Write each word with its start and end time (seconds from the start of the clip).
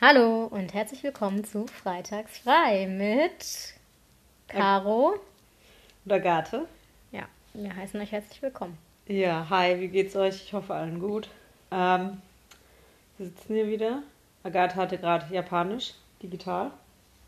Hallo 0.00 0.44
und 0.44 0.74
herzlich 0.74 1.02
willkommen 1.02 1.42
zu 1.42 1.66
Freitags 1.66 2.38
frei 2.38 2.86
mit 2.86 3.74
Caro. 4.46 5.16
Und 6.04 6.12
Agathe. 6.12 6.68
Ja, 7.10 7.24
wir 7.52 7.74
heißen 7.74 8.00
euch 8.00 8.12
herzlich 8.12 8.40
willkommen. 8.40 8.78
Ja, 9.08 9.48
hi, 9.50 9.80
wie 9.80 9.88
geht's 9.88 10.14
euch? 10.14 10.36
Ich 10.44 10.52
hoffe 10.52 10.72
allen 10.72 11.00
gut. 11.00 11.28
Ähm, 11.72 12.22
wir 13.16 13.26
sitzen 13.26 13.54
hier 13.56 13.66
wieder. 13.66 14.04
Agathe 14.44 14.76
hatte 14.76 14.98
gerade 14.98 15.34
Japanisch, 15.34 15.94
digital. 16.22 16.70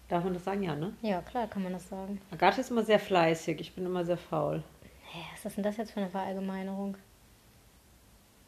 Darf 0.08 0.22
man 0.22 0.34
das 0.34 0.44
sagen? 0.44 0.62
Ja, 0.62 0.76
ne? 0.76 0.94
Ja, 1.02 1.22
klar 1.22 1.48
kann 1.48 1.64
man 1.64 1.72
das 1.72 1.88
sagen. 1.88 2.20
Agathe 2.30 2.60
ist 2.60 2.70
immer 2.70 2.84
sehr 2.84 3.00
fleißig, 3.00 3.60
ich 3.60 3.74
bin 3.74 3.84
immer 3.84 4.04
sehr 4.04 4.16
faul. 4.16 4.62
Hä, 5.10 5.18
was 5.32 5.44
ist 5.44 5.56
denn 5.56 5.64
das 5.64 5.76
jetzt 5.76 5.90
für 5.90 5.98
eine 5.98 6.10
Verallgemeinerung? 6.10 6.96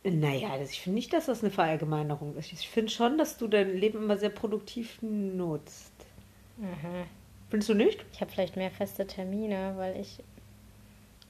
Naja, 0.05 0.59
das, 0.59 0.71
ich 0.73 0.81
finde 0.81 0.97
nicht, 0.97 1.13
dass 1.13 1.27
das 1.27 1.43
eine 1.43 1.53
Verallgemeinerung 1.53 2.37
ist. 2.37 2.53
Ich 2.53 2.69
finde 2.69 2.91
schon, 2.91 3.19
dass 3.19 3.39
du 3.39 3.47
dein 3.47 3.77
Leben 3.77 3.99
immer 3.99 4.17
sehr 4.17 4.31
produktiv 4.31 4.99
nutzt. 5.01 5.93
Mhm. 6.57 7.05
Findest 7.51 7.69
du 7.69 7.75
nicht? 7.75 8.05
Ich 8.13 8.21
habe 8.21 8.31
vielleicht 8.31 8.57
mehr 8.57 8.71
feste 8.71 9.07
Termine, 9.07 9.75
weil 9.77 10.01
ich 10.01 10.19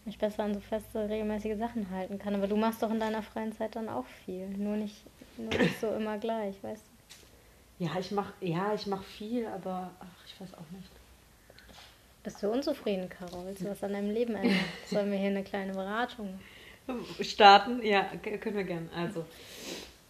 mich 0.05 0.19
besser 0.19 0.45
an 0.45 0.55
so 0.55 0.61
feste, 0.61 1.09
regelmäßige 1.09 1.59
Sachen 1.59 1.91
halten 1.91 2.19
kann. 2.19 2.35
Aber 2.35 2.47
du 2.47 2.57
machst 2.57 2.83
doch 2.83 2.91
in 2.91 3.01
deiner 3.01 3.23
freien 3.23 3.53
Zeit 3.53 3.77
dann 3.77 3.89
auch 3.89 4.07
viel. 4.25 4.49
Nur 4.49 4.77
nicht, 4.77 4.97
nur 5.37 5.52
nicht 5.61 5.79
so 5.80 5.89
immer 5.89 6.19
gleich, 6.19 6.55
weißt 6.63 6.83
du? 7.79 7.85
Ja, 7.85 7.99
ich 7.99 8.11
mach, 8.11 8.33
ja, 8.41 8.73
ich 8.75 8.87
mach 8.87 9.02
viel, 9.02 9.47
aber 9.47 9.91
ach, 10.01 10.27
ich 10.27 10.41
weiß 10.41 10.55
auch 10.55 10.71
nicht. 10.71 10.91
Bist 12.23 12.43
du 12.43 12.51
unzufrieden, 12.51 13.09
Caro? 13.09 13.45
Willst 13.45 13.63
du 13.63 13.71
was 13.71 13.83
an 13.83 13.93
deinem 13.93 14.11
Leben 14.11 14.37
ändern? 14.37 14.65
Sollen 14.87 15.11
wir 15.11 15.19
hier 15.19 15.30
eine 15.30 15.43
kleine 15.43 15.73
Beratung? 15.73 16.39
Starten? 17.21 17.85
Ja, 17.85 18.07
können 18.41 18.57
wir 18.57 18.65
gern. 18.65 18.89
Also, 18.95 19.25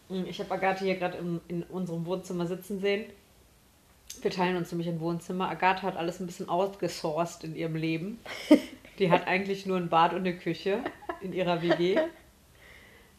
mh, 0.09 0.25
ich 0.29 0.41
habe 0.41 0.53
Agathe 0.53 0.85
hier 0.85 0.97
gerade 0.97 1.19
in 1.48 1.62
unserem 1.65 2.07
Wohnzimmer 2.07 2.47
sitzen 2.47 2.81
sehen. 2.81 3.05
Wir 4.21 4.31
teilen 4.31 4.57
uns 4.57 4.71
nämlich 4.71 4.89
ein 4.89 5.01
Wohnzimmer. 5.01 5.48
Agathe 5.48 5.83
hat 5.83 5.97
alles 5.97 6.20
ein 6.20 6.27
bisschen 6.27 6.48
outgesourced 6.48 7.45
in 7.45 7.56
ihrem 7.56 7.77
Leben. 7.77 8.19
Die 8.98 9.11
hat 9.11 9.27
eigentlich 9.27 9.64
nur 9.67 9.79
ein 9.79 9.89
Bad 9.89 10.12
und 10.12 10.20
eine 10.20 10.37
Küche 10.37 10.84
in 11.23 11.33
ihrer 11.33 11.62
WG. 11.62 11.98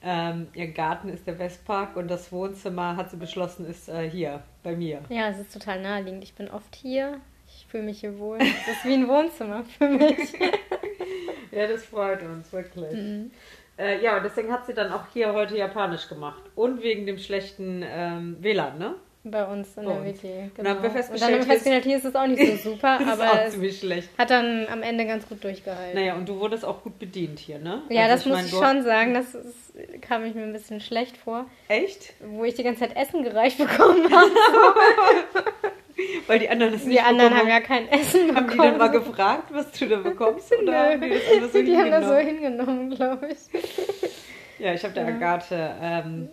Ähm, 0.06 0.48
ihr 0.54 0.67
Garten 0.67 1.10
ist 1.10 1.26
der 1.26 1.40
Westpark 1.40 1.95
und 1.95 2.10
das 2.10 2.32
Wohnzimmer, 2.32 2.98
hat 2.98 3.10
sie 3.10 3.17
beschlossen, 3.17 3.66
ist 3.66 3.88
äh, 3.88 4.10
hier 4.10 4.44
bei 4.62 4.76
mir. 4.76 5.02
Ja, 5.10 5.30
es 5.30 5.40
ist 5.40 5.54
total 5.54 5.82
naheliegend. 5.82 6.23
Ich 6.23 6.34
bin 6.34 6.50
oft 6.50 6.76
hier. 6.76 7.22
Ich 7.48 7.66
fühle 7.67 7.84
mich 7.84 8.02
hier 8.02 8.20
wohl. 8.20 8.38
Das 8.40 8.78
ist 8.78 8.86
wie 8.86 8.94
ein 8.94 9.08
Wohnzimmer 9.08 9.64
für 9.64 9.88
mich. 9.88 10.34
Ja, 11.56 11.68
das 11.68 11.86
freut 11.86 12.22
uns, 12.23 12.52
wirklich. 12.52 12.92
Mhm. 12.94 13.32
Äh, 13.78 14.04
ja, 14.04 14.18
und 14.18 14.23
deswegen 14.23 14.52
hat 14.52 14.66
sie 14.68 14.73
dann 14.73 14.92
auch 14.92 15.06
hier 15.14 15.34
heute 15.34 15.58
Japanisch 15.58 16.08
gemacht. 16.08 16.42
Und 16.56 16.84
wegen 16.84 17.06
dem 17.08 17.18
schlechten 17.18 17.84
ähm, 17.88 18.38
WLAN, 18.40 18.78
ne? 18.78 18.95
Bei 19.26 19.45
uns 19.45 19.78
in 19.78 19.86
Bei 19.86 19.94
der. 19.94 20.04
WG. 20.06 20.28
Und 20.28 20.56
Genau. 20.56 20.58
dann 20.58 20.68
haben 20.68 20.84
wir 20.84 20.90
Und 20.90 20.95
festgestellt, 20.98 21.22
dann 21.22 21.40
haben 21.40 21.48
wir 21.48 21.54
festgestellt, 21.54 21.84
hier 21.86 21.98
ist 21.98 22.06
es 22.06 22.14
auch 22.16 22.28
nicht 22.28 22.62
so 22.64 22.72
super, 22.72 23.00
aber 23.10 23.32
auch 23.32 23.38
es 23.45 23.54
ziemlich 23.54 23.80
schlecht. 23.80 24.10
hat 24.18 24.30
dann 24.30 24.68
am 24.70 24.84
Ende 24.84 25.06
ganz 25.06 25.28
gut 25.28 25.42
durchgehalten. 25.44 25.95
Naja, 25.98 26.16
und 26.16 26.28
du 26.28 26.38
wurdest 26.40 26.66
auch 26.66 26.84
gut 26.84 27.00
bedient 27.00 27.40
hier, 27.40 27.58
ne? 27.58 27.82
Ja, 27.90 28.02
Also 28.04 28.16
das 28.16 28.26
muss 28.26 28.36
mein, 28.36 28.45
ich 28.45 28.52
schon 28.52 28.84
sagen. 28.84 29.14
Das 29.14 29.34
ist, 29.34 29.73
kam 30.02 30.26
ich 30.26 30.36
mir 30.36 30.44
ein 30.44 30.52
bisschen 30.54 30.82
schlecht 30.82 31.16
vor, 31.17 31.45
Echt? 31.70 32.14
wo 32.22 32.44
ich 32.44 32.56
die 32.56 32.64
ganze 32.64 32.82
Zeit 32.82 32.98
Essen 32.98 33.23
gereicht 33.23 33.58
bekommen 33.58 34.04
habe. 34.12 34.30
Weil 36.28 36.40
die 36.40 36.50
anderen 36.50 36.73
das 36.73 36.84
Die 36.84 36.90
nicht 36.90 37.04
anderen 37.04 37.30
haben 37.32 37.48
bekommen 37.48 37.50
ja 37.52 37.59
kein 37.62 37.88
Essen 37.90 38.22
Haben 38.36 38.50
die 38.50 38.58
dann 38.58 38.73
bekommen. 38.73 38.78
mal 38.78 38.88
gefragt, 38.92 39.54
was 39.54 39.72
du 39.72 39.88
da 39.88 39.98
bekommst? 39.98 40.54
Oder 40.62 40.92
haben 40.92 41.02
die 41.02 41.10
das 41.10 41.26
einfach 41.32 41.50
so 41.50 41.62
die 41.64 41.78
haben 41.78 41.92
das 41.92 42.06
so 42.08 42.16
hingenommen? 42.16 42.92
hingenommen, 42.92 42.95
glaube 42.95 43.28
ich. 43.30 43.40
Ja, 44.60 44.73
ich 44.73 44.84
habe 44.84 44.94
der 44.94 45.08
Agathe 45.08 45.76
ähm, 45.82 46.30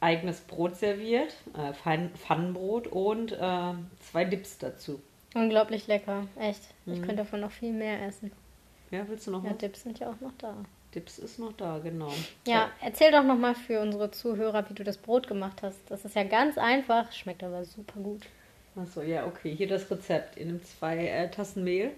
eigenes 0.00 0.40
Brot 0.40 0.76
serviert, 0.76 1.34
äh, 1.56 1.72
Pfann- 1.72 2.10
Pfannenbrot 2.16 2.88
und 2.88 3.32
äh, 3.32 3.74
zwei 4.10 4.24
Dips 4.24 4.58
dazu. 4.58 5.00
Unglaublich 5.34 5.86
lecker, 5.86 6.26
echt. 6.38 6.60
Ich 6.86 6.92
Mhm. 6.98 7.02
könnte 7.02 7.16
davon 7.16 7.40
noch 7.40 7.50
viel 7.52 7.72
mehr 7.72 8.02
essen. 8.06 8.32
Ja, 8.90 9.04
willst 9.08 9.26
du 9.26 9.30
noch 9.30 9.42
Ja, 9.44 9.50
was? 9.52 9.58
Dips 9.58 9.82
sind 9.82 9.98
ja 9.98 10.08
auch 10.10 10.20
noch 10.20 10.32
da. 10.38 10.54
Dips 10.94 11.18
ist 11.18 11.38
noch 11.38 11.52
da, 11.54 11.78
genau. 11.82 12.12
Ja, 12.46 12.68
erzähl 12.82 13.10
doch 13.12 13.22
nochmal 13.24 13.54
für 13.54 13.80
unsere 13.80 14.10
Zuhörer, 14.10 14.68
wie 14.68 14.74
du 14.74 14.84
das 14.84 14.98
Brot 14.98 15.26
gemacht 15.26 15.62
hast. 15.62 15.78
Das 15.88 16.04
ist 16.04 16.14
ja 16.14 16.24
ganz 16.24 16.58
einfach, 16.58 17.10
schmeckt 17.12 17.42
aber 17.42 17.64
super 17.64 17.98
gut. 18.00 18.22
Achso, 18.76 19.02
ja, 19.02 19.26
okay. 19.26 19.54
Hier 19.54 19.68
das 19.68 19.90
Rezept. 19.90 20.38
Ihr 20.38 20.46
nehmt 20.46 20.66
zwei 20.66 21.06
äh, 21.06 21.30
Tassen 21.30 21.64
Mehl, 21.64 21.90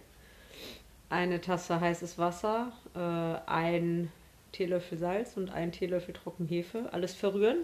eine 1.09 1.41
Tasse 1.41 1.81
heißes 1.81 2.19
Wasser, 2.19 2.73
äh, 2.95 3.51
ein 3.51 4.11
Teelöffel 4.53 4.99
Salz 4.99 5.37
und 5.37 5.51
ein 5.51 5.73
Teelöffel 5.73 6.15
Trockenhefe. 6.15 6.89
Alles 6.93 7.15
verrühren 7.15 7.59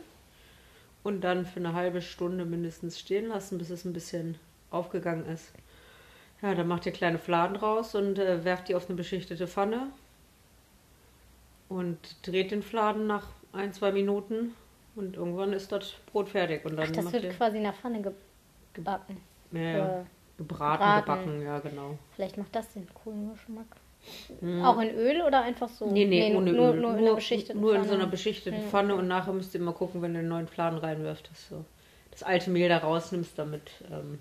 und 1.03 1.23
dann 1.23 1.47
für 1.47 1.61
eine 1.61 1.75
halbe 1.75 2.03
Stunde 2.03 2.45
mindestens 2.45 2.99
stehen 2.99 3.29
lassen, 3.29 3.59
bis 3.59 3.71
es 3.71 3.85
ein 3.85 3.93
bisschen 3.93 4.39
aufgegangen 4.71 5.27
ist. 5.27 5.53
Ja, 6.43 6.55
dann 6.55 6.69
macht 6.69 6.87
ihr 6.87 6.93
kleine 6.93 7.19
Fladen 7.19 7.57
raus 7.57 7.95
und 7.95 8.19
äh, 8.19 8.45
werft 8.45 8.69
die 8.69 8.75
auf 8.75 8.89
eine 8.89 8.97
beschichtete 8.97 9.47
Pfanne 9.47 9.89
und 11.69 11.99
dreht 12.23 12.51
den 12.51 12.63
Fladen 12.63 13.07
nach 13.07 13.29
ein, 13.53 13.73
zwei 13.73 13.93
Minuten 13.93 14.55
und 14.97 15.17
irgendwann 15.17 15.53
ist 15.53 15.73
das 15.73 15.95
Brot 16.11 16.29
fertig. 16.29 16.65
Und 16.65 16.77
dann 16.77 16.89
Ach, 16.91 16.93
das 16.93 17.13
wird 17.13 17.25
ihr 17.25 17.31
quasi 17.31 17.59
in 17.59 17.65
der 17.65 17.73
Pfanne 17.73 18.03
ge 18.03 18.13
gebacken. 18.75 19.17
ja, 19.53 19.61
ja. 19.61 20.07
Gebraten, 20.37 21.01
Gebraten. 21.01 21.27
gebacken, 21.27 21.43
ja, 21.43 21.59
genau. 21.59 21.99
vielleicht 22.15 22.39
macht 22.39 22.55
das 22.57 22.73
den 22.73 22.87
coolen 22.95 23.31
Geschmack. 23.33 23.67
Auch 24.65 24.81
in 24.81 24.95
Öl 24.95 25.21
oder 25.21 25.43
einfach 25.43 25.69
so? 25.69 25.85
Hm. 25.85 25.93
Nee, 25.93 26.07
nee, 26.07 26.35
ohne 26.35 26.53
nur, 26.53 26.73
Öl. 26.73 26.81
Nur, 26.81 26.93
in 26.93 27.05
einer 27.05 27.15
beschichteten 27.15 27.61
nur 27.61 27.75
in 27.77 27.85
so 27.85 27.93
einer 27.95 28.07
beschichteten 28.07 28.63
Ja, 28.63 28.69
Pfanne 28.69 28.95
und 28.95 29.07
nachher 29.07 29.35
müsst 29.35 29.55
ihr 29.55 29.61
mal 29.61 29.75
gucken, 29.75 30.01
wenn 30.01 30.15
du 30.15 30.21
den 30.21 30.29
neuen 30.29 30.49
Fladen 30.49 30.79
reinwirft, 30.79 31.31
dass 31.31 31.49
du 31.51 31.65
das 32.11 32.23
alte 32.23 32.51
Mehl 32.51 32.71
da 32.71 32.79
rausnimmst, 32.79 33.39
damit 33.39 33.71
ähm, 33.91 34.19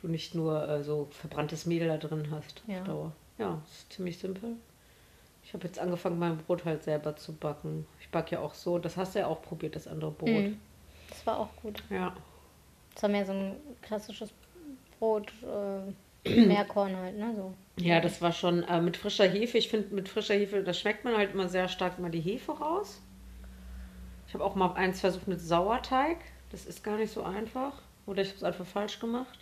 du 0.00 0.08
nicht 0.08 0.34
nur 0.34 0.66
äh, 0.66 0.82
so 0.82 1.08
verbranntes 1.10 1.66
Mehl 1.66 1.86
da 1.86 1.98
drin 1.98 2.28
hast 2.30 2.62
Ja. 2.66 2.80
auf 2.80 2.86
Dauer. 2.86 3.12
Ja, 3.38 3.60
ist 3.70 3.92
ziemlich 3.92 4.18
simpel. 4.18 4.56
Ich 5.44 5.52
habe 5.52 5.66
jetzt 5.66 5.78
angefangen, 5.78 6.18
mein 6.18 6.38
Brot 6.38 6.64
halt 6.64 6.84
selber 6.84 7.16
zu 7.16 7.34
backen. 7.34 7.86
Ich 8.00 8.08
backe 8.08 8.36
ja 8.36 8.40
auch 8.40 8.54
so, 8.54 8.78
das 8.78 8.96
hast 8.96 9.14
du 9.14 9.18
ja 9.18 9.26
auch 9.26 9.42
probiert, 9.42 9.76
das 9.76 9.86
andere 9.86 10.10
Brot. 10.10 10.28
Mhm. 10.30 10.60
Das 11.10 11.26
war 11.26 11.38
auch 11.38 11.50
gut. 11.62 11.82
Ja. 11.90 12.14
Das 12.94 13.02
war 13.02 13.10
mehr 13.10 13.26
so 13.26 13.32
ein 13.32 13.56
klassisches 13.82 14.32
Brot, 14.98 15.32
äh, 16.24 16.30
Meerkorn 16.46 16.96
halt, 16.96 17.18
ne? 17.18 17.34
So. 17.34 17.54
Ja, 17.76 18.00
das 18.00 18.22
war 18.22 18.32
schon 18.32 18.62
äh, 18.62 18.80
mit 18.80 18.96
frischer 18.96 19.26
Hefe. 19.26 19.58
Ich 19.58 19.68
finde, 19.68 19.94
mit 19.94 20.08
frischer 20.08 20.34
Hefe, 20.34 20.62
da 20.62 20.72
schmeckt 20.72 21.04
man 21.04 21.16
halt 21.16 21.32
immer 21.34 21.48
sehr 21.48 21.68
stark 21.68 21.98
mal 21.98 22.10
die 22.10 22.20
Hefe 22.20 22.52
raus. 22.52 23.00
Ich 24.28 24.34
habe 24.34 24.44
auch 24.44 24.54
mal 24.54 24.72
eins 24.74 25.00
versucht 25.00 25.28
mit 25.28 25.40
Sauerteig. 25.40 26.18
Das 26.50 26.66
ist 26.66 26.84
gar 26.84 26.96
nicht 26.96 27.12
so 27.12 27.22
einfach. 27.22 27.82
Oder 28.06 28.22
ich 28.22 28.28
habe 28.28 28.38
es 28.38 28.44
einfach 28.44 28.66
falsch 28.66 29.00
gemacht. 29.00 29.38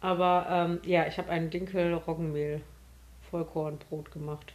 Aber 0.00 0.46
ähm, 0.50 0.80
ja, 0.84 1.06
ich 1.06 1.16
habe 1.18 1.30
ein 1.30 1.50
Dinkel-Roggenmehl 1.50 2.60
Vollkornbrot 3.30 4.12
gemacht. 4.12 4.52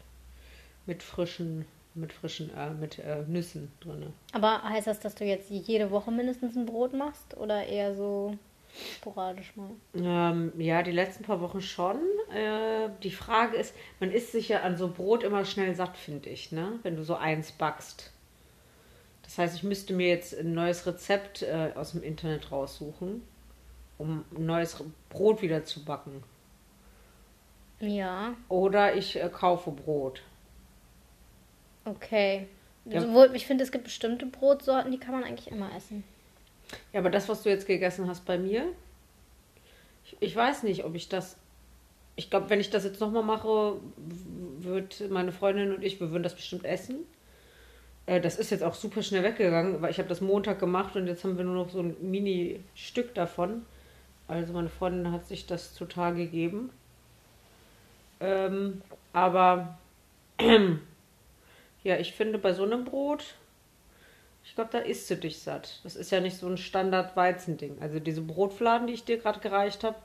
Mit 0.85 1.03
frischen, 1.03 1.65
mit 1.95 2.13
frischen, 2.13 2.55
äh, 2.55 2.69
mit 2.71 2.99
äh, 2.99 3.23
Nüssen 3.27 3.71
drin. 3.79 4.13
Aber 4.33 4.63
heißt 4.63 4.87
das, 4.87 4.99
dass 4.99 5.15
du 5.15 5.25
jetzt 5.25 5.49
jede 5.49 5.91
Woche 5.91 6.11
mindestens 6.11 6.55
ein 6.55 6.65
Brot 6.65 6.93
machst 6.93 7.35
oder 7.37 7.65
eher 7.65 7.95
so 7.95 8.37
sporadisch 8.97 9.53
mal? 9.55 9.71
Ähm, 9.95 10.53
ja, 10.57 10.83
die 10.83 10.91
letzten 10.91 11.23
paar 11.23 11.41
Wochen 11.41 11.61
schon. 11.61 11.97
Äh, 12.33 12.89
die 13.03 13.11
Frage 13.11 13.57
ist, 13.57 13.73
man 13.99 14.11
isst 14.11 14.31
sich 14.31 14.49
ja 14.49 14.61
an 14.61 14.77
so 14.77 14.89
Brot 14.89 15.23
immer 15.23 15.45
schnell 15.45 15.75
satt, 15.75 15.97
finde 15.97 16.29
ich, 16.29 16.51
ne? 16.51 16.79
Wenn 16.83 16.95
du 16.95 17.03
so 17.03 17.15
eins 17.15 17.51
backst. 17.51 18.11
Das 19.23 19.37
heißt, 19.37 19.55
ich 19.55 19.63
müsste 19.63 19.93
mir 19.93 20.07
jetzt 20.07 20.37
ein 20.37 20.53
neues 20.53 20.87
Rezept 20.87 21.43
äh, 21.43 21.71
aus 21.75 21.91
dem 21.91 22.01
Internet 22.01 22.51
raussuchen, 22.51 23.21
um 23.99 24.25
ein 24.35 24.45
neues 24.45 24.83
Brot 25.09 25.41
wieder 25.41 25.65
zu 25.65 25.85
backen. 25.85 26.23
Ja, 27.79 28.33
Oder 28.49 28.95
ich 28.95 29.21
äh, 29.21 29.29
kaufe 29.29 29.71
Brot. 29.71 30.21
Okay. 31.89 32.47
Ja. 32.85 33.01
Sowohl, 33.01 33.31
ich 33.35 33.45
finde, 33.45 33.63
es 33.63 33.71
gibt 33.71 33.83
bestimmte 33.83 34.25
Brotsorten, 34.25 34.91
die 34.91 34.97
kann 34.97 35.13
man 35.13 35.23
eigentlich 35.23 35.51
immer 35.51 35.75
essen. 35.75 36.03
Ja, 36.93 36.99
aber 36.99 37.09
das, 37.09 37.29
was 37.29 37.43
du 37.43 37.49
jetzt 37.49 37.67
gegessen 37.67 38.07
hast 38.07 38.25
bei 38.25 38.37
mir, 38.37 38.65
ich, 40.05 40.17
ich 40.19 40.35
weiß 40.35 40.63
nicht, 40.63 40.85
ob 40.85 40.95
ich 40.95 41.09
das. 41.09 41.35
Ich 42.15 42.29
glaube, 42.29 42.49
wenn 42.49 42.59
ich 42.59 42.69
das 42.69 42.83
jetzt 42.83 42.99
nochmal 42.99 43.23
mache, 43.23 43.77
wird 44.59 45.09
meine 45.09 45.31
Freundin 45.31 45.73
und 45.73 45.83
ich, 45.83 45.99
wir 46.01 46.11
würden 46.11 46.23
das 46.23 46.35
bestimmt 46.35 46.65
essen. 46.65 47.05
Äh, 48.05 48.19
Das 48.19 48.37
ist 48.37 48.49
jetzt 48.49 48.63
auch 48.63 48.73
super 48.73 49.03
schnell 49.03 49.23
weggegangen, 49.23 49.81
weil 49.81 49.91
ich 49.91 49.99
habe 49.99 50.09
das 50.09 50.19
Montag 50.19 50.59
gemacht 50.59 50.95
und 50.95 51.07
jetzt 51.07 51.23
haben 51.23 51.37
wir 51.37 51.45
nur 51.45 51.55
noch 51.55 51.69
so 51.69 51.79
ein 51.79 51.95
Mini-Stück 52.01 53.13
davon. 53.13 53.65
Also 54.27 54.53
meine 54.53 54.69
Freundin 54.69 55.11
hat 55.11 55.27
sich 55.27 55.45
das 55.47 55.75
total 55.75 56.15
gegeben. 56.15 56.71
Ähm, 58.19 58.81
aber 59.13 59.77
ja, 61.89 61.97
ich 61.97 62.13
finde 62.13 62.37
bei 62.37 62.53
so 62.53 62.63
einem 62.63 62.85
Brot, 62.85 63.23
ich 64.43 64.55
glaube, 64.55 64.69
da 64.71 64.77
isst 64.79 65.09
du 65.09 65.15
dich 65.15 65.39
satt. 65.39 65.79
Das 65.83 65.95
ist 65.95 66.11
ja 66.11 66.21
nicht 66.21 66.37
so 66.37 66.47
ein 66.47 66.57
Standard-Weizending. 66.57 67.77
Also 67.81 67.99
diese 67.99 68.21
Brotfladen, 68.21 68.87
die 68.87 68.93
ich 68.93 69.03
dir 69.03 69.17
gerade 69.17 69.39
gereicht 69.39 69.83
habe, 69.83 69.97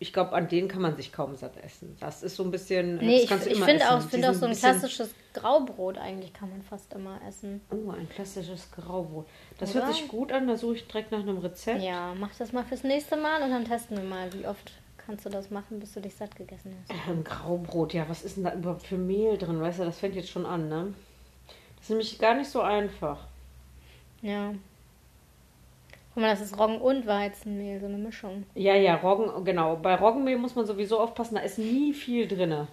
ich 0.00 0.12
glaube, 0.12 0.32
an 0.32 0.48
denen 0.48 0.66
kann 0.66 0.82
man 0.82 0.96
sich 0.96 1.12
kaum 1.12 1.36
satt 1.36 1.56
essen. 1.64 1.96
Das 2.00 2.24
ist 2.24 2.34
so 2.34 2.42
ein 2.42 2.50
bisschen. 2.50 2.96
Nee, 2.96 3.20
ich, 3.22 3.30
ich 3.30 3.62
finde 3.62 3.88
auch, 3.88 4.00
find 4.00 4.26
auch 4.26 4.34
so 4.34 4.46
ein 4.46 4.52
klassisches 4.52 5.14
Graubrot 5.32 5.96
eigentlich 5.96 6.32
kann 6.32 6.50
man 6.50 6.60
fast 6.62 6.92
immer 6.92 7.20
essen. 7.28 7.60
Oh, 7.70 7.92
ein 7.92 8.08
klassisches 8.08 8.68
Graubrot. 8.72 9.26
Das 9.58 9.70
Oder? 9.70 9.86
hört 9.86 9.94
sich 9.94 10.08
gut 10.08 10.32
an, 10.32 10.48
da 10.48 10.56
suche 10.56 10.74
ich 10.74 10.88
direkt 10.88 11.12
nach 11.12 11.20
einem 11.20 11.38
Rezept. 11.38 11.82
Ja, 11.82 12.14
mach 12.18 12.34
das 12.36 12.52
mal 12.52 12.64
fürs 12.64 12.82
nächste 12.82 13.16
Mal 13.16 13.42
und 13.42 13.50
dann 13.50 13.64
testen 13.64 13.96
wir 13.96 14.02
mal, 14.02 14.32
wie 14.32 14.44
oft 14.44 14.72
kannst 15.06 15.24
du 15.24 15.30
das 15.30 15.50
machen, 15.50 15.78
bis 15.78 15.92
du 15.92 16.00
dich 16.00 16.16
satt 16.16 16.34
gegessen 16.34 16.76
hast. 16.80 17.08
Ähm, 17.08 17.22
Graubrot, 17.22 17.94
ja, 17.94 18.08
was 18.08 18.24
ist 18.24 18.36
denn 18.36 18.44
da 18.44 18.54
überhaupt 18.54 18.82
für 18.82 18.98
Mehl 18.98 19.38
drin? 19.38 19.60
Weißt 19.60 19.78
du, 19.78 19.84
das 19.84 19.98
fängt 19.98 20.16
jetzt 20.16 20.30
schon 20.30 20.46
an, 20.46 20.68
ne? 20.68 20.94
Das 21.82 21.86
ist 21.86 21.90
nämlich 21.90 22.18
gar 22.20 22.34
nicht 22.34 22.48
so 22.48 22.60
einfach. 22.60 23.18
Ja. 24.20 24.54
Guck 26.14 26.22
mal, 26.22 26.30
das 26.30 26.40
ist 26.40 26.56
Roggen 26.56 26.80
und 26.80 27.08
Weizenmehl, 27.08 27.80
so 27.80 27.86
eine 27.86 27.98
Mischung. 27.98 28.44
Ja, 28.54 28.76
ja, 28.76 28.94
Roggen, 28.94 29.44
genau. 29.44 29.74
Bei 29.74 29.96
Roggenmehl 29.96 30.38
muss 30.38 30.54
man 30.54 30.64
sowieso 30.64 31.00
aufpassen, 31.00 31.34
da 31.34 31.40
ist 31.40 31.58
nie 31.58 31.92
viel 31.92 32.28
drin. 32.28 32.68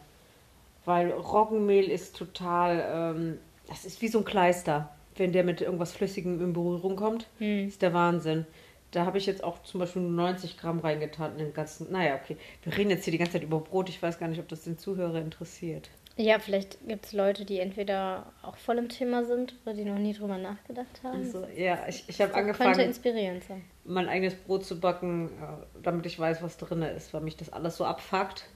Weil 0.86 1.10
Roggenmehl 1.12 1.90
ist 1.90 2.18
total, 2.18 2.86
ähm, 3.18 3.40
das 3.68 3.84
ist 3.84 4.00
wie 4.04 4.10
so 4.10 4.20
ein 4.20 4.26
Kleister. 4.26 4.90
Wenn 5.16 5.32
der 5.32 5.44
mit 5.44 5.62
irgendwas 5.62 5.92
Flüssigem 5.92 6.40
in 6.40 6.54
Berührung 6.54 6.96
kommt, 6.96 7.26
Hm. 7.40 7.68
ist 7.68 7.82
der 7.82 7.96
Wahnsinn. 7.96 8.46
Da 8.92 9.06
habe 9.08 9.18
ich 9.18 9.26
jetzt 9.26 9.44
auch 9.44 9.64
zum 9.64 9.80
Beispiel 9.80 10.04
nur 10.04 10.12
90 10.12 10.56
Gramm 10.60 10.80
reingetan 10.82 11.32
in 11.32 11.38
den 11.40 11.54
ganzen. 11.54 11.92
Naja, 11.92 12.14
okay. 12.16 12.38
Wir 12.64 12.78
reden 12.78 12.92
jetzt 12.92 13.06
hier 13.06 13.12
die 13.12 13.18
ganze 13.18 13.34
Zeit 13.34 13.44
über 13.44 13.60
Brot. 13.60 13.90
Ich 13.90 14.02
weiß 14.04 14.20
gar 14.20 14.28
nicht, 14.28 14.40
ob 14.40 14.48
das 14.50 14.64
den 14.66 14.78
Zuhörer 14.78 15.20
interessiert. 15.20 15.90
Ja, 16.22 16.38
vielleicht 16.38 16.86
gibt 16.86 17.06
es 17.06 17.14
Leute, 17.14 17.46
die 17.46 17.60
entweder 17.62 18.26
auch 18.42 18.58
voll 18.58 18.78
im 18.78 18.90
Thema 18.90 19.24
sind 19.24 19.56
oder 19.66 19.74
die 19.74 19.86
noch 19.86 19.98
nie 19.98 20.12
drüber 20.14 20.38
nachgedacht 20.38 21.00
haben. 21.02 21.20
Also, 21.20 21.48
ja, 21.56 21.80
ich, 21.88 22.04
ich 22.10 22.20
habe 22.20 22.34
das 22.34 22.36
könnte 22.36 22.62
angefangen, 22.64 22.80
inspirierend 22.82 23.44
sein. 23.46 23.64
mein 23.86 24.10
eigenes 24.10 24.36
Brot 24.36 24.66
zu 24.66 24.82
backen, 24.82 25.30
äh, 25.30 25.80
damit 25.82 26.06
ich 26.06 26.20
weiß, 26.20 26.44
was 26.44 26.58
drin 26.58 26.82
ist, 26.82 27.14
weil 27.14 27.22
mich 27.22 27.38
das 27.38 27.54
alles 27.54 27.78
so 27.78 27.86
abfuckt, 27.86 28.48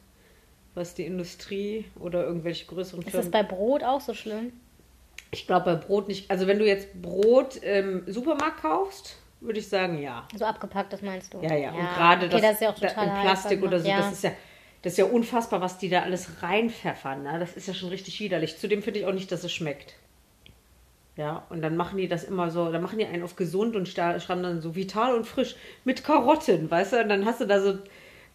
was 0.73 0.93
die 0.93 1.05
Industrie 1.05 1.85
oder 2.01 2.25
irgendwelche 2.25 2.65
größeren 2.65 2.99
Ist 2.99 3.13
das 3.15 3.27
Firmen. 3.27 3.31
bei 3.31 3.43
Brot 3.43 3.81
auch 3.85 4.01
so 4.01 4.13
schlimm? 4.13 4.51
Ich 5.31 5.47
glaube 5.47 5.63
bei 5.73 5.75
Brot 5.75 6.09
nicht. 6.09 6.29
Also 6.29 6.47
wenn 6.47 6.59
du 6.59 6.65
jetzt 6.67 7.01
Brot 7.01 7.55
im 7.63 8.03
Supermarkt 8.11 8.59
kaufst, 8.61 9.15
würde 9.39 9.59
ich 9.59 9.69
sagen, 9.69 10.01
ja. 10.01 10.27
So 10.37 10.43
abgepackt, 10.43 10.91
das 10.91 11.01
meinst 11.01 11.33
du? 11.33 11.37
Ja, 11.39 11.55
ja. 11.55 11.69
Und 11.69 11.77
gerade 11.77 12.25
okay, 12.25 12.41
das, 12.41 12.51
ist 12.55 12.61
ja 12.61 12.69
auch 12.71 12.77
da- 12.79 12.87
total 12.89 13.07
in 13.07 13.13
Plastik 13.21 13.51
einfach 13.53 13.67
oder 13.67 13.79
so, 13.79 13.85
gemacht. 13.87 14.03
das 14.03 14.11
ist 14.11 14.23
ja. 14.25 14.31
Das 14.83 14.93
ist 14.93 14.97
ja 14.97 15.05
unfassbar, 15.05 15.61
was 15.61 15.77
die 15.77 15.89
da 15.89 16.01
alles 16.01 16.43
reinpfeffern. 16.43 17.23
Ne? 17.23 17.39
Das 17.39 17.55
ist 17.55 17.67
ja 17.67 17.73
schon 17.73 17.89
richtig 17.89 18.19
widerlich. 18.19 18.57
Zudem 18.57 18.83
finde 18.83 18.99
ich 18.99 19.05
auch 19.05 19.13
nicht, 19.13 19.31
dass 19.31 19.43
es 19.43 19.51
schmeckt. 19.51 19.95
Ja, 21.15 21.45
und 21.49 21.61
dann 21.61 21.77
machen 21.77 21.97
die 21.97 22.07
das 22.07 22.23
immer 22.23 22.49
so, 22.49 22.71
dann 22.71 22.81
machen 22.81 22.97
die 22.97 23.05
einen 23.05 23.23
auf 23.23 23.35
gesund 23.35 23.75
und 23.75 23.87
schreiben 23.87 24.43
dann 24.43 24.61
so 24.61 24.75
vital 24.75 25.15
und 25.15 25.25
frisch 25.25 25.55
mit 25.83 26.03
Karotten, 26.03 26.69
weißt 26.69 26.93
du? 26.93 27.01
Und 27.01 27.09
dann 27.09 27.25
hast 27.25 27.39
du 27.39 27.45
da 27.45 27.61
so 27.61 27.77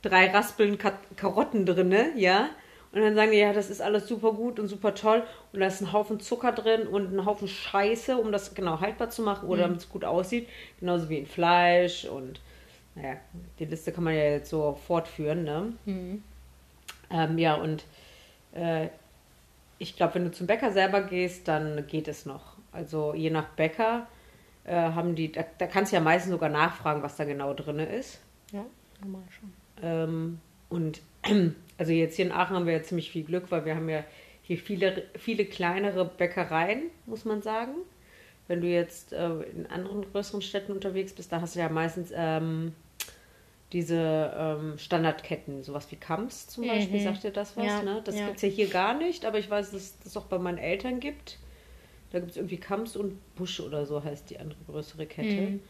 drei 0.00 0.30
Raspeln 0.30 0.78
Ka 0.78 0.92
Karotten 1.16 1.66
drin, 1.66 1.92
ja? 2.16 2.50
Und 2.92 3.02
dann 3.02 3.14
sagen 3.14 3.32
die, 3.32 3.38
ja, 3.38 3.52
das 3.52 3.68
ist 3.68 3.82
alles 3.82 4.06
super 4.06 4.32
gut 4.32 4.58
und 4.58 4.68
super 4.68 4.94
toll. 4.94 5.22
Und 5.52 5.60
da 5.60 5.66
ist 5.66 5.82
ein 5.82 5.92
Haufen 5.92 6.20
Zucker 6.20 6.52
drin 6.52 6.86
und 6.86 7.12
ein 7.12 7.26
Haufen 7.26 7.48
Scheiße, 7.48 8.16
um 8.16 8.32
das 8.32 8.54
genau 8.54 8.80
haltbar 8.80 9.10
zu 9.10 9.22
machen 9.22 9.48
oder 9.48 9.62
damit 9.62 9.78
es 9.78 9.88
gut 9.88 10.04
aussieht. 10.04 10.48
Genauso 10.80 11.08
wie 11.10 11.18
in 11.18 11.26
Fleisch 11.26 12.06
und, 12.06 12.40
naja, 12.94 13.16
die 13.58 13.66
Liste 13.66 13.92
kann 13.92 14.04
man 14.04 14.14
ja 14.14 14.22
jetzt 14.22 14.50
so 14.50 14.78
fortführen, 14.86 15.44
ne? 15.44 15.72
Mhm. 15.84 16.22
Ähm, 17.10 17.38
ja, 17.38 17.54
und 17.54 17.84
äh, 18.52 18.88
ich 19.78 19.96
glaube, 19.96 20.16
wenn 20.16 20.24
du 20.24 20.30
zum 20.32 20.46
Bäcker 20.46 20.72
selber 20.72 21.02
gehst, 21.02 21.48
dann 21.48 21.86
geht 21.86 22.08
es 22.08 22.26
noch. 22.26 22.56
Also 22.72 23.14
je 23.14 23.30
nach 23.30 23.48
Bäcker 23.50 24.06
äh, 24.64 24.74
haben 24.74 25.14
die, 25.14 25.32
da, 25.32 25.44
da 25.58 25.66
kannst 25.66 25.92
du 25.92 25.96
ja 25.96 26.02
meistens 26.02 26.32
sogar 26.32 26.48
nachfragen, 26.48 27.02
was 27.02 27.16
da 27.16 27.24
genau 27.24 27.54
drin 27.54 27.78
ist. 27.78 28.20
Ja, 28.52 28.64
normal 29.00 29.22
schon. 29.30 29.52
Ähm, 29.82 30.40
und 30.68 31.00
also 31.78 31.92
jetzt 31.92 32.16
hier 32.16 32.26
in 32.26 32.32
Aachen 32.32 32.56
haben 32.56 32.66
wir 32.66 32.74
ja 32.74 32.82
ziemlich 32.82 33.10
viel 33.10 33.24
Glück, 33.24 33.50
weil 33.50 33.64
wir 33.64 33.74
haben 33.74 33.88
ja 33.88 34.04
hier 34.42 34.58
viele, 34.58 35.04
viele 35.16 35.44
kleinere 35.44 36.04
Bäckereien, 36.04 36.84
muss 37.06 37.24
man 37.24 37.42
sagen. 37.42 37.74
Wenn 38.46 38.62
du 38.62 38.66
jetzt 38.66 39.12
äh, 39.12 39.42
in 39.42 39.66
anderen 39.66 40.10
größeren 40.10 40.40
Städten 40.40 40.72
unterwegs 40.72 41.12
bist, 41.12 41.30
da 41.32 41.40
hast 41.40 41.54
du 41.54 41.60
ja 41.60 41.68
meistens 41.68 42.10
ähm, 42.14 42.72
diese 43.72 44.32
ähm, 44.36 44.78
Standardketten, 44.78 45.62
sowas 45.62 45.90
wie 45.90 45.96
Kamps 45.96 46.48
zum 46.48 46.66
Beispiel, 46.66 47.00
Mhm. 47.00 47.04
sagt 47.04 47.24
dir 47.24 47.30
das 47.32 47.56
was? 47.56 47.64
Ja, 47.66 47.82
ne? 47.82 48.00
Das 48.04 48.16
ja. 48.18 48.24
gibt 48.26 48.36
es 48.36 48.42
ja 48.42 48.48
hier 48.48 48.68
gar 48.68 48.94
nicht, 48.94 49.24
aber 49.26 49.38
ich 49.38 49.50
weiß, 49.50 49.72
dass 49.72 49.80
es 49.82 49.98
das 50.00 50.16
auch 50.16 50.24
bei 50.24 50.38
meinen 50.38 50.58
Eltern 50.58 51.00
gibt. 51.00 51.38
Da 52.10 52.20
gibt 52.20 52.30
es 52.30 52.36
irgendwie 52.38 52.56
Kamps 52.56 52.96
und 52.96 53.18
Busch 53.34 53.60
oder 53.60 53.84
so 53.84 54.02
heißt 54.02 54.30
die 54.30 54.38
andere 54.40 54.58
größere 54.66 55.04
Kette. 55.06 55.28
Mhm. 55.42 55.60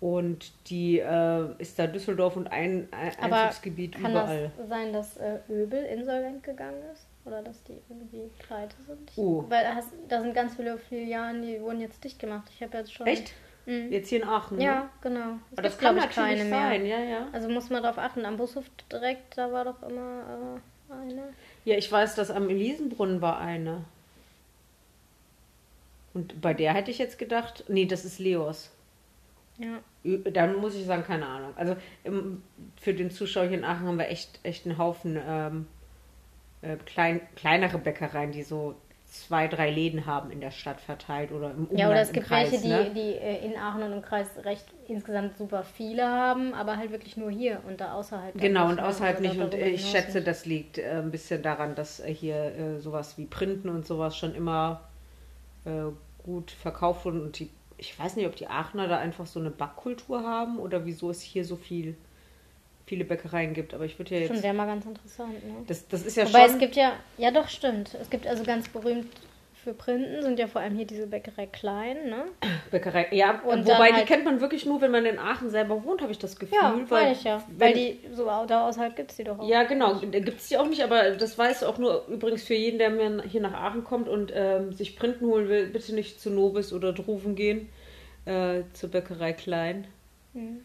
Und 0.00 0.52
die 0.68 0.98
äh, 0.98 1.46
ist 1.58 1.78
da 1.78 1.86
Düsseldorf 1.86 2.36
und 2.36 2.48
ein, 2.48 2.88
ein 2.90 3.12
Aber 3.20 3.42
Einzugsgebiet 3.44 3.92
Kann 3.94 4.10
überall. 4.10 4.50
das 4.56 4.68
sein, 4.68 4.92
dass 4.92 5.16
äh, 5.18 5.38
Öbel 5.50 5.82
insolvent 5.84 6.42
gegangen 6.42 6.82
ist? 6.92 7.06
Oder 7.26 7.42
dass 7.42 7.62
die 7.64 7.78
irgendwie 7.88 8.28
pleite 8.38 8.74
sind? 8.86 9.10
Ich- 9.10 9.16
Oh. 9.18 9.44
Weil 9.48 9.64
da 9.64 9.74
hast, 9.74 9.88
da 10.08 10.20
sind 10.20 10.34
ganz 10.34 10.56
viele 10.56 10.76
Filialen, 10.78 11.40
die 11.42 11.60
wurden 11.60 11.80
jetzt 11.80 12.02
dicht 12.04 12.18
gemacht. 12.18 12.50
Ich 12.54 12.62
habe 12.62 12.76
jetzt 12.78 12.92
schon. 12.92 13.06
Echt? 13.06 13.32
Mhm. 13.66 13.90
Jetzt 13.90 14.08
hier 14.08 14.22
in 14.22 14.28
Aachen? 14.28 14.58
Ne? 14.58 14.64
Ja, 14.64 14.90
genau. 15.00 15.38
Es 15.50 15.58
Aber 15.58 15.62
das 15.62 15.72
gibt, 15.72 15.82
kann 15.82 15.96
natürlich 15.96 16.38
keine 16.38 16.44
mehr. 16.44 16.60
sein, 16.60 16.86
ja, 16.86 16.98
ja. 16.98 17.28
Also 17.32 17.48
muss 17.48 17.70
man 17.70 17.82
darauf 17.82 17.98
achten. 17.98 18.24
Am 18.24 18.36
Bushof 18.36 18.64
direkt, 18.90 19.38
da 19.38 19.52
war 19.52 19.64
doch 19.64 19.82
immer 19.82 20.60
äh, 20.90 20.92
eine. 20.92 21.22
Ja, 21.64 21.76
ich 21.76 21.90
weiß, 21.90 22.14
dass 22.14 22.30
am 22.30 22.48
Elisenbrunnen 22.48 23.20
war 23.22 23.38
eine. 23.38 23.84
Und 26.12 26.40
bei 26.40 26.54
der 26.54 26.74
hätte 26.74 26.90
ich 26.90 26.98
jetzt 26.98 27.18
gedacht, 27.18 27.64
nee, 27.68 27.86
das 27.86 28.04
ist 28.04 28.18
Leos. 28.18 28.70
Ja. 29.58 29.80
Dann 30.04 30.56
muss 30.56 30.74
ich 30.74 30.84
sagen, 30.84 31.02
keine 31.04 31.26
Ahnung. 31.26 31.52
Also 31.56 31.76
im, 32.04 32.42
für 32.80 32.92
den 32.92 33.10
Zuschauer 33.10 33.44
hier 33.46 33.58
in 33.58 33.64
Aachen 33.64 33.86
haben 33.86 33.98
wir 33.98 34.08
echt, 34.08 34.40
echt 34.42 34.66
einen 34.66 34.78
Haufen 34.78 35.18
ähm, 35.26 35.66
äh, 36.62 36.76
klein, 36.76 37.20
kleinere 37.36 37.78
Bäckereien, 37.78 38.32
die 38.32 38.42
so 38.42 38.74
zwei, 39.14 39.46
drei 39.46 39.70
Läden 39.70 40.06
haben 40.06 40.30
in 40.30 40.40
der 40.40 40.50
Stadt 40.50 40.80
verteilt 40.80 41.30
oder 41.30 41.50
im 41.52 41.66
Umland, 41.66 41.78
Ja, 41.78 41.88
oder 41.88 42.00
es 42.00 42.10
gibt 42.10 42.26
Kreis, 42.26 42.50
welche, 42.50 42.62
die, 42.64 42.68
ne? 42.68 42.90
die 42.94 43.14
äh, 43.14 43.46
in 43.46 43.56
Aachen 43.56 43.82
und 43.84 43.92
im 43.92 44.02
Kreis 44.02 44.26
recht 44.44 44.66
insgesamt 44.88 45.36
super 45.38 45.62
viele 45.62 46.04
haben, 46.04 46.52
aber 46.52 46.76
halt 46.76 46.90
wirklich 46.90 47.16
nur 47.16 47.30
hier 47.30 47.60
und 47.66 47.80
da 47.80 47.94
außerhalb. 47.94 48.36
Genau, 48.38 48.68
und 48.68 48.80
außerhalb 48.80 49.20
nicht. 49.20 49.38
Und 49.38 49.54
ich 49.54 49.88
schätze, 49.88 50.18
nicht. 50.18 50.26
das 50.26 50.46
liegt 50.46 50.78
äh, 50.78 50.98
ein 50.98 51.12
bisschen 51.12 51.42
daran, 51.42 51.76
dass 51.76 52.00
äh, 52.00 52.12
hier 52.12 52.36
äh, 52.36 52.80
sowas 52.80 53.16
wie 53.16 53.26
Printen 53.26 53.68
und 53.68 53.86
sowas 53.86 54.16
schon 54.16 54.34
immer 54.34 54.80
äh, 55.64 55.70
gut 56.24 56.50
verkauft 56.50 57.04
wurden. 57.04 57.22
Und 57.22 57.38
die, 57.38 57.50
ich 57.78 57.96
weiß 57.96 58.16
nicht, 58.16 58.26
ob 58.26 58.34
die 58.34 58.48
Aachener 58.48 58.88
da 58.88 58.98
einfach 58.98 59.26
so 59.26 59.38
eine 59.38 59.50
Backkultur 59.50 60.24
haben 60.24 60.58
oder 60.58 60.84
wieso 60.84 61.10
es 61.10 61.20
hier 61.20 61.44
so 61.44 61.54
viel, 61.54 61.96
viele 62.86 63.04
Bäckereien 63.04 63.54
gibt. 63.54 63.74
Aber 63.74 63.84
ich 63.84 63.98
würde 63.98 64.18
ja 64.18 64.26
Schon 64.26 64.36
jetzt. 64.36 64.44
wäre 64.44 64.54
mal 64.54 64.66
ganz 64.66 64.84
interessant, 64.84 65.44
ne? 65.44 65.54
Das, 65.66 65.88
das 65.88 66.04
ist 66.04 66.16
ja 66.16 66.26
Wobei 66.28 66.44
schon. 66.46 66.54
es 66.54 66.58
gibt 66.58 66.76
ja, 66.76 66.92
ja 67.18 67.30
doch, 67.30 67.48
stimmt. 67.48 67.96
Es 68.00 68.10
gibt 68.10 68.26
also 68.26 68.44
ganz 68.44 68.68
berühmt 68.68 69.06
für 69.54 69.72
Printen, 69.72 70.22
sind 70.22 70.38
ja 70.38 70.46
vor 70.46 70.60
allem 70.60 70.76
hier 70.76 70.86
diese 70.86 71.06
Bäckerei 71.06 71.46
Klein, 71.46 72.10
ne? 72.10 72.24
Bäckerei. 72.70 73.08
Ja, 73.12 73.40
Und 73.40 73.66
wobei 73.66 73.88
die 73.88 73.94
halt- 73.94 74.06
kennt 74.06 74.26
man 74.26 74.38
wirklich 74.42 74.66
nur, 74.66 74.82
wenn 74.82 74.90
man 74.90 75.06
in 75.06 75.18
Aachen 75.18 75.48
selber 75.48 75.82
wohnt, 75.84 76.02
habe 76.02 76.12
ich 76.12 76.18
das 76.18 76.38
Gefühl. 76.38 76.58
Ja, 76.60 76.78
weil, 76.90 77.12
ich 77.12 77.24
ja. 77.24 77.42
Weil 77.56 77.72
die, 77.72 78.00
so 78.12 78.26
da 78.26 78.68
außerhalb 78.68 78.94
gibt 78.94 79.12
es 79.12 79.16
die 79.16 79.24
doch 79.24 79.38
auch. 79.38 79.48
Ja, 79.48 79.62
genau. 79.62 80.00
Gibt 80.00 80.38
es 80.38 80.48
die 80.48 80.58
auch 80.58 80.68
nicht, 80.68 80.82
aber 80.82 81.12
das 81.12 81.38
weiß 81.38 81.62
auch 81.64 81.78
nur 81.78 82.06
übrigens 82.08 82.42
für 82.42 82.52
jeden, 82.54 82.78
der 82.78 82.90
mir 82.90 83.22
hier 83.22 83.40
nach 83.40 83.54
Aachen 83.54 83.84
kommt 83.84 84.06
und 84.06 84.30
ähm, 84.34 84.74
sich 84.74 84.96
Printen 84.96 85.24
holen 85.24 85.48
will, 85.48 85.68
bitte 85.68 85.94
nicht 85.94 86.20
zu 86.20 86.28
Nobis 86.28 86.74
oder 86.74 86.92
Druven 86.92 87.34
gehen, 87.34 87.70
äh, 88.26 88.64
zur 88.74 88.90
Bäckerei 88.90 89.32
Klein. 89.32 89.86
Mhm. 90.34 90.60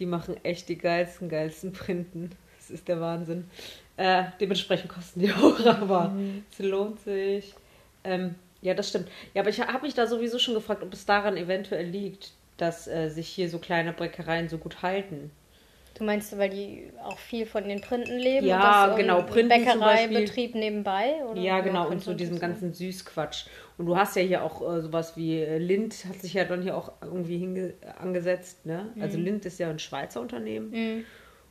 Die 0.00 0.06
machen 0.06 0.36
echt 0.42 0.68
die 0.68 0.78
geilsten, 0.78 1.28
geilsten 1.28 1.72
Printen. 1.72 2.30
Das 2.58 2.70
ist 2.70 2.88
der 2.88 3.00
Wahnsinn. 3.00 3.48
Äh, 3.96 4.24
dementsprechend 4.40 4.88
kosten 4.90 5.20
die 5.20 5.32
auch, 5.32 5.64
aber 5.66 6.12
es 6.50 6.58
lohnt 6.58 7.00
sich. 7.00 7.54
Ähm, 8.02 8.34
ja, 8.62 8.74
das 8.74 8.88
stimmt. 8.88 9.08
Ja, 9.34 9.42
aber 9.42 9.50
ich 9.50 9.60
habe 9.60 9.86
mich 9.86 9.94
da 9.94 10.06
sowieso 10.06 10.38
schon 10.38 10.54
gefragt, 10.54 10.82
ob 10.82 10.92
es 10.92 11.06
daran 11.06 11.36
eventuell 11.36 11.86
liegt, 11.86 12.32
dass 12.56 12.88
äh, 12.88 13.08
sich 13.08 13.28
hier 13.28 13.48
so 13.48 13.58
kleine 13.58 13.92
Bäckereien 13.92 14.48
so 14.48 14.58
gut 14.58 14.82
halten. 14.82 15.30
Du 15.94 16.04
meinst, 16.04 16.36
weil 16.38 16.50
die 16.50 16.90
auch 17.04 17.18
viel 17.18 17.44
von 17.46 17.68
den 17.68 17.80
Printen 17.80 18.16
leben? 18.16 18.46
Ja, 18.46 18.84
und 18.84 18.90
das 18.90 18.96
genau, 18.98 19.22
Printen 19.22 19.48
Bäckereibetrieb 19.48 20.54
nebenbei? 20.54 21.16
Oder 21.28 21.40
Ja, 21.40 21.60
genau, 21.60 21.82
und 21.82 21.88
Print 21.88 22.02
so 22.02 22.14
diesem 22.14 22.38
ganzen 22.38 22.72
Süßquatsch. 22.72 23.46
Und 23.76 23.86
du 23.86 23.96
hast 23.96 24.16
ja 24.16 24.22
hier 24.22 24.42
auch 24.42 24.62
äh, 24.62 24.80
sowas 24.80 25.16
wie 25.16 25.40
äh, 25.40 25.58
Lind, 25.58 26.04
hat 26.08 26.20
sich 26.20 26.34
ja 26.34 26.44
dann 26.44 26.62
hier 26.62 26.76
auch 26.76 26.92
irgendwie 27.02 27.74
angesetzt, 27.98 28.64
ne? 28.66 28.92
Also 29.00 29.18
Lind 29.18 29.44
ist 29.44 29.58
ja 29.58 29.68
ein 29.68 29.78
Schweizer 29.78 30.20
Unternehmen. 30.20 30.70
Mhm. 30.70 31.04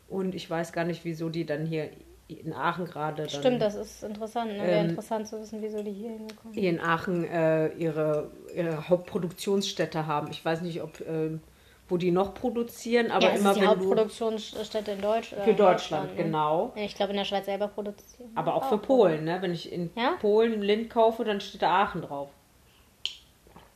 Und 0.07 0.33
ich 0.33 0.49
weiß 0.49 0.73
gar 0.73 0.85
nicht, 0.85 1.05
wieso 1.05 1.29
die 1.29 1.45
dann 1.45 1.65
hier 1.65 1.89
in 2.27 2.53
Aachen 2.53 2.85
gerade 2.85 3.23
dann 3.23 3.29
Stimmt, 3.29 3.61
das 3.61 3.75
ist 3.75 4.03
interessant. 4.03 4.51
Ne? 4.53 4.59
Wäre 4.59 4.79
Ähm, 4.81 4.89
interessant 4.89 5.27
zu 5.27 5.39
wissen, 5.41 5.61
wieso 5.61 5.81
die 5.81 5.91
hier 5.91 6.09
hingekommen 6.09 6.53
sind. 6.53 6.61
hier 6.61 6.69
in 6.69 6.79
Aachen 6.79 7.23
äh, 7.25 7.69
ihre, 7.69 8.29
ihre 8.55 8.87
Hauptproduktionsstätte 8.87 10.05
haben. 10.05 10.29
Ich 10.31 10.43
weiß 10.45 10.61
nicht, 10.61 10.81
ob 10.81 11.01
ähm, 11.07 11.41
wo 11.89 11.97
die 11.97 12.11
noch 12.11 12.33
produzieren, 12.33 13.11
aber 13.11 13.25
ja, 13.25 13.35
immer 13.35 13.51
ist 13.51 13.55
die 13.57 13.61
wenn 13.61 13.67
du 13.67 13.75
Hauptproduktionsstätte 13.75 14.91
in 14.91 15.01
Deutsch, 15.01 15.33
äh, 15.33 15.41
für 15.41 15.53
Deutschland, 15.53 16.15
ne? 16.15 16.23
genau. 16.23 16.71
Ich 16.75 16.95
glaube, 16.95 17.11
in 17.11 17.17
der 17.17 17.25
Schweiz 17.25 17.45
selber 17.45 17.67
produzieren. 17.67 18.31
Aber 18.35 18.53
auch 18.55 18.69
für 18.69 18.77
Polen, 18.77 19.23
ne? 19.23 19.41
Wenn 19.41 19.53
ich 19.53 19.71
in 19.71 19.89
Ja? 19.95 20.11
Polen 20.21 20.61
Lind 20.61 20.89
kaufe, 20.89 21.23
dann 21.23 21.41
steht 21.41 21.61
da 21.61 21.83
Aachen 21.83 22.03
drauf. 22.03 22.29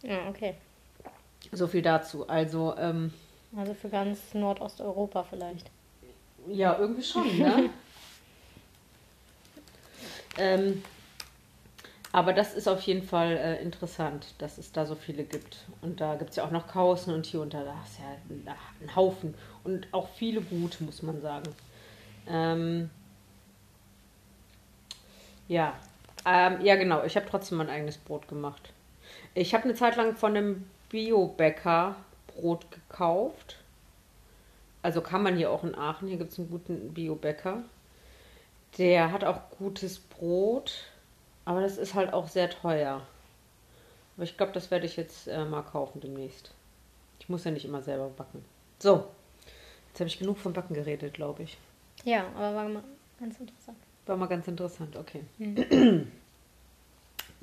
Ja, 0.03 0.29
okay. 0.29 0.55
So 1.51 1.67
viel 1.67 1.81
dazu. 1.81 2.27
Also, 2.27 2.75
ähm, 2.77 3.13
Also 3.57 3.73
für 3.73 3.89
ganz 3.89 4.33
Nordosteuropa 4.33 5.23
vielleicht. 5.23 5.69
Ja, 6.47 6.77
irgendwie 6.77 7.03
schon, 7.03 7.37
ne? 7.37 7.69
ähm, 10.37 10.83
aber 12.13 12.31
das 12.31 12.53
ist 12.53 12.67
auf 12.67 12.81
jeden 12.81 13.01
Fall 13.01 13.35
äh, 13.37 13.61
interessant, 13.63 14.35
dass 14.37 14.59
es 14.59 14.71
da 14.71 14.85
so 14.85 14.93
viele 14.93 15.23
gibt. 15.23 15.65
Und 15.81 15.99
da 15.99 16.13
gibt 16.13 16.29
es 16.29 16.35
ja 16.35 16.45
auch 16.45 16.51
noch 16.51 16.67
Kausen 16.67 17.11
und 17.11 17.25
hier 17.25 17.41
und 17.41 17.55
da, 17.55 17.63
da 17.63 17.73
ist 17.83 17.97
ja 17.97 18.05
ein, 18.29 18.47
ein 18.81 18.95
Haufen. 18.95 19.33
Und 19.63 19.87
auch 19.91 20.07
viele 20.09 20.41
gute, 20.41 20.83
muss 20.83 21.01
man 21.01 21.19
sagen. 21.21 21.49
Ähm, 22.29 22.91
ja. 25.47 25.73
Ähm, 26.23 26.61
ja, 26.61 26.75
genau. 26.75 27.03
Ich 27.03 27.15
habe 27.15 27.25
trotzdem 27.27 27.57
mein 27.57 27.71
eigenes 27.71 27.97
Brot 27.97 28.27
gemacht. 28.27 28.71
Ich 29.33 29.55
habe 29.55 29.63
eine 29.63 29.73
Zeit 29.73 29.95
lang 29.95 30.15
von 30.15 30.37
einem 30.37 30.69
Bio-Bäcker 30.89 31.95
Brot 32.27 32.67
gekauft. 32.69 33.57
Also 34.83 35.01
kann 35.01 35.23
man 35.23 35.35
hier 35.35 35.49
auch 35.49 35.63
in 35.63 35.73
Aachen. 35.73 36.07
Hier 36.07 36.17
gibt 36.17 36.31
es 36.31 36.37
einen 36.37 36.51
guten 36.51 36.93
Bio-Bäcker. 36.93 37.63
Der 38.77 39.11
hat 39.11 39.23
auch 39.23 39.49
gutes 39.57 39.97
Brot, 39.97 40.85
aber 41.45 41.61
das 41.61 41.77
ist 41.77 41.93
halt 41.93 42.13
auch 42.13 42.27
sehr 42.27 42.49
teuer. 42.49 43.01
Aber 44.15 44.23
ich 44.23 44.37
glaube, 44.37 44.51
das 44.51 44.71
werde 44.71 44.85
ich 44.85 44.95
jetzt 44.95 45.27
äh, 45.27 45.45
mal 45.45 45.63
kaufen 45.63 46.01
demnächst. 46.01 46.51
Ich 47.19 47.29
muss 47.29 47.43
ja 47.43 47.51
nicht 47.51 47.65
immer 47.65 47.81
selber 47.81 48.09
backen. 48.09 48.43
So, 48.79 49.05
jetzt 49.89 49.99
habe 49.99 50.07
ich 50.07 50.19
genug 50.19 50.37
vom 50.37 50.53
Backen 50.53 50.73
geredet, 50.73 51.13
glaube 51.13 51.43
ich. 51.43 51.57
Ja, 52.03 52.25
aber 52.35 52.55
war 52.55 52.69
mal 52.69 52.83
ganz 53.19 53.39
interessant. 53.39 53.77
War 54.05 54.17
mal 54.17 54.27
ganz 54.27 54.47
interessant, 54.47 54.95
okay. 54.95 55.23
Mhm. 55.37 56.11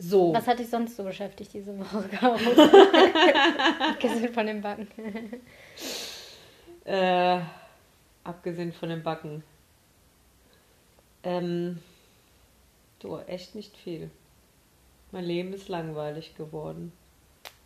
So. 0.03 0.33
Was 0.33 0.47
hat 0.47 0.59
dich 0.59 0.71
sonst 0.71 0.97
so 0.97 1.05
beschäftigt 1.05 1.53
diese 1.53 1.79
Woche? 1.79 2.09
Abgesehen 3.91 4.33
von 4.33 4.47
dem 4.47 4.63
Backen. 4.63 4.89
Äh, 6.87 7.41
abgesehen 8.25 8.73
von 8.73 8.89
dem 8.89 9.03
Backen. 9.03 9.43
Ähm, 11.23 11.79
du, 13.01 13.19
echt 13.19 13.55
nicht 13.55 13.77
viel. 13.77 14.11
Mein 15.13 15.25
Leben 15.25 15.53
ist 15.53 15.69
langweilig 15.69 16.37
geworden. 16.37 16.93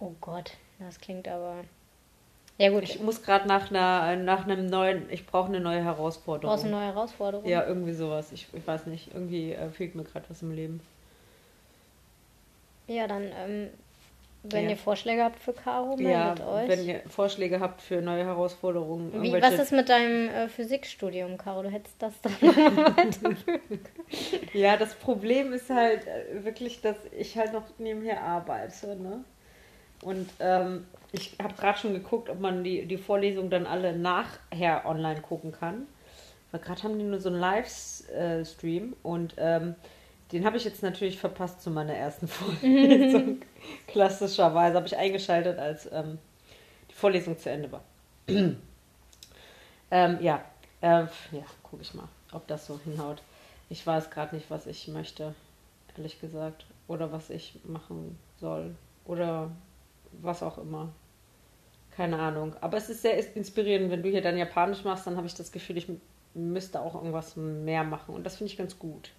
Oh 0.01 0.13
Gott, 0.21 0.53
das 0.79 0.99
klingt 0.99 1.29
aber. 1.29 1.65
Ja 2.57 2.71
gut, 2.71 2.85
Ich 2.85 3.01
muss 3.01 3.23
gerade 3.23 3.49
nach 3.49 3.71
einer 3.71 4.17
nach 4.17 4.45
einem 4.47 4.67
neuen, 4.67 5.11
ich 5.11 5.27
brauche 5.27 5.49
eine 5.49 5.61
neue 5.61 5.83
Herausforderung. 5.83 6.51
brauchst 6.55 6.65
eine 6.65 6.75
neue 6.75 6.87
Herausforderung. 6.87 7.49
Ja, 7.49 7.67
irgendwie 7.67 7.93
sowas. 7.93 8.31
Ich, 8.33 8.47
ich 8.53 8.67
weiß 8.67 8.87
nicht. 8.87 9.13
Irgendwie 9.13 9.53
äh, 9.53 9.69
fehlt 9.71 9.95
mir 9.95 10.05
gerade 10.05 10.25
was 10.31 10.41
im 10.43 10.55
Leben. 10.55 10.81
Ja, 12.87 13.07
dann, 13.09 13.25
ähm, 13.25 13.71
wenn 14.45 14.65
Ja. 14.65 14.71
ihr 14.71 14.77
Vorschläge 14.77 15.25
habt 15.25 15.39
für 15.41 15.53
Caro, 15.53 15.97
Ja, 15.99 16.27
meldet 16.35 16.47
euch. 16.47 16.69
wenn 16.69 16.87
ihr 16.87 17.01
Vorschläge 17.09 17.61
habt 17.61 17.81
für 17.81 18.01
neue 18.03 18.25
Herausforderungen. 18.25 19.23
Wie, 19.23 19.33
was 19.33 19.55
ist 19.55 19.73
mit 19.73 19.89
deinem 19.89 20.29
äh, 20.29 20.49
Physikstudium, 20.49 21.39
Caro? 21.39 21.63
Du 21.63 21.71
hättest 21.71 22.01
das 22.01 22.13
doch 22.21 22.31
noch 22.43 22.57
weiterführen 22.97 23.81
Ja, 24.53 24.77
das 24.77 24.95
Problem 24.95 25.53
ist 25.53 25.71
halt 25.71 26.07
äh, 26.07 26.45
wirklich, 26.45 26.81
dass 26.83 26.97
ich 27.19 27.37
halt 27.39 27.53
noch 27.53 27.65
nebenher 27.79 28.23
arbeite. 28.23 28.97
Ne? 28.97 29.25
Und 30.03 30.29
ähm, 30.41 30.87
ich 31.13 31.37
habe 31.43 31.55
gerade 31.55 31.79
schon 31.79 31.95
geguckt, 31.95 32.29
ob 32.29 32.39
man 32.41 32.63
die, 32.65 32.85
die 32.87 32.99
Vorlesungen 32.99 33.49
dann 33.51 33.67
alle 33.67 33.97
nachher 33.97 34.85
online 34.85 35.21
gucken 35.23 35.53
kann. 35.53 35.87
Weil 36.51 36.61
gerade 36.61 36.83
haben 36.83 36.99
die 36.99 37.05
nur 37.05 37.19
so 37.21 37.31
einen 37.31 37.41
Livestream 37.41 38.95
und 39.03 39.35
ähm, 39.39 39.75
den 40.35 40.45
habe 40.45 40.57
ich 40.57 40.65
jetzt 40.65 40.83
natürlich 40.83 41.19
verpasst 41.21 41.63
zu 41.63 41.71
meiner 41.71 41.95
ersten 41.95 42.27
Vorlesung. 42.29 43.41
Klassischerweise 43.87 44.77
habe 44.77 44.87
ich 44.87 44.97
eingeschaltet, 44.97 45.61
als 45.61 45.89
ähm, 45.93 46.19
die 46.91 46.95
Vorlesung 46.95 47.39
zu 47.39 47.51
Ende 47.51 47.71
war. 47.71 47.85
ähm, 48.27 48.59
ja, 49.91 50.45
äh, 50.81 51.05
ja, 51.05 51.45
gucke 51.63 51.83
ich 51.83 51.95
mal, 51.95 52.09
ob 52.33 52.49
das 52.49 52.67
so 52.67 52.81
hinhaut. 52.85 53.23
Ich 53.71 53.87
weiß 53.87 54.11
gerade 54.11 54.35
nicht, 54.35 54.51
was 54.51 54.67
ich 54.67 54.89
möchte, 54.89 55.37
ehrlich 55.97 56.21
gesagt. 56.21 56.67
Oder 56.89 57.13
was 57.13 57.31
ich 57.31 57.61
machen 57.65 58.19
soll. 58.41 58.75
Oder 59.05 59.53
was 60.21 60.43
auch 60.43 60.59
immer. 60.59 60.89
Keine 61.97 62.19
Ahnung. 62.19 62.57
Aber 62.61 62.77
es 62.77 62.91
ist 62.91 63.03
sehr 63.03 63.37
inspirierend, 63.37 63.93
wenn 63.93 64.03
du 64.03 64.11
hier 64.11 64.21
dann 64.21 64.37
Japanisch 64.37 64.83
machst, 64.83 65.07
dann 65.07 65.17
habe 65.17 65.29
ich 65.29 65.35
das 65.35 65.53
Gefühl, 65.53 65.77
ich 65.77 65.87
müsste 66.35 66.81
auch 66.81 66.97
irgendwas 66.97 67.37
mehr 67.37 67.85
machen. 67.85 68.17
Und 68.17 68.25
das 68.25 68.37
finde 68.37 68.53
ich 68.53 68.59
ganz 68.59 68.81
gut. 68.81 69.13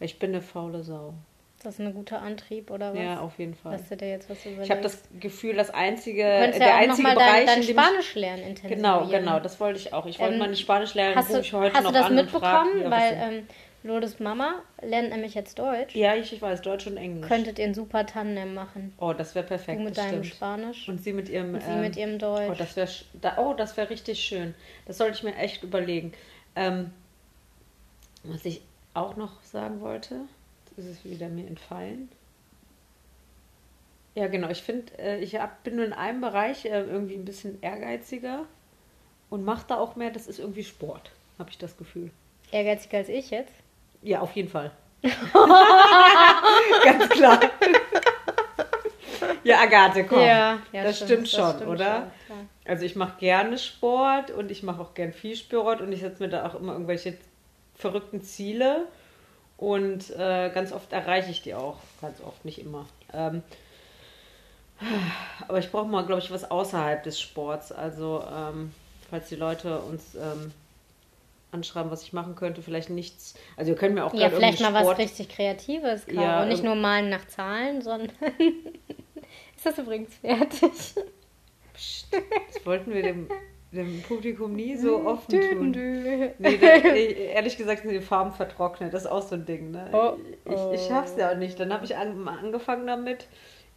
Ich 0.00 0.18
bin 0.18 0.30
eine 0.30 0.42
faule 0.42 0.82
Sau. 0.82 1.14
Ist 1.56 1.64
das 1.64 1.80
ein 1.80 1.94
guter 1.94 2.20
Antrieb 2.20 2.70
oder 2.70 2.92
was? 2.92 2.98
Ja, 3.00 3.20
auf 3.20 3.38
jeden 3.38 3.54
Fall. 3.54 3.72
Hast 3.72 3.90
du 3.90 3.96
dir 3.96 4.10
jetzt 4.10 4.28
was 4.28 4.44
überlegt? 4.44 4.64
Ich 4.64 4.70
habe 4.70 4.82
das 4.82 5.02
Gefühl, 5.18 5.54
das 5.56 5.70
einzige, 5.70 6.22
du 6.22 6.38
könntest 6.40 6.60
der 6.60 6.68
ja 6.68 6.74
auch 6.74 6.78
einzige 6.80 7.08
nochmal 7.08 7.14
Bereich, 7.14 7.46
dein, 7.46 7.60
dein 7.60 7.62
Spanisch 7.62 8.14
lernen 8.14 8.42
intensivieren. 8.42 8.76
Genau, 8.82 9.06
genau, 9.08 9.40
das 9.40 9.58
wollte 9.58 9.78
ich 9.78 9.92
auch. 9.94 10.04
Ich 10.04 10.18
wollte 10.18 10.34
Ähm, 10.34 10.38
meine 10.40 10.54
Spanischlehrerin 10.56 11.16
Hast 11.16 11.32
du, 11.32 11.40
ich 11.40 11.52
heute 11.54 11.74
hast 11.74 11.84
noch 11.84 11.92
du 11.92 11.98
das 11.98 12.10
mitbekommen? 12.10 12.82
ja, 12.82 12.90
Weil 12.90 13.12
ähm, 13.14 13.46
Lourdes 13.84 14.18
Mama 14.20 14.56
lernt 14.82 15.10
nämlich 15.10 15.34
jetzt 15.34 15.58
Deutsch. 15.58 15.94
ja, 15.94 16.14
ich, 16.14 16.30
ich 16.32 16.42
weiß, 16.42 16.60
Deutsch 16.60 16.86
und 16.88 16.98
Englisch. 16.98 17.26
Könntet 17.26 17.58
ihr 17.58 17.64
ein 17.64 17.74
super 17.74 18.04
Tandem 18.04 18.52
machen. 18.52 18.92
Oh, 18.98 19.14
das 19.14 19.34
wäre 19.34 19.46
perfekt. 19.46 19.78
Du 19.80 19.84
mit 19.84 19.96
das 19.96 20.04
deinem. 20.04 20.24
Spanisch 20.24 20.88
Und 20.88 21.02
sie 21.02 21.12
mit 21.14 21.28
ihrem. 21.30 21.54
und 21.54 21.62
sie 21.62 21.70
ähm, 21.70 21.80
mit 21.80 21.96
ihrem 21.96 22.18
Deutsch. 22.18 22.50
Oh, 22.50 22.54
das 22.58 22.76
wäre 22.76 22.88
da, 23.14 23.38
oh, 23.38 23.54
das 23.54 23.76
wäre 23.78 23.88
richtig 23.88 24.20
schön. 24.20 24.54
Das 24.86 24.98
sollte 24.98 25.16
ich 25.16 25.22
mir 25.22 25.36
echt 25.36 25.62
überlegen. 25.62 26.12
Ähm, 26.54 26.90
was 28.24 28.44
ich 28.44 28.60
auch 28.96 29.16
noch 29.16 29.42
sagen 29.42 29.80
wollte, 29.80 30.20
ist 30.76 30.86
es 30.86 31.04
wieder 31.04 31.28
mir 31.28 31.46
entfallen. 31.46 32.08
Ja, 34.14 34.28
genau. 34.28 34.48
Ich 34.48 34.62
finde, 34.62 34.98
äh, 34.98 35.18
ich 35.20 35.36
hab, 35.36 35.62
bin 35.62 35.76
nur 35.76 35.84
in 35.84 35.92
einem 35.92 36.20
Bereich 36.22 36.64
äh, 36.64 36.80
irgendwie 36.80 37.14
ein 37.14 37.24
bisschen 37.24 37.60
ehrgeiziger 37.62 38.46
und 39.28 39.44
mache 39.44 39.66
da 39.68 39.76
auch 39.76 39.94
mehr. 39.96 40.10
Das 40.10 40.26
ist 40.26 40.38
irgendwie 40.38 40.64
Sport, 40.64 41.10
habe 41.38 41.50
ich 41.50 41.58
das 41.58 41.76
Gefühl. 41.76 42.10
Ehrgeiziger 42.50 42.98
als 42.98 43.08
ich 43.08 43.30
jetzt. 43.30 43.52
Ja, 44.02 44.20
auf 44.20 44.32
jeden 44.32 44.48
Fall. 44.48 44.70
Ganz 46.84 47.08
klar. 47.10 47.40
ja, 49.44 49.60
Agathe, 49.60 50.04
komm. 50.04 50.20
ja, 50.20 50.60
das 50.72 51.00
stimmt 51.00 51.28
schon, 51.28 51.54
stimmt 51.56 51.70
oder? 51.70 52.10
schon. 52.26 52.48
Also 52.64 52.84
ich 52.84 52.96
mache 52.96 53.18
gerne 53.18 53.58
Sport 53.58 54.30
und 54.30 54.50
ich 54.50 54.62
mache 54.62 54.80
auch 54.80 54.94
gern 54.94 55.12
viel 55.12 55.36
Sport 55.36 55.80
und 55.82 55.92
ich 55.92 56.00
setze 56.00 56.22
mir 56.22 56.28
da 56.30 56.46
auch 56.46 56.54
immer 56.54 56.72
irgendwelche 56.72 57.18
verrückten 57.76 58.22
Ziele 58.22 58.86
und 59.56 60.10
äh, 60.10 60.50
ganz 60.50 60.72
oft 60.72 60.92
erreiche 60.92 61.30
ich 61.30 61.42
die 61.42 61.54
auch. 61.54 61.78
Ganz 62.00 62.20
oft, 62.20 62.44
nicht 62.44 62.58
immer. 62.58 62.86
Ähm, 63.12 63.42
aber 65.48 65.58
ich 65.58 65.70
brauche 65.70 65.86
mal, 65.86 66.04
glaube 66.04 66.20
ich, 66.20 66.30
was 66.30 66.50
außerhalb 66.50 67.02
des 67.02 67.20
Sports. 67.20 67.72
Also 67.72 68.22
ähm, 68.30 68.72
falls 69.10 69.28
die 69.28 69.36
Leute 69.36 69.78
uns 69.80 70.14
ähm, 70.14 70.52
anschreiben, 71.52 71.90
was 71.90 72.02
ich 72.02 72.12
machen 72.12 72.34
könnte, 72.36 72.62
vielleicht 72.62 72.90
nichts. 72.90 73.34
Also 73.56 73.72
ihr 73.72 73.78
könnt 73.78 73.94
mir 73.94 74.04
auch 74.04 74.12
Ja, 74.12 74.28
vielleicht 74.28 74.60
mal 74.60 74.68
irgendwie 74.68 74.74
was 74.74 74.82
Sport 74.82 74.98
richtig 74.98 75.28
Kreatives, 75.30 76.06
Caro. 76.06 76.20
Ja, 76.20 76.42
Und 76.42 76.48
nicht 76.48 76.62
nur 76.62 76.74
malen 76.74 77.08
nach 77.08 77.26
Zahlen, 77.26 77.80
sondern. 77.82 78.10
Ist 79.56 79.64
das 79.64 79.78
übrigens 79.78 80.14
fertig? 80.16 80.70
Psst, 81.72 82.08
das 82.12 82.66
wollten 82.66 82.92
wir 82.92 83.02
dem, 83.02 83.28
dem 83.72 84.02
Publikum 84.02 84.54
nie 84.54 84.76
so 84.76 85.04
offen 85.06 85.40
tun. 85.40 85.70
Nee, 86.38 86.56
da, 86.58 86.74
ich- 86.94 87.18
ehrlich 87.18 87.56
gesagt 87.58 87.82
sind 87.82 87.92
die 87.92 88.00
Farben 88.00 88.32
vertrocknet. 88.32 88.94
Das 88.94 89.02
ist 89.02 89.10
auch 89.10 89.22
so 89.22 89.34
ein 89.34 89.44
Ding. 89.44 89.70
Ne? 89.72 89.88
Oh, 89.92 90.14
ich, 90.44 90.80
ich 90.80 90.86
schaff's 90.86 91.14
ja 91.18 91.32
auch 91.32 91.36
nicht. 91.36 91.58
Dann 91.60 91.72
habe 91.72 91.84
ich 91.84 91.96
an, 91.96 92.26
angefangen 92.28 92.86
damit. 92.86 93.26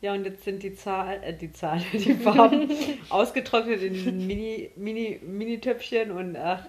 Ja, 0.01 0.13
und 0.13 0.23
jetzt 0.23 0.43
sind 0.45 0.63
die 0.63 0.73
Zahlen, 0.75 1.21
äh, 1.23 1.33
die 1.33 1.51
Zahlen, 1.51 1.83
die 1.93 2.13
Farben 2.13 2.69
ausgetrocknet 3.09 3.81
in 3.81 3.93
diesen 3.93 4.25
Mini, 4.27 4.71
Mini, 4.77 5.19
Mini-Töpfchen 5.21 6.11
und 6.11 6.37
ach, 6.37 6.63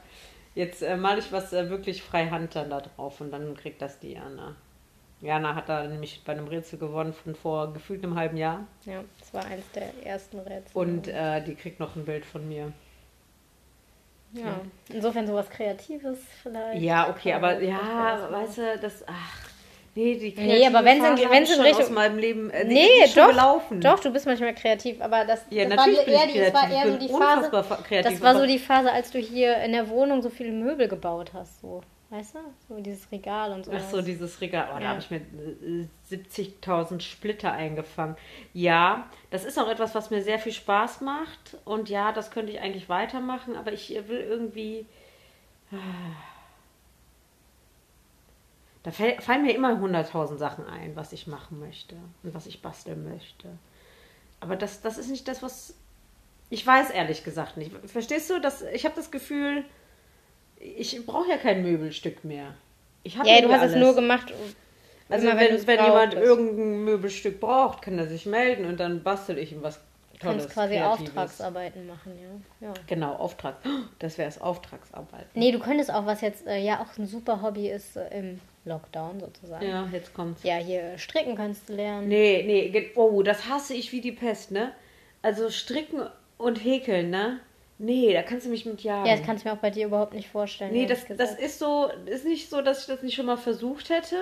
jetzt 0.56 0.82
äh, 0.82 0.96
male 0.96 1.20
ich 1.20 1.30
was 1.30 1.52
äh, 1.52 1.70
wirklich 1.70 2.02
freihand 2.02 2.56
dann 2.56 2.70
da 2.70 2.80
drauf 2.80 3.20
und 3.20 3.30
dann 3.30 3.56
kriegt 3.56 3.80
das 3.82 4.00
die 4.00 4.14
Jana. 4.14 4.56
Jana 5.20 5.54
hat 5.54 5.68
da 5.68 5.86
nämlich 5.86 6.22
bei 6.24 6.32
einem 6.32 6.48
Rätsel 6.48 6.78
gewonnen 6.80 7.12
von 7.12 7.36
vor 7.36 7.72
gefühlt 7.72 8.02
einem 8.02 8.16
halben 8.16 8.36
Jahr 8.38 8.66
Ja, 8.86 9.04
das 9.20 9.32
war 9.34 9.44
eins 9.44 9.70
der 9.76 9.92
ersten 10.04 10.38
Rätsel. 10.40 10.72
und 10.74 11.06
äh, 11.06 11.44
die 11.44 11.54
kriegt 11.54 11.78
noch 11.78 11.94
ein 11.94 12.04
Bild 12.06 12.24
von 12.24 12.48
mir. 12.48 12.72
Ja. 14.32 14.60
Insofern 14.92 15.26
sowas 15.26 15.48
Kreatives 15.50 16.18
vielleicht. 16.42 16.82
Ja, 16.82 17.08
okay, 17.10 17.32
aber 17.32 17.60
ja, 17.60 18.28
weißt 18.30 18.58
du, 18.58 18.78
das, 18.80 19.04
ach, 19.06 19.48
nee, 19.94 20.14
die 20.16 20.34
Nee, 20.40 20.66
aber 20.66 20.84
wenn's 20.84 20.98
in- 21.04 21.10
Phase 21.10 21.24
hab 21.24 21.32
wenn's 21.32 21.54
in 21.54 21.60
Richtung- 21.60 21.82
aus 21.82 21.90
meinem 21.90 22.18
Leben, 22.18 22.50
äh, 22.50 22.64
Nee, 22.64 22.88
doch, 23.14 23.28
gelaufen. 23.30 23.80
Doch, 23.80 24.00
du 24.00 24.10
bist 24.12 24.26
manchmal 24.26 24.54
kreativ, 24.54 25.00
aber 25.00 25.24
das, 25.24 25.44
Ja, 25.50 25.64
das 25.68 25.76
war 25.78 25.86
eher, 25.88 26.26
die, 26.26 26.38
das 26.38 26.54
war 26.54 26.70
eher 26.70 26.92
so 26.92 26.98
die 26.98 27.08
Phase. 27.08 27.50
kreativ, 27.84 28.12
Das 28.12 28.20
war 28.22 28.36
so 28.36 28.46
die 28.46 28.58
Phase, 28.58 28.92
als 28.92 29.10
du 29.10 29.18
hier 29.18 29.56
in 29.58 29.72
der 29.72 29.88
Wohnung 29.88 30.22
so 30.22 30.30
viele 30.30 30.52
Möbel 30.52 30.88
gebaut 30.88 31.32
hast, 31.34 31.60
so. 31.60 31.82
Weißt 32.10 32.34
du? 32.34 32.38
So 32.68 32.80
dieses 32.80 33.10
Regal 33.12 33.52
und 33.52 33.64
so. 33.64 33.72
Ach 33.72 33.88
so, 33.88 34.02
dieses 34.02 34.40
Regal. 34.40 34.68
Oh, 34.72 34.74
da 34.78 34.80
Ja. 34.82 34.88
habe 34.90 34.98
ich 34.98 35.10
mir 35.10 35.18
äh, 35.20 35.86
70.000 36.10 37.00
Splitter 37.00 37.52
eingefangen. 37.52 38.16
Ja, 38.52 39.08
das 39.30 39.44
ist 39.44 39.58
auch 39.60 39.68
etwas, 39.68 39.94
was 39.94 40.10
mir 40.10 40.20
sehr 40.22 40.40
viel 40.40 40.52
Spaß 40.52 41.02
macht. 41.02 41.56
Und 41.64 41.88
ja, 41.88 42.10
das 42.10 42.32
könnte 42.32 42.50
ich 42.52 42.60
eigentlich 42.60 42.88
weitermachen, 42.88 43.54
aber 43.56 43.72
ich 43.72 43.94
äh, 43.94 44.08
will 44.08 44.18
irgendwie. 44.20 44.86
ah. 45.70 45.76
Da 48.82 48.90
fallen 48.92 49.42
mir 49.42 49.54
immer 49.54 49.74
100.000 49.74 50.38
Sachen 50.38 50.66
ein, 50.66 50.96
was 50.96 51.12
ich 51.12 51.26
machen 51.26 51.60
möchte 51.60 51.96
und 52.22 52.32
was 52.34 52.46
ich 52.46 52.62
basteln 52.62 53.04
möchte. 53.08 53.48
Aber 54.40 54.56
das, 54.56 54.80
das 54.80 54.96
ist 54.98 55.10
nicht 55.10 55.28
das, 55.28 55.42
was. 55.42 55.74
Ich 56.48 56.66
weiß 56.66 56.90
ehrlich 56.90 57.22
gesagt 57.22 57.56
nicht. 57.56 57.70
Verstehst 57.88 58.30
du? 58.30 58.40
Das, 58.40 58.62
ich 58.62 58.84
habe 58.86 58.96
das 58.96 59.10
Gefühl, 59.10 59.64
Ich 60.60 61.04
brauche 61.06 61.28
ja 61.28 61.36
kein 61.36 61.62
Möbelstück 61.62 62.24
mehr. 62.24 62.54
Ich 63.02 63.18
hab 63.18 63.26
Ja, 63.26 63.36
ja 63.36 63.42
du 63.42 63.48
hast 63.48 63.62
es 63.64 63.72
alles. 63.72 63.84
nur 63.84 63.94
gemacht. 63.94 64.32
Also 65.08 65.28
immer, 65.28 65.40
wenn, 65.40 65.50
du's 65.50 65.66
wenn 65.66 65.80
jemand 65.80 66.12
brauchtest. 66.12 66.22
irgendein 66.22 66.84
Möbelstück 66.84 67.40
braucht, 67.40 67.82
kann 67.82 67.98
er 67.98 68.06
sich 68.06 68.26
melden 68.26 68.66
und 68.66 68.78
dann 68.78 69.02
bastel 69.02 69.38
ich 69.38 69.52
ihm 69.52 69.62
was 69.62 69.80
Du 70.20 70.26
Tolles, 70.26 70.42
kannst 70.42 70.54
quasi 70.54 70.74
Kreatives. 70.74 71.08
Auftragsarbeiten 71.08 71.86
machen, 71.86 72.12
ja. 72.60 72.68
ja. 72.68 72.74
Genau, 72.86 73.14
Auftrag. 73.14 73.56
Das 74.00 74.18
wäre 74.18 74.28
es, 74.28 74.38
Auftragsarbeit. 74.40 75.26
Nee, 75.34 75.50
du 75.50 75.58
könntest 75.58 75.90
auch, 75.92 76.04
was 76.04 76.20
jetzt 76.20 76.46
äh, 76.46 76.58
ja 76.58 76.80
auch 76.80 76.98
ein 76.98 77.06
super 77.06 77.40
Hobby 77.40 77.70
ist 77.70 77.96
äh, 77.96 78.18
im 78.18 78.40
Lockdown 78.66 79.20
sozusagen. 79.20 79.64
Ja. 79.64 79.86
Ja, 79.86 79.88
jetzt 79.92 80.12
kommt's. 80.12 80.42
hier 80.42 80.98
stricken 80.98 81.36
kannst 81.36 81.68
du 81.70 81.72
lernen. 81.74 82.08
Nee, 82.08 82.42
nee, 82.46 82.90
oh, 82.96 83.22
das 83.22 83.48
hasse 83.48 83.72
ich 83.74 83.92
wie 83.92 84.02
die 84.02 84.12
Pest, 84.12 84.50
ne? 84.50 84.72
Also 85.22 85.48
stricken 85.50 86.02
und 86.36 86.56
häkeln, 86.56 87.10
ne? 87.10 87.40
Nee, 87.82 88.12
da 88.12 88.22
kannst 88.22 88.44
du 88.44 88.50
mich 88.50 88.66
mit 88.66 88.82
jagen. 88.82 89.06
Ja, 89.06 89.16
das 89.16 89.24
kannst 89.24 89.42
du 89.44 89.48
mir 89.48 89.54
auch 89.54 89.58
bei 89.60 89.70
dir 89.70 89.86
überhaupt 89.86 90.12
nicht 90.12 90.28
vorstellen. 90.28 90.72
Nee, 90.72 90.84
das, 90.84 91.06
das 91.16 91.32
ist 91.38 91.58
so, 91.58 91.90
ist 92.04 92.26
nicht 92.26 92.50
so, 92.50 92.60
dass 92.60 92.80
ich 92.82 92.86
das 92.86 93.02
nicht 93.02 93.14
schon 93.14 93.24
mal 93.24 93.38
versucht 93.38 93.88
hätte. 93.88 94.16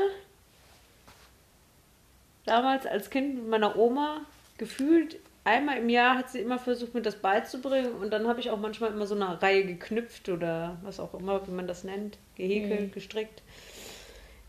Damals 2.44 2.86
als 2.86 3.10
Kind 3.10 3.34
mit 3.34 3.48
meiner 3.48 3.76
Oma 3.76 4.20
gefühlt 4.58 5.16
einmal 5.44 5.78
im 5.78 5.88
Jahr 5.88 6.16
hat 6.16 6.30
sie 6.30 6.38
immer 6.40 6.58
versucht, 6.58 6.94
mir 6.94 7.02
das 7.02 7.16
beizubringen 7.16 7.92
und 7.94 8.10
dann 8.10 8.28
habe 8.28 8.38
ich 8.40 8.50
auch 8.50 8.58
manchmal 8.58 8.92
immer 8.92 9.06
so 9.06 9.14
eine 9.14 9.40
Reihe 9.42 9.64
geknüpft 9.64 10.28
oder 10.28 10.76
was 10.82 11.00
auch 11.00 11.14
immer, 11.14 11.46
wie 11.46 11.50
man 11.52 11.66
das 11.66 11.84
nennt, 11.84 12.16
gehäkelt, 12.36 12.80
Mhm. 12.88 12.92
gestrickt. 12.92 13.42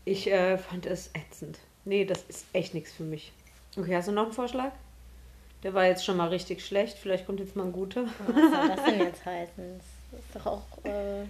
Ich 0.04 0.30
äh, 0.30 0.56
fand 0.56 0.86
es 0.86 1.10
ätzend. 1.14 1.58
Nee, 1.84 2.04
das 2.04 2.22
ist 2.28 2.46
echt 2.52 2.74
nichts 2.74 2.92
für 2.92 3.02
mich. 3.02 3.32
Okay, 3.76 3.96
hast 3.96 4.08
du 4.08 4.12
noch 4.12 4.24
einen 4.24 4.32
Vorschlag? 4.32 4.72
Der 5.62 5.74
war 5.74 5.84
jetzt 5.86 6.04
schon 6.04 6.16
mal 6.16 6.28
richtig 6.28 6.64
schlecht. 6.64 6.96
Vielleicht 6.98 7.26
kommt 7.26 7.40
jetzt 7.40 7.54
mal 7.56 7.64
ein 7.64 7.72
guter. 7.72 8.04
Was 8.26 8.34
soll 8.34 8.68
das 8.76 8.84
denn 8.84 9.00
jetzt 9.00 9.24
heißen? 9.24 9.80
Das 10.10 10.20
ist 10.20 10.34
doch 10.36 10.46
auch. 10.46 10.62
Äh, 10.84 11.24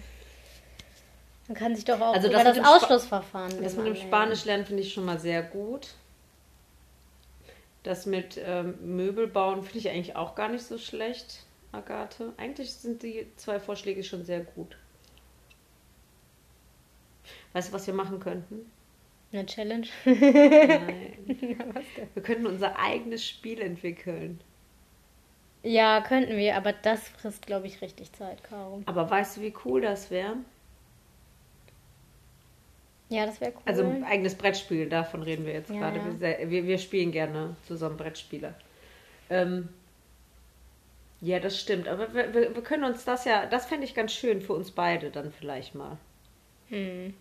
man 1.47 1.55
kann 1.57 1.75
sich 1.75 1.83
doch 1.85 1.99
auch 1.99 2.13
Also 2.13 2.27
über 2.29 2.37
das 2.37 2.43
das, 2.45 2.55
dem 2.55 2.63
Spa- 2.63 2.75
Ausschlussverfahren. 2.77 3.61
Das 3.63 3.75
mit 3.75 3.85
dem. 3.87 3.95
Spanisch 3.95 4.45
lernen 4.45 4.65
finde 4.65 4.83
ich 4.83 4.93
schon 4.93 5.05
mal 5.05 5.19
sehr 5.19 5.43
gut. 5.43 5.89
Das 7.83 8.05
mit 8.05 8.39
ähm, 8.43 8.75
Möbel 8.95 9.27
bauen 9.27 9.63
finde 9.63 9.79
ich 9.79 9.89
eigentlich 9.89 10.15
auch 10.15 10.35
gar 10.35 10.47
nicht 10.49 10.63
so 10.63 10.77
schlecht, 10.77 11.43
Agathe. 11.71 12.31
Eigentlich 12.37 12.71
sind 12.73 13.01
die 13.03 13.27
zwei 13.37 13.59
Vorschläge 13.59 14.03
schon 14.03 14.23
sehr 14.23 14.41
gut. 14.41 14.77
Weißt 17.53 17.69
du, 17.69 17.73
was 17.73 17.87
wir 17.87 17.93
machen 17.93 18.19
könnten? 18.19 18.71
Eine 19.33 19.45
Challenge. 19.45 19.87
Nein. 20.05 21.13
Wir 22.13 22.23
könnten 22.23 22.45
unser 22.47 22.77
eigenes 22.79 23.25
Spiel 23.27 23.61
entwickeln. 23.61 24.41
ja, 25.63 26.01
könnten 26.01 26.37
wir, 26.37 26.55
aber 26.55 26.71
das 26.73 27.09
frisst, 27.09 27.45
glaube 27.47 27.65
ich, 27.67 27.81
richtig 27.81 28.13
Zeit, 28.13 28.43
Caro. 28.43 28.83
Aber 28.85 29.09
weißt 29.09 29.37
du, 29.37 29.41
wie 29.41 29.53
cool 29.65 29.81
das 29.81 30.11
wäre? 30.11 30.37
Ja, 33.09 33.25
das 33.25 33.41
wäre 33.41 33.53
cool. 33.55 33.61
Also 33.65 33.83
ein 33.83 34.03
eigenes 34.03 34.35
Brettspiel, 34.35 34.87
davon 34.89 35.21
reden 35.23 35.45
wir 35.45 35.53
jetzt 35.53 35.69
Ja, 35.69 35.79
gerade. 35.79 35.99
ja. 35.99 36.49
Wir, 36.49 36.65
wir 36.65 36.77
spielen 36.77 37.11
gerne 37.11 37.55
zusammen 37.63 37.97
Brettspiele. 37.97 38.55
Ähm, 39.29 39.69
ja, 41.21 41.39
das 41.39 41.59
stimmt. 41.59 41.87
Aber 41.87 42.13
wir, 42.13 42.33
wir, 42.33 42.53
wir 42.55 42.63
können 42.63 42.83
uns 42.83 43.05
das 43.05 43.23
ja, 43.25 43.45
das 43.45 43.65
fände 43.65 43.85
ich 43.85 43.93
ganz 43.95 44.13
schön 44.13 44.41
für 44.41 44.53
uns 44.53 44.71
beide 44.71 45.09
dann 45.11 45.31
vielleicht 45.31 45.73
mal. 45.75 45.97
hm. 46.69 47.13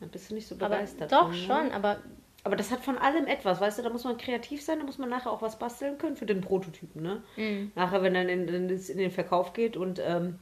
Da 0.00 0.06
bist 0.06 0.30
du 0.30 0.34
nicht 0.34 0.48
so 0.48 0.56
Aber 0.58 0.68
begeistert. 0.68 1.12
doch 1.12 1.32
von, 1.32 1.46
ne? 1.46 1.46
schon, 1.46 1.72
aber 1.72 1.98
Aber 2.42 2.56
das 2.56 2.70
hat 2.70 2.80
von 2.80 2.96
allem 2.98 3.26
etwas, 3.26 3.60
weißt 3.60 3.78
du, 3.78 3.82
da 3.82 3.90
muss 3.90 4.04
man 4.04 4.16
kreativ 4.16 4.62
sein, 4.62 4.78
da 4.78 4.84
muss 4.84 4.98
man 4.98 5.10
nachher 5.10 5.30
auch 5.30 5.42
was 5.42 5.58
basteln 5.58 5.98
können 5.98 6.16
für 6.16 6.26
den 6.26 6.40
Prototypen, 6.40 7.02
ne? 7.02 7.22
hm. 7.36 7.72
Nachher, 7.74 8.02
wenn 8.02 8.14
dann 8.14 8.28
in, 8.28 8.48
in, 8.48 8.68
in 8.70 8.98
den 8.98 9.10
Verkauf 9.10 9.52
geht 9.52 9.76
und 9.76 10.00
ähm, 10.04 10.38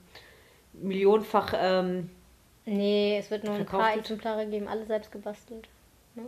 millionenfach 0.75 1.55
ähm, 1.57 2.11
nee, 2.67 3.19
es 3.19 3.31
wird 3.31 3.45
nur 3.45 3.55
ein 3.55 3.67
paar 3.67 3.88
wird. 3.95 4.00
Exemplare 4.00 4.47
geben, 4.47 4.69
alle 4.69 4.87
selbst 4.87 5.11
gebastelt. 5.12 5.69
Ne? 6.15 6.27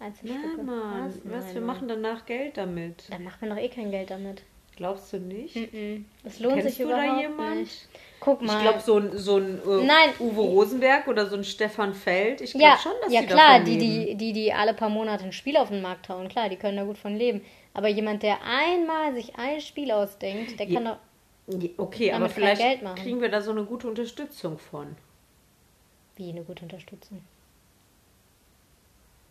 Einzelstücke. 0.00 0.48
Na 0.56 0.62
Mann, 0.62 1.14
was, 1.24 1.46
Nein, 1.46 1.54
wir 1.54 1.60
machen 1.62 1.88
danach 1.88 2.26
Geld 2.26 2.56
damit. 2.56 3.08
Da 3.10 3.18
macht 3.18 3.40
man 3.40 3.50
doch 3.50 3.56
eh 3.58 3.68
kein 3.68 3.90
Geld 3.90 4.10
damit. 4.10 4.42
Glaubst 4.76 5.12
du 5.12 5.18
nicht? 5.18 5.54
Mhm. 5.72 6.04
Es 6.24 6.40
lohnt 6.40 6.54
Kennst 6.56 6.76
sich 6.76 6.84
du 6.86 6.90
da 6.90 7.04
überhaupt 7.04 7.22
jemand? 7.22 7.56
nicht. 7.60 7.88
Guck 8.18 8.42
mal. 8.42 8.56
Ich 8.56 8.62
glaube, 8.62 8.80
so 8.80 8.98
ein, 8.98 9.16
so 9.18 9.36
ein 9.36 9.58
äh, 9.66 9.84
Nein. 9.84 10.10
Uwe 10.18 10.40
Rosenberg 10.40 11.06
oder 11.08 11.26
so 11.26 11.36
ein 11.36 11.44
Stefan 11.44 11.94
Feld, 11.94 12.40
ich 12.40 12.52
glaube 12.52 12.64
ja, 12.64 12.78
schon, 12.78 12.92
dass 13.02 13.12
ja 13.12 13.20
die 13.20 13.26
klar, 13.26 13.58
davon 13.58 13.64
die, 13.66 13.76
leben. 13.78 14.06
die, 14.06 14.14
die, 14.16 14.32
die 14.32 14.52
alle 14.52 14.74
paar 14.74 14.88
Monate 14.88 15.24
ein 15.24 15.32
Spiel 15.32 15.56
auf 15.56 15.68
den 15.68 15.82
Markt 15.82 16.08
hauen, 16.08 16.28
klar, 16.28 16.48
die 16.48 16.56
können 16.56 16.76
da 16.76 16.84
gut 16.84 16.98
von 16.98 17.14
leben. 17.14 17.42
Aber 17.74 17.88
jemand, 17.88 18.22
der 18.22 18.38
einmal 18.42 19.14
sich 19.14 19.36
ein 19.36 19.60
Spiel 19.60 19.90
ausdenkt, 19.92 20.58
der 20.58 20.66
Ja. 20.68 20.80
kann 20.80 20.84
doch. 20.86 20.96
Okay, 21.76 22.10
aber 22.10 22.20
damit 22.20 22.32
kein 22.34 22.42
vielleicht 22.42 22.62
Geld 22.62 22.82
machen. 22.82 22.96
kriegen 23.02 23.20
wir 23.20 23.28
da 23.28 23.42
so 23.42 23.50
eine 23.50 23.64
gute 23.64 23.86
Unterstützung 23.86 24.58
von. 24.58 24.96
Wie 26.16 26.30
eine 26.30 26.42
gute 26.42 26.62
Unterstützung. 26.62 27.20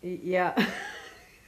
Ja. 0.01 0.53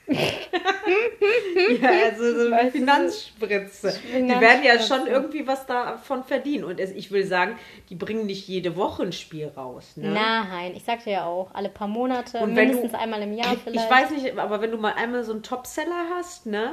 ja, 0.07 1.89
also 2.05 2.47
so 2.47 2.53
eine 2.53 2.71
Finanzspritze. 2.71 3.93
Die 4.13 4.29
werden 4.29 4.63
ja 4.63 4.79
schon 4.79 5.07
irgendwie 5.07 5.47
was 5.47 5.65
davon 5.65 6.23
verdienen. 6.23 6.63
Und 6.65 6.79
ich 6.79 7.11
will 7.11 7.25
sagen, 7.25 7.57
die 7.89 7.95
bringen 7.95 8.25
nicht 8.25 8.47
jede 8.47 8.75
Woche 8.75 9.03
ein 9.03 9.11
Spiel 9.11 9.47
raus. 9.55 9.93
Ne? 9.95 10.09
Nein, 10.13 10.73
ich 10.75 10.83
sagte 10.83 11.09
ja 11.11 11.25
auch, 11.25 11.49
alle 11.53 11.69
paar 11.69 11.87
Monate, 11.87 12.39
Und 12.39 12.53
mindestens 12.53 12.91
du- 12.91 12.99
einmal 12.99 13.21
im 13.21 13.33
Jahr 13.33 13.55
vielleicht. 13.57 13.85
Ich 13.85 13.91
weiß 13.91 14.09
nicht, 14.11 14.37
aber 14.37 14.61
wenn 14.61 14.71
du 14.71 14.77
mal 14.77 14.93
einmal 14.93 15.23
so 15.23 15.31
einen 15.31 15.43
Topseller 15.43 16.05
hast, 16.15 16.45
ne? 16.45 16.71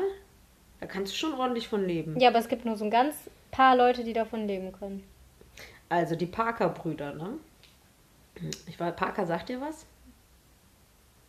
Da 0.81 0.87
kannst 0.87 1.13
du 1.13 1.17
schon 1.17 1.35
ordentlich 1.35 1.69
von 1.69 1.87
leben. 1.87 2.19
Ja, 2.19 2.29
aber 2.31 2.39
es 2.41 2.49
gibt 2.49 2.65
nur 2.65 2.77
so 2.77 2.85
ein 2.85 2.91
ganz 2.91 3.15
paar 3.51 3.77
Leute, 3.77 4.03
die 4.05 4.13
davon 4.13 4.47
leben 4.49 4.73
können. 4.73 5.05
Also 5.89 6.17
die 6.17 6.27
Parker-Brüder, 6.27 7.15
ne? 7.15 7.35
Ich 8.67 8.81
war, 8.81 8.91
Parker 8.93 9.27
sagt 9.27 9.49
dir 9.51 9.61
was? 9.61 9.87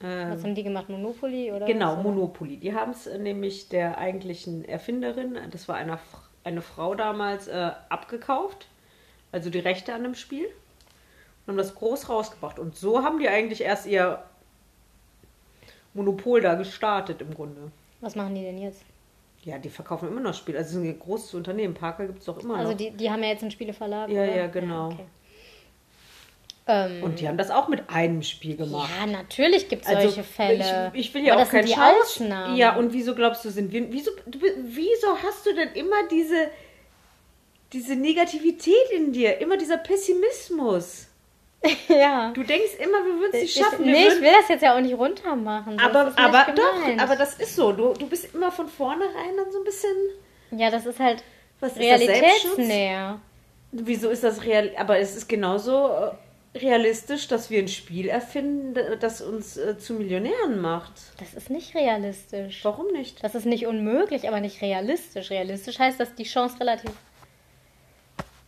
Ähm, 0.04 0.32
Was 0.32 0.44
haben 0.44 0.56
die 0.56 0.64
gemacht? 0.64 0.90
Monopoly 0.90 1.52
oder 1.52 1.66
Genau, 1.66 1.98
was? 1.98 2.04
Monopoly. 2.04 2.58
Die 2.58 2.74
haben 2.76 2.92
es 2.92 3.06
nämlich 3.06 3.70
der 3.70 3.98
eigentlichen 3.98 4.66
Erfinderin, 4.66 5.38
das 5.52 5.68
war 5.68 5.76
eine, 5.78 5.98
eine 6.44 6.62
Frau 6.62 6.94
damals, 6.96 7.48
äh, 7.48 7.72
abgekauft. 7.90 8.68
Also 9.32 9.50
die 9.50 9.60
Rechte 9.60 9.94
an 9.94 10.04
dem 10.04 10.14
Spiel. 10.16 10.46
Und 10.46 11.54
haben 11.54 11.58
das 11.58 11.74
groß 11.76 12.10
rausgebracht. 12.10 12.60
Und 12.60 12.76
so 12.76 13.04
haben 13.04 13.20
die 13.20 13.28
eigentlich 13.28 13.62
erst 13.62 13.86
ihr 13.88 14.24
Monopol 15.94 16.42
da 16.42 16.56
gestartet 16.56 17.22
im 17.22 17.34
Grunde. 17.34 17.72
Was 18.02 18.16
machen 18.16 18.36
die 18.36 18.42
denn 18.42 18.58
jetzt? 18.58 18.84
Ja, 19.44 19.58
die 19.58 19.70
verkaufen 19.70 20.08
immer 20.08 20.22
noch 20.22 20.34
Spiele. 20.34 20.58
Also 20.58 20.80
es 20.80 20.86
ist 20.86 20.90
ein 20.90 21.00
großes 21.00 21.34
Unternehmen. 21.34 21.74
Parker 21.74 22.08
gibt 22.08 22.20
es 22.20 22.26
doch 22.26 22.38
immer 22.42 22.56
Also 22.58 22.72
noch. 22.72 22.78
die, 22.78 22.92
die 22.92 23.10
haben 23.12 23.22
ja 23.24 23.30
jetzt 23.30 23.42
einen 23.42 23.52
Spieleverlag. 23.52 24.10
Ja, 24.10 24.24
oder? 24.24 24.36
ja, 24.36 24.48
genau. 24.48 24.88
okay. 24.88 25.06
Ähm, 26.68 27.04
Und 27.04 27.20
die 27.20 27.28
haben 27.28 27.38
das 27.38 27.52
auch 27.52 27.68
mit 27.68 27.90
einem 27.90 28.22
Spiel 28.24 28.56
gemacht. 28.56 28.90
ja, 29.00 29.06
natürlich 29.06 29.68
gibt 29.70 29.84
es 29.84 29.90
Also, 29.90 30.10
solche 30.10 30.24
Fälle. 30.24 30.92
Ich, 30.94 31.08
ich 31.08 31.14
will 31.14 31.24
ja 31.26 31.34
Aber 31.34 31.42
auch 31.44 31.46
das 31.52 31.52
sind 31.66 31.76
kein 31.76 31.94
die. 31.96 32.02
Ausnahmen. 32.02 32.56
Ja, 32.56 32.76
und 32.76 32.94
wieso 32.94 33.16
glaubst 33.16 33.44
du, 33.46 33.50
sind 33.50 33.72
wir. 33.72 33.92
Wieso, 33.92 34.12
du, 34.26 34.40
wieso 34.42 35.18
hast 35.22 35.46
du 35.46 35.54
denn 35.54 35.70
immer 35.74 36.08
diese, 36.10 36.50
diese 37.74 37.96
Negativität 37.96 38.92
in 38.96 39.12
dir? 39.12 39.40
Immer 39.40 39.58
dieser 39.58 39.78
Pessimismus? 39.78 41.08
ja. 41.88 42.32
Du 42.34 42.44
denkst 42.44 42.76
immer, 42.80 43.04
wir 43.06 43.20
würden 43.20 43.32
es 43.34 43.42
nicht 43.42 43.58
Ich, 43.58 43.64
schaffen. 43.64 43.86
Wir 43.86 43.92
nee, 43.94 44.08
ich 44.08 44.22
will 44.22 44.32
das 44.40 44.50
jetzt 44.50 44.62
ja 44.64 44.76
auch 44.76 44.82
nicht 44.82 44.98
runter 44.98 45.36
machen. 45.36 45.78
so 45.80 45.86
aber 45.86 46.14
aber 46.18 46.52
doch, 46.54 46.98
aber 46.98 47.16
das 47.16 47.36
ist 47.36 47.56
so. 47.56 47.72
Du, 47.72 47.94
du 47.94 48.08
bist 48.08 48.34
immer 48.34 48.52
von 48.52 48.68
vornherein 48.68 49.36
dann 49.38 49.52
so 49.52 49.60
ein 49.60 49.64
bisschen. 49.64 49.96
Ja, 50.52 50.70
das 50.70 50.86
ist 50.86 51.00
halt 51.00 51.24
Was 51.62 51.72
ist 51.72 51.78
das, 51.80 51.86
realitätsnäher. 51.86 53.20
Wieso 53.72 54.10
ist 54.10 54.24
das 54.24 54.44
real? 54.44 54.72
Aber 54.78 55.00
es 55.00 55.16
ist 55.16 55.28
genauso 55.28 55.88
äh, 55.88 56.12
realistisch, 56.56 57.28
dass 57.28 57.50
wir 57.50 57.60
ein 57.60 57.68
Spiel 57.68 58.08
erfinden, 58.08 58.76
das 59.00 59.22
uns 59.22 59.58
äh, 59.58 59.78
zu 59.78 59.94
Millionären 59.94 60.60
macht. 60.62 60.94
Das 61.20 61.34
ist 61.34 61.50
nicht 61.50 61.76
realistisch. 61.76 62.64
Warum 62.64 62.88
nicht? 62.92 63.24
Das 63.24 63.36
ist 63.36 63.46
nicht 63.46 63.66
unmöglich, 63.66 64.28
aber 64.28 64.40
nicht 64.40 64.62
realistisch. 64.62 65.32
Realistisch 65.32 65.80
heißt, 65.80 66.00
dass 66.00 66.14
die 66.16 66.24
Chance 66.24 66.60
relativ 66.60 66.92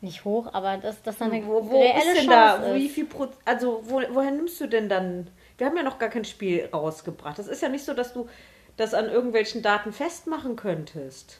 nicht 0.01 0.23
hoch, 0.23 0.53
aber 0.53 0.77
dass 0.77 1.01
das 1.01 1.17
dann 1.17 1.31
eine 1.31 1.45
Wo, 1.47 1.67
wo 1.69 1.81
reelle 1.81 1.97
ist 1.97 2.05
denn 2.05 2.29
Chance 2.29 2.29
da, 2.29 2.55
ist. 2.67 2.75
wie 2.75 2.89
viel 2.89 3.05
Pro 3.05 3.27
also 3.43 3.81
wo, 3.85 4.01
woher 4.11 4.31
nimmst 4.31 4.61
du 4.61 4.67
denn 4.67 4.87
dann? 4.87 5.27
Wir 5.57 5.67
haben 5.67 5.75
ja 5.75 5.83
noch 5.83 5.97
gar 5.99 6.09
kein 6.09 6.25
Spiel 6.25 6.69
rausgebracht. 6.71 7.39
Das 7.39 7.47
ist 7.47 7.61
ja 7.61 7.69
nicht 7.69 7.83
so, 7.83 7.93
dass 7.93 8.13
du 8.13 8.29
das 8.77 8.93
an 8.93 9.09
irgendwelchen 9.09 9.61
Daten 9.61 9.93
festmachen 9.93 10.55
könntest, 10.57 11.39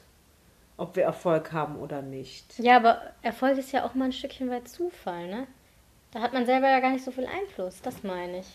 ob 0.78 0.96
wir 0.96 1.04
Erfolg 1.04 1.52
haben 1.52 1.76
oder 1.76 2.02
nicht. 2.02 2.58
Ja, 2.58 2.76
aber 2.76 3.02
Erfolg 3.22 3.58
ist 3.58 3.72
ja 3.72 3.84
auch 3.84 3.94
mal 3.94 4.06
ein 4.06 4.12
Stückchen 4.12 4.50
weit 4.50 4.68
Zufall, 4.68 5.28
ne? 5.28 5.46
Da 6.16 6.22
hat 6.22 6.32
man 6.32 6.46
selber 6.46 6.70
ja 6.70 6.80
gar 6.80 6.92
nicht 6.92 7.04
so 7.04 7.10
viel 7.10 7.26
Einfluss, 7.26 7.82
das 7.82 8.02
meine 8.02 8.38
ich. 8.38 8.46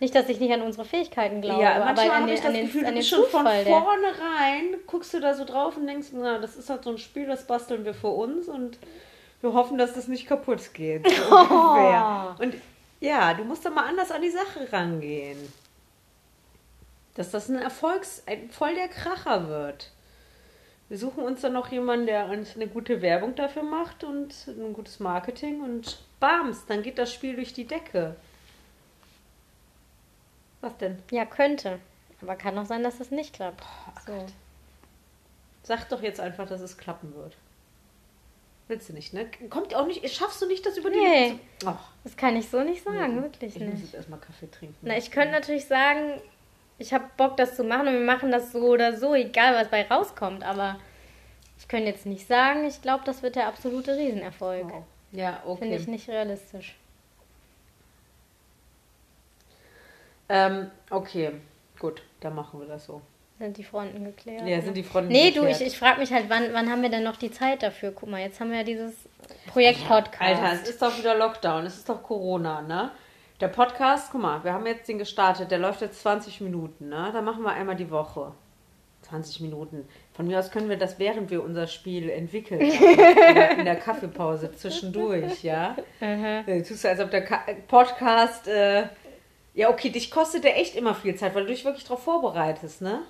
Nicht, 0.00 0.16
dass 0.16 0.28
ich 0.28 0.40
nicht 0.40 0.52
an 0.52 0.62
unsere 0.62 0.84
Fähigkeiten 0.84 1.40
glaube, 1.40 1.62
ja, 1.62 1.76
aber 1.76 2.12
an 2.12 2.26
den, 2.26 2.34
ich 2.34 2.40
das 2.40 2.48
an 2.48 2.54
den, 2.54 2.66
Gefühl, 2.66 2.86
an 2.86 2.94
den 2.96 3.04
schon 3.04 3.20
von 3.26 3.42
Zufall, 3.42 3.64
der... 3.64 3.80
vornherein, 3.80 4.76
guckst 4.88 5.14
du 5.14 5.20
da 5.20 5.34
so 5.34 5.44
drauf 5.44 5.76
und 5.76 5.86
denkst, 5.86 6.08
na, 6.14 6.38
das 6.38 6.56
ist 6.56 6.70
halt 6.70 6.82
so 6.82 6.90
ein 6.90 6.98
Spiel, 6.98 7.26
das 7.26 7.46
basteln 7.46 7.84
wir 7.84 7.94
für 7.94 8.08
uns 8.08 8.48
und 8.48 8.80
wir 9.42 9.52
hoffen, 9.52 9.78
dass 9.78 9.94
das 9.94 10.08
nicht 10.08 10.26
kaputt 10.26 10.74
geht. 10.74 11.08
So 11.08 11.36
ungefähr. 11.38 12.34
Und 12.40 12.56
ja, 12.98 13.34
du 13.34 13.44
musst 13.44 13.64
da 13.64 13.70
mal 13.70 13.86
anders 13.86 14.10
an 14.10 14.20
die 14.20 14.30
Sache 14.30 14.72
rangehen. 14.72 15.38
Dass 17.14 17.30
das 17.30 17.48
ein 17.48 17.62
Erfolgs-, 17.62 18.24
ein 18.26 18.50
voll 18.50 18.74
der 18.74 18.88
Kracher 18.88 19.48
wird. 19.48 19.92
Wir 20.88 20.96
suchen 20.96 21.22
uns 21.22 21.42
dann 21.42 21.52
noch 21.52 21.70
jemanden, 21.70 22.06
der 22.06 22.26
uns 22.26 22.56
eine 22.56 22.66
gute 22.66 23.02
Werbung 23.02 23.34
dafür 23.34 23.62
macht 23.62 24.04
und 24.04 24.34
ein 24.48 24.72
gutes 24.72 25.00
Marketing 25.00 25.60
und 25.60 25.98
bams, 26.18 26.64
dann 26.66 26.82
geht 26.82 26.98
das 26.98 27.12
Spiel 27.12 27.36
durch 27.36 27.52
die 27.52 27.66
Decke. 27.66 28.16
Was 30.60 30.76
denn? 30.78 30.98
Ja, 31.10 31.24
könnte. 31.26 31.78
Aber 32.22 32.36
kann 32.36 32.58
auch 32.58 32.66
sein, 32.66 32.82
dass 32.82 33.00
es 33.00 33.10
nicht 33.10 33.34
klappt. 33.34 33.62
so. 34.06 34.26
Sag 35.62 35.88
doch 35.90 36.02
jetzt 36.02 36.20
einfach, 36.20 36.48
dass 36.48 36.60
es 36.62 36.78
klappen 36.78 37.14
wird. 37.14 37.36
Willst 38.66 38.88
du 38.88 38.92
nicht, 38.92 39.12
ne? 39.14 39.26
Kommt 39.50 39.74
auch 39.74 39.86
nicht, 39.86 40.08
schaffst 40.14 40.42
du 40.42 40.46
nicht, 40.46 40.64
das 40.64 40.76
über 40.76 40.90
die 40.90 40.98
Nee. 40.98 41.38
Zu... 41.58 41.78
Das 42.04 42.16
kann 42.16 42.36
ich 42.36 42.48
so 42.48 42.62
nicht 42.62 42.82
sagen, 42.82 43.22
wirklich 43.22 43.56
ich 43.56 43.62
muss 43.62 43.72
nicht. 43.74 43.84
jetzt 43.84 43.94
erstmal 43.94 44.20
Kaffee 44.20 44.50
trinken. 44.50 44.76
Na, 44.82 44.96
ich 44.96 45.10
könnte 45.10 45.32
natürlich 45.32 45.66
sagen, 45.66 46.20
ich 46.78 46.92
habe 46.92 47.04
Bock, 47.16 47.36
das 47.36 47.56
zu 47.56 47.64
machen 47.64 47.88
und 47.88 47.94
wir 47.94 48.06
machen 48.06 48.30
das 48.30 48.52
so 48.52 48.60
oder 48.60 48.96
so, 48.96 49.14
egal 49.14 49.54
was 49.54 49.68
bei 49.68 49.86
rauskommt. 49.86 50.44
Aber 50.44 50.76
ich 51.58 51.66
könnte 51.68 51.88
jetzt 51.88 52.06
nicht 52.06 52.26
sagen, 52.26 52.64
ich 52.64 52.80
glaube, 52.82 53.02
das 53.04 53.22
wird 53.22 53.36
der 53.36 53.48
absolute 53.48 53.96
Riesenerfolg. 53.96 54.66
Oh. 54.72 54.82
Ja, 55.12 55.42
okay. 55.46 55.60
Finde 55.60 55.76
ich 55.76 55.88
nicht 55.88 56.08
realistisch. 56.08 56.76
Ähm, 60.28 60.70
okay, 60.90 61.32
gut, 61.78 62.02
dann 62.20 62.34
machen 62.34 62.60
wir 62.60 62.66
das 62.66 62.84
so. 62.84 63.00
Sind 63.38 63.56
die 63.56 63.64
Fronten 63.64 64.04
geklärt? 64.04 64.46
Ja, 64.46 64.60
sind 64.60 64.76
die 64.76 64.82
Fronten 64.82 65.08
Nee, 65.10 65.30
du, 65.30 65.40
geklärt. 65.40 65.60
ich, 65.60 65.68
ich 65.68 65.78
frage 65.78 66.00
mich 66.00 66.12
halt, 66.12 66.28
wann, 66.28 66.52
wann 66.52 66.70
haben 66.70 66.82
wir 66.82 66.90
denn 66.90 67.04
noch 67.04 67.16
die 67.16 67.30
Zeit 67.30 67.62
dafür? 67.62 67.92
Guck 67.92 68.08
mal, 68.10 68.20
jetzt 68.20 68.40
haben 68.40 68.50
wir 68.50 68.58
ja 68.58 68.64
dieses 68.64 68.94
Projekt 69.46 69.86
Podcast. 69.86 70.20
Alter, 70.20 70.52
es 70.52 70.68
ist 70.68 70.82
doch 70.82 70.96
wieder 70.98 71.16
Lockdown, 71.16 71.64
es 71.64 71.76
ist 71.76 71.88
doch 71.88 72.02
Corona, 72.02 72.62
ne? 72.62 72.90
Der 73.40 73.46
Podcast, 73.46 74.10
guck 74.10 74.20
mal, 74.20 74.42
wir 74.42 74.52
haben 74.52 74.66
jetzt 74.66 74.88
den 74.88 74.98
gestartet, 74.98 75.52
der 75.52 75.58
läuft 75.58 75.80
jetzt 75.80 76.00
20 76.00 76.40
Minuten, 76.40 76.88
ne? 76.88 77.10
Da 77.12 77.22
machen 77.22 77.44
wir 77.44 77.52
einmal 77.52 77.76
die 77.76 77.88
Woche. 77.88 78.32
20 79.02 79.42
Minuten. 79.42 79.86
Von 80.12 80.26
mir 80.26 80.40
aus 80.40 80.50
können 80.50 80.68
wir 80.68 80.76
das, 80.76 80.98
während 80.98 81.30
wir 81.30 81.44
unser 81.44 81.68
Spiel 81.68 82.10
entwickeln, 82.10 82.60
in 82.60 83.64
der 83.64 83.76
Kaffeepause 83.76 84.50
zwischendurch, 84.56 85.44
ja? 85.44 85.76
Mhm. 86.00 86.46
Du 86.46 86.62
tust 86.64 86.82
so, 86.82 86.88
als 86.88 86.98
ob 86.98 87.12
der 87.12 87.24
Ka 87.24 87.42
Podcast, 87.68 88.48
äh, 88.48 88.88
ja, 89.54 89.70
okay, 89.70 89.90
dich 89.90 90.10
kostet 90.10 90.42
der 90.42 90.58
echt 90.58 90.74
immer 90.74 90.96
viel 90.96 91.14
Zeit, 91.14 91.36
weil 91.36 91.42
du 91.42 91.52
dich 91.52 91.64
wirklich 91.64 91.84
darauf 91.84 92.02
vorbereitest, 92.02 92.82
ne? 92.82 93.02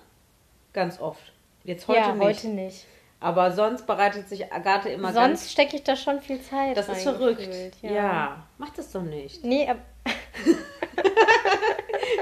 Ganz 0.74 1.00
oft. 1.00 1.32
Jetzt 1.64 1.88
heute 1.88 2.00
ja, 2.00 2.12
nicht. 2.12 2.22
heute 2.22 2.48
nicht. 2.48 2.86
Aber 3.20 3.50
sonst 3.50 3.87
bereitet 3.87 4.28
sich 4.28 4.52
Agathe 4.52 4.90
immer 4.90 5.12
Sonst 5.12 5.50
stecke 5.50 5.76
ich 5.76 5.83
da 5.83 5.96
schon 5.96 6.20
viel 6.20 6.40
Zeit 6.40 6.76
ganz. 6.76 6.87
Das 6.87 6.98
ist 6.98 7.02
verrückt. 7.02 7.38
gefühlt, 7.38 7.74
Ja. 7.83 8.44
mach 8.59 8.70
das 8.70 8.92
doch 8.92 9.02
nicht. 9.02 9.42
Nee, 9.44 9.68
ab, 9.68 9.78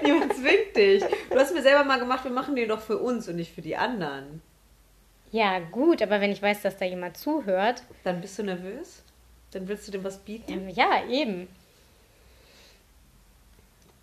Niemand 0.02 0.34
zwingt 0.34 0.76
dich. 0.76 1.02
Du 1.30 1.38
hast 1.38 1.54
mir 1.54 1.62
selber 1.62 1.84
mal 1.84 1.98
gemacht, 1.98 2.24
wir 2.24 2.30
machen 2.30 2.56
den 2.56 2.68
doch 2.68 2.80
für 2.80 2.98
uns 2.98 3.28
und 3.28 3.36
nicht 3.36 3.54
für 3.54 3.62
die 3.62 3.76
anderen. 3.76 4.42
ja, 5.32 5.58
gut, 5.58 6.00
aber 6.02 6.20
wenn 6.20 6.30
ich 6.32 6.40
weiß, 6.42 6.62
dass 6.62 6.76
da 6.78 6.84
jemand 6.84 7.16
zuhört, 7.16 7.82
Dann 8.04 8.20
bist 8.20 8.38
du 8.38 8.42
nervös? 8.44 9.02
Dann 9.50 9.68
willst 9.68 9.86
du 9.88 9.92
dem 9.92 10.04
was 10.04 10.18
bieten? 10.18 10.68
ja, 10.70 11.02
eben. 11.10 11.48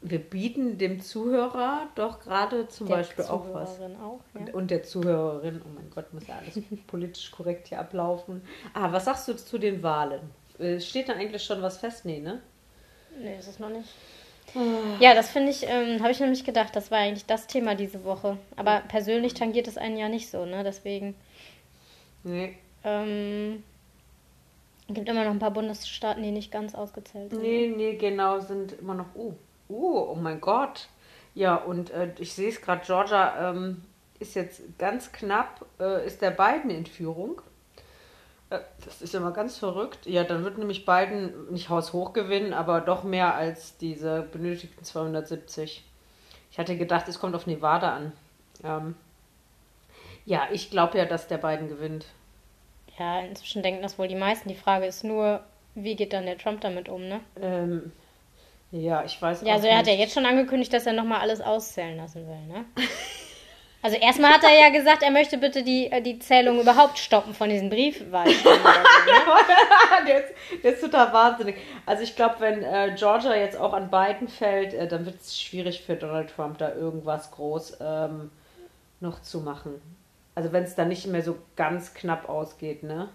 Wir 0.05 0.19
bieten 0.19 0.77
dem 0.77 0.99
Zuhörer 1.01 1.87
doch 1.95 2.19
gerade 2.19 2.67
zum 2.67 2.87
Der 2.87 2.95
Beispiel 2.97 3.23
auch 3.25 3.45
was. 3.53 3.75
Zuhörerin 3.75 3.95
auch, 4.01 4.19
ja. 4.33 4.41
Und, 4.41 4.53
und 4.53 4.71
der 4.71 4.83
Zuhörerin, 4.83 5.61
oh 5.63 5.69
mein 5.73 5.89
Gott, 5.91 6.13
muss 6.13 6.27
ja 6.27 6.35
alles 6.37 6.59
politisch 6.87 7.31
korrekt 7.31 7.69
hier 7.69 7.79
ablaufen. 7.79 8.41
Ah, 8.73 8.91
was 8.91 9.05
sagst 9.05 9.27
du 9.29 9.33
zu 9.35 9.57
den 9.57 9.81
Wahlen? 9.81 10.19
Äh, 10.59 10.79
Steht 10.81 11.07
da 11.07 11.13
eigentlich 11.13 11.43
schon 11.43 11.61
was 11.61 11.77
fest? 11.77 12.03
Nee, 12.03 12.19
ne? 12.19 12.41
Nee, 13.17 13.37
ist 13.39 13.47
es 13.47 13.59
noch 13.59 13.69
nicht. 13.69 13.87
Ah. 14.55 14.59
Ja, 14.99 15.13
das 15.15 15.29
finde 15.29 15.51
ich, 15.51 15.63
ähm, 15.67 16.01
habe 16.01 16.11
ich 16.11 16.19
nämlich 16.19 16.43
gedacht, 16.43 16.75
das 16.75 16.91
war 16.91 16.97
eigentlich 16.99 17.25
das 17.25 17.47
Thema 17.47 17.73
diese 17.75 18.03
Woche. 18.03 18.37
Aber 18.57 18.81
persönlich 18.89 19.33
tangiert 19.33 19.67
es 19.69 19.77
einen 19.77 19.95
ja 19.97 20.09
nicht 20.09 20.29
so, 20.29 20.45
ne? 20.45 20.63
Deswegen 20.65 21.15
Nee. 22.23 22.57
ähm, 22.83 23.63
gibt 24.89 25.07
immer 25.07 25.23
noch 25.23 25.31
ein 25.31 25.39
paar 25.39 25.51
Bundesstaaten, 25.51 26.21
die 26.23 26.31
nicht 26.31 26.51
ganz 26.51 26.75
ausgezählt 26.75 27.31
sind. 27.31 27.41
Nee, 27.41 27.73
nee, 27.75 27.95
genau, 27.95 28.39
sind 28.41 28.73
immer 28.73 28.95
noch. 28.95 29.15
Uh, 29.15 29.33
uh, 29.73 30.11
oh 30.11 30.15
mein 30.15 30.41
Gott. 30.41 30.87
Ja, 31.35 31.55
und 31.55 31.91
äh, 31.91 32.11
ich 32.19 32.33
sehe 32.33 32.49
es 32.49 32.61
gerade, 32.61 32.85
Georgia 32.85 33.49
ähm, 33.49 33.83
ist 34.19 34.35
jetzt 34.35 34.61
ganz 34.77 35.11
knapp, 35.11 35.65
äh, 35.79 36.05
ist 36.05 36.21
der 36.21 36.31
Biden 36.31 36.69
in 36.69 36.85
Führung. 36.85 37.41
Äh, 38.49 38.59
das 38.85 39.01
ist 39.01 39.15
immer 39.15 39.31
ganz 39.31 39.57
verrückt. 39.57 40.05
Ja, 40.05 40.23
dann 40.23 40.43
wird 40.43 40.57
nämlich 40.57 40.85
Biden 40.85 41.51
nicht 41.51 41.69
haushoch 41.69 42.13
gewinnen, 42.13 42.53
aber 42.53 42.81
doch 42.81 43.03
mehr 43.03 43.35
als 43.35 43.77
diese 43.77 44.21
benötigten 44.21 44.83
270. 44.83 45.83
Ich 46.51 46.59
hatte 46.59 46.77
gedacht, 46.77 47.07
es 47.07 47.19
kommt 47.19 47.35
auf 47.35 47.47
Nevada 47.47 47.95
an. 47.95 48.11
Ähm, 48.63 48.95
ja, 50.25 50.47
ich 50.51 50.69
glaube 50.69 50.97
ja, 50.97 51.05
dass 51.05 51.27
der 51.27 51.37
Biden 51.37 51.67
gewinnt. 51.67 52.05
Ja, 52.97 53.21
inzwischen 53.21 53.63
denken 53.63 53.81
das 53.81 53.97
wohl 53.97 54.07
die 54.07 54.15
meisten. 54.15 54.49
Die 54.49 54.55
Frage 54.55 54.85
ist 54.85 55.03
nur, 55.03 55.41
wie 55.73 55.95
geht 55.95 56.13
dann 56.13 56.25
der 56.25 56.37
Trump 56.37 56.61
damit 56.61 56.89
um, 56.89 57.01
ne? 57.07 57.21
Ähm, 57.41 57.91
ja, 58.73 59.03
ich 59.05 59.21
weiß 59.21 59.41
Ja, 59.43 59.49
auch 59.49 59.53
also 59.53 59.67
er 59.67 59.77
hat 59.77 59.87
ja 59.87 59.93
nicht. 59.93 60.01
jetzt 60.01 60.13
schon 60.13 60.25
angekündigt, 60.25 60.73
dass 60.73 60.85
er 60.85 60.93
nochmal 60.93 61.21
alles 61.21 61.41
auszählen 61.41 61.95
lassen 61.97 62.27
will, 62.27 62.47
ne? 62.47 62.65
Also 63.85 63.97
erstmal 63.97 64.31
hat 64.31 64.43
er 64.45 64.57
ja 64.57 64.69
gesagt, 64.69 65.03
er 65.03 65.11
möchte 65.11 65.37
bitte 65.37 65.61
die, 65.61 65.91
äh, 65.91 66.01
die 66.01 66.17
Zählung 66.17 66.57
überhaupt 66.61 66.97
stoppen 66.97 67.33
von 67.33 67.49
diesen 67.49 67.69
Briefwahlstimmen. 67.69 68.63
ne? 68.63 68.71
der, 70.07 70.23
ist, 70.23 70.33
der 70.63 70.73
ist 70.73 70.79
total 70.79 71.11
wahnsinnig. 71.11 71.57
Also 71.85 72.01
ich 72.03 72.15
glaube, 72.15 72.35
wenn 72.39 72.63
äh, 72.63 72.95
Georgia 72.97 73.35
jetzt 73.35 73.57
auch 73.57 73.73
an 73.73 73.91
Biden 73.91 74.29
fällt, 74.29 74.73
äh, 74.73 74.87
dann 74.87 75.05
wird 75.05 75.19
es 75.19 75.37
schwierig 75.37 75.81
für 75.81 75.97
Donald 75.97 76.29
Trump, 76.33 76.59
da 76.59 76.73
irgendwas 76.73 77.29
groß 77.31 77.79
ähm, 77.81 78.31
noch 79.01 79.21
zu 79.21 79.41
machen. 79.41 79.81
Also 80.33 80.53
wenn 80.53 80.63
es 80.63 80.75
dann 80.75 80.87
nicht 80.87 81.05
mehr 81.07 81.21
so 81.21 81.35
ganz 81.57 81.93
knapp 81.93 82.29
ausgeht, 82.29 82.83
ne? 82.83 83.09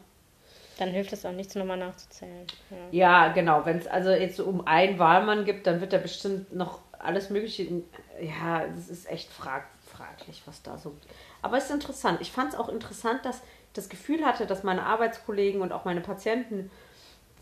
Dann 0.78 0.90
hilft 0.90 1.12
es 1.12 1.26
auch 1.26 1.32
nichts, 1.32 1.54
nochmal 1.54 1.76
nachzuzählen. 1.76 2.46
Ja. 2.70 3.26
Ja, 3.26 3.32
genau. 3.32 3.66
Wenn 3.66 3.78
es 3.78 3.86
also 3.86 4.10
jetzt 4.10 4.40
um 4.40 4.66
einen 4.66 4.98
Wahlmann 4.98 5.44
gibt, 5.44 5.66
dann 5.66 5.80
wird 5.80 5.92
er 5.92 5.98
bestimmt 5.98 6.54
noch 6.54 6.80
alles 6.98 7.30
Mögliche. 7.30 7.82
Ja, 8.20 8.66
das 8.66 8.88
ist 8.88 9.10
echt 9.10 9.30
frag, 9.30 9.64
fraglich, 9.84 10.42
was 10.46 10.62
da 10.62 10.78
so. 10.78 10.94
Aber 11.42 11.58
es 11.58 11.64
ist 11.64 11.72
interessant. 11.72 12.20
Ich 12.20 12.30
fand 12.30 12.52
es 12.52 12.58
auch 12.58 12.68
interessant, 12.68 13.24
dass 13.24 13.38
ich 13.38 13.42
das 13.74 13.88
Gefühl 13.88 14.24
hatte, 14.24 14.46
dass 14.46 14.62
meine 14.62 14.84
Arbeitskollegen 14.84 15.60
und 15.60 15.72
auch 15.72 15.84
meine 15.84 16.00
Patienten 16.00 16.70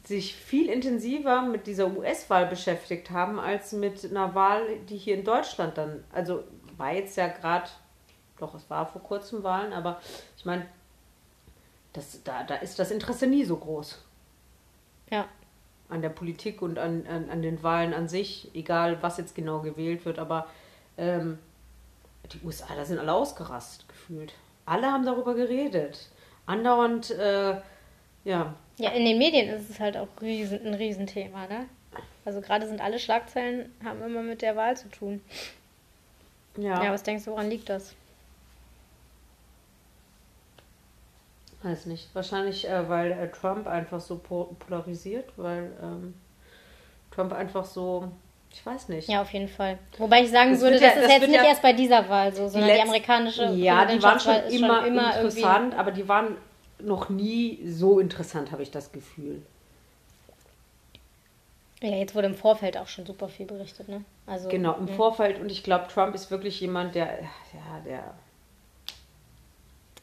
sich 0.05 0.35
viel 0.35 0.71
intensiver 0.71 1.43
mit 1.43 1.67
dieser 1.67 1.89
US-Wahl 1.89 2.47
beschäftigt 2.47 3.11
haben, 3.11 3.41
als 3.41 3.73
mit 3.73 4.05
einer 4.09 4.35
Wahl, 4.35 4.63
die 4.89 4.97
hier 4.97 5.15
in 5.15 5.25
Deutschland 5.25 5.77
dann. 5.77 6.05
Also 6.13 6.45
war 6.77 6.93
jetzt 6.93 7.17
ja 7.17 7.27
gerade, 7.29 7.69
doch, 8.39 8.55
es 8.55 8.71
war 8.71 8.87
vor 8.87 9.03
kurzem 9.03 9.43
Wahlen, 9.43 9.73
aber 9.73 10.01
ich 10.37 10.45
meine, 10.45 10.67
das, 11.97 12.23
da, 12.25 12.45
da 12.45 12.57
ist 12.57 12.79
das 12.79 12.91
Interesse 12.91 13.27
nie 13.27 13.45
so 13.45 13.57
groß 13.57 13.99
ja. 15.11 15.29
an 15.89 16.03
der 16.03 16.09
Politik 16.09 16.63
und 16.63 16.79
an, 16.79 17.07
an, 17.07 17.31
an 17.31 17.43
den 17.43 17.63
Wahlen 17.63 17.95
an 17.95 18.09
sich, 18.09 18.51
egal 18.55 19.03
was 19.03 19.19
jetzt 19.19 19.35
genau 19.35 19.61
gewählt 19.61 20.05
wird, 20.05 20.19
aber 20.19 20.47
ähm, 20.99 21.39
die 22.33 22.45
USA, 22.45 22.75
da 22.75 22.85
sind 22.85 22.99
alle 22.99 23.13
ausgerastet 23.13 23.89
gefühlt. 23.89 24.35
Alle 24.65 24.91
haben 24.91 25.07
darüber 25.07 25.35
geredet. 25.35 26.09
Andauernd, 26.47 27.11
äh, 27.11 27.61
ja, 28.25 28.55
Ja, 28.79 28.91
in 28.91 29.05
den 29.05 29.19
Medien 29.19 29.49
ist 29.49 29.71
es 29.71 29.79
halt 29.79 29.97
auch 29.97 30.09
riesen, 30.21 30.67
ein 30.67 30.75
Riesenthema, 30.75 31.47
ne? 31.47 31.67
Also 32.25 32.41
gerade 32.41 32.67
sind 32.67 32.81
alle 32.81 32.99
Schlagzeilen, 32.99 33.73
haben 33.85 34.03
immer 34.03 34.23
mit 34.23 34.43
der 34.43 34.57
Wahl 34.57 34.77
zu 34.77 34.89
tun. 34.89 35.21
ja, 36.57 36.83
Ja, 36.83 36.93
was 36.93 37.05
denkst 37.05 37.25
du, 37.25 37.31
woran 37.31 37.49
liegt 37.49 37.69
das? 37.69 37.95
Weiß 41.67 41.87
nicht. 41.87 42.09
Wahrscheinlich, 42.15 42.69
äh, 42.69 42.89
weil 42.89 43.13
äh, 43.13 43.29
Trump 43.31 43.67
einfach 43.67 44.01
so 44.01 44.17
po 44.19 44.57
polarisiert, 44.59 45.29
weil 45.37 45.73
ähm, 45.83 46.15
Trump 47.11 47.33
einfach 47.33 47.65
so, 47.65 48.09
ich 48.53 48.65
weiß 48.65 48.89
nicht. 48.89 49.09
Ja, 49.09 49.23
auf 49.23 49.33
jeden 49.33 49.49
Fall. 49.49 49.79
Wobei 49.99 50.23
ich 50.23 50.31
sagen 50.31 50.53
Das 50.53 50.61
würde, 50.61 50.77
ja- 50.79 50.83
das 50.89 50.97
ist 50.97 51.03
das 51.05 51.13
jetzt 51.13 51.27
nicht 51.29 51.35
ja- 51.37 51.45
erst 51.45 51.63
bei 51.63 51.73
dieser 51.73 52.09
Wahl 52.09 52.35
so, 52.35 52.49
sondern 52.49 52.71
die, 52.71 52.77
letz- 52.77 52.83
amerikanische 52.83 53.45
Ja, 53.55 53.85
die 53.85 54.03
waren 54.03 54.21
schon 54.21 54.35
ist 54.37 54.55
immer, 54.55 54.85
irgendwie- 54.85 55.05
interessant, 55.05 55.75
aber 55.75 55.91
die 55.91 56.09
waren 56.09 56.37
noch 56.79 57.09
nie 57.09 57.61
so 57.67 57.99
interessant, 58.01 58.53
habe 58.53 58.63
ich 58.63 58.71
das 58.71 58.93
Gefühl. 58.93 59.43
Ja, 61.83 61.91
jetzt 61.91 62.15
wurde 62.15 62.27
im 62.29 62.35
Vorfeld 62.35 62.77
auch 62.79 62.89
schon 62.89 63.05
super 63.05 63.29
viel 63.29 63.47
berichtet, 63.47 63.89
ne? 63.89 64.03
Also, 64.27 64.49
Genau, 64.49 64.75
im 64.77 64.87
ne? 64.87 64.93
Vorfeld 64.93 65.41
und 65.41 65.51
ich 65.53 65.63
glaube, 65.63 65.89
Trump 65.89 66.15
ist 66.15 66.31
wirklich 66.31 66.61
jemand, 66.61 66.95
der, 66.95 67.07
ja, 67.53 67.81
der, 67.85 68.15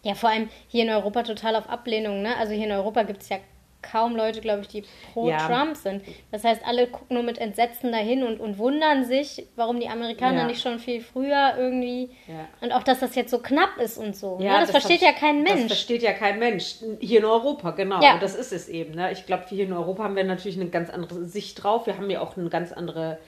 Ja, 0.03 0.13
vor 0.15 0.29
allem 0.29 0.49
hier 0.67 0.83
in 0.83 0.89
Europa 0.89 1.23
total 1.23 1.55
auf 1.55 1.69
Ablehnung, 1.69 2.21
ne? 2.21 2.35
Also 2.37 2.53
hier 2.53 2.65
in 2.65 2.71
Europa 2.71 3.03
gibt 3.03 3.21
es 3.21 3.29
ja 3.29 3.37
kaum 3.81 4.15
Leute, 4.15 4.39
glaube 4.39 4.61
ich, 4.61 4.69
die 4.69 4.83
pro 5.11 5.29
Ja. 5.29 5.45
Trump 5.45 5.75
sind. 5.75 6.03
Das 6.31 6.45
heißt, 6.45 6.61
alle 6.65 6.87
gucken 6.87 7.15
nur 7.15 7.23
mit 7.23 7.37
Entsetzen 7.37 7.91
dahin 7.91 8.23
und, 8.23 8.39
und 8.39 8.57
wundern 8.57 9.03
sich, 9.03 9.45
warum 9.57 9.77
die 9.81 9.89
Amerikaner 9.89 10.39
Ja. 10.41 10.47
nicht 10.47 10.61
schon 10.61 10.79
viel 10.79 11.01
früher 11.01 11.55
irgendwie. 11.57 12.09
Ja. 12.27 12.47
Und 12.61 12.71
auch, 12.71 12.83
dass 12.83 12.99
das 13.01 13.13
jetzt 13.15 13.29
so 13.29 13.39
knapp 13.39 13.77
ist 13.83 13.97
und 13.97 14.15
so. 14.15 14.37
ne? 14.39 14.45
Das, 14.45 14.59
das 14.61 14.71
versteht 14.71 14.99
ver- 15.01 15.07
ja 15.07 15.11
kein 15.11 15.43
Das 15.43 15.53
Mensch. 15.55 15.67
versteht 15.67 16.01
ja 16.01 16.13
kein 16.13 16.39
Mensch. 16.39 16.75
Hier 17.01 17.19
in 17.19 17.25
Europa, 17.25 17.71
genau. 17.71 18.01
Ja. 18.01 18.13
Und 18.13 18.23
das 18.23 18.35
ist 18.35 18.53
es 18.53 18.69
eben. 18.69 18.93
Ne? 18.95 19.11
Ich 19.11 19.25
glaube, 19.25 19.43
hier 19.49 19.65
in 19.65 19.73
Europa 19.73 20.03
haben 20.03 20.15
wir 20.15 20.23
natürlich 20.23 20.57
eine 20.59 20.69
ganz 20.69 20.89
andere 20.89 21.25
Sicht 21.25 21.61
drauf. 21.61 21.85
Wir 21.85 21.97
haben 21.97 22.09
ja 22.09 22.21
auch 22.21 22.37
eine 22.37 22.49
ganz 22.49 22.71
andere 22.71 23.19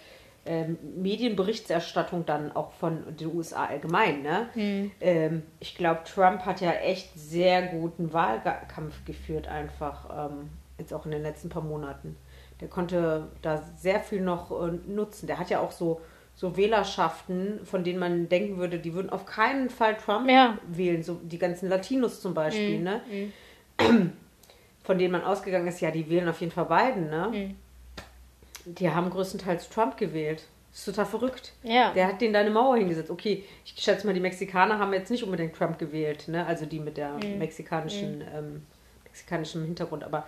ähm, 0.46 0.78
Medienberichterstattung 0.98 2.26
dann 2.26 2.52
auch 2.56 2.72
von 2.74 3.16
den 3.18 3.36
USA 3.36 3.66
allgemein. 3.66 4.22
Ne? 4.22 4.50
Mhm. 4.56 4.92
Ähm, 5.02 5.44
ich 5.60 5.76
glaube, 5.76 6.02
Trump 6.06 6.46
hat 6.46 6.62
ja 6.62 6.72
echt 6.72 7.10
sehr 7.18 7.64
guten 7.68 8.14
Wahlkampf 8.14 9.06
geführt, 9.06 9.48
einfach 9.48 10.30
ähm, 10.32 10.50
jetzt 10.78 10.94
auch 10.94 11.06
in 11.06 11.12
den 11.12 11.24
letzten 11.24 11.50
paar 11.50 11.64
Monaten. 11.64 12.16
Der 12.62 12.68
konnte 12.68 13.28
da 13.42 13.62
sehr 13.78 14.00
viel 14.00 14.22
noch 14.22 14.52
äh, 14.52 14.72
nutzen. 14.88 15.28
Der 15.28 15.40
hat 15.40 15.50
ja 15.50 15.60
auch 15.60 15.72
so, 15.72 16.00
so 16.36 16.56
Wählerschaften, 16.56 17.66
von 17.66 17.84
denen 17.84 18.00
man 18.00 18.30
denken 18.30 18.58
würde, 18.58 18.78
die 18.80 18.94
würden 18.94 19.10
auf 19.10 19.26
keinen 19.26 19.70
Fall 19.70 19.96
Trump 19.98 20.30
Ja. 20.30 20.58
wählen. 20.68 21.02
So 21.04 21.16
die 21.24 21.40
ganzen 21.40 21.70
Latinos 21.70 22.22
zum 22.22 22.34
Beispiel, 22.34 22.78
Mhm. 22.78 22.84
ne? 22.84 23.02
Mhm. 23.80 24.12
von 24.84 24.98
denen 25.00 25.12
man 25.12 25.24
ausgegangen 25.24 25.68
ist, 25.68 25.82
ja, 25.82 25.92
die 25.92 26.10
wählen 26.10 26.30
auf 26.30 26.40
jeden 26.40 26.52
Fall 26.52 26.66
Biden, 26.66 27.10
ne? 27.10 27.56
Mhm. 28.66 28.76
Die 28.76 28.90
haben 28.90 29.10
größtenteils 29.10 29.70
Trump 29.70 29.98
gewählt. 29.98 30.44
Das 30.72 30.80
ist 30.80 30.86
total 30.86 31.06
verrückt. 31.06 31.54
Ja. 31.64 31.94
Der 31.94 32.08
hat 32.08 32.20
denen 32.20 32.34
da 32.34 32.42
eine 32.42 32.50
Mauer 32.50 32.76
hingesetzt. 32.76 33.10
Okay, 33.10 33.46
ich 33.64 33.74
schätze 33.82 34.06
mal, 34.06 34.14
die 34.14 34.20
Mexikaner 34.20 34.78
haben 34.78 34.92
jetzt 34.94 35.10
nicht 35.10 35.24
unbedingt 35.24 35.56
Trump 35.56 35.78
gewählt, 35.80 36.28
ne? 36.28 36.46
Also 36.46 36.66
die 36.66 36.80
mit 36.80 36.98
der 36.98 37.12
Mhm. 37.14 37.38
mexikanischen, 37.40 38.22
ähm, 38.36 38.66
mexikanischen 39.06 39.64
Hintergrund. 39.64 40.04
Aber 40.04 40.26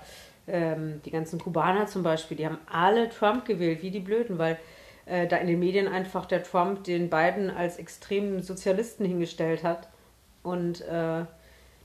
ähm, 0.48 1.02
die 1.04 1.12
ganzen 1.12 1.38
Kubaner 1.40 1.88
zum 1.88 2.04
Beispiel, 2.04 2.38
die 2.38 2.46
haben 2.46 2.60
alle 2.72 3.10
Trump 3.10 3.44
gewählt, 3.44 3.82
wie 3.82 3.92
die 3.92 4.00
Blöden, 4.00 4.38
weil 4.38 4.58
äh, 5.06 5.28
da 5.28 5.36
in 5.38 5.48
den 5.48 5.60
Medien 5.60 5.90
einfach 5.90 6.26
der 6.26 6.44
Trump 6.44 6.86
den 6.86 7.10
beiden 7.10 7.50
als 7.50 7.78
extremen 7.78 8.42
Sozialisten 8.42 9.04
hingestellt 9.06 9.64
hat. 9.64 9.90
Und 10.44 10.80
äh, 10.82 11.26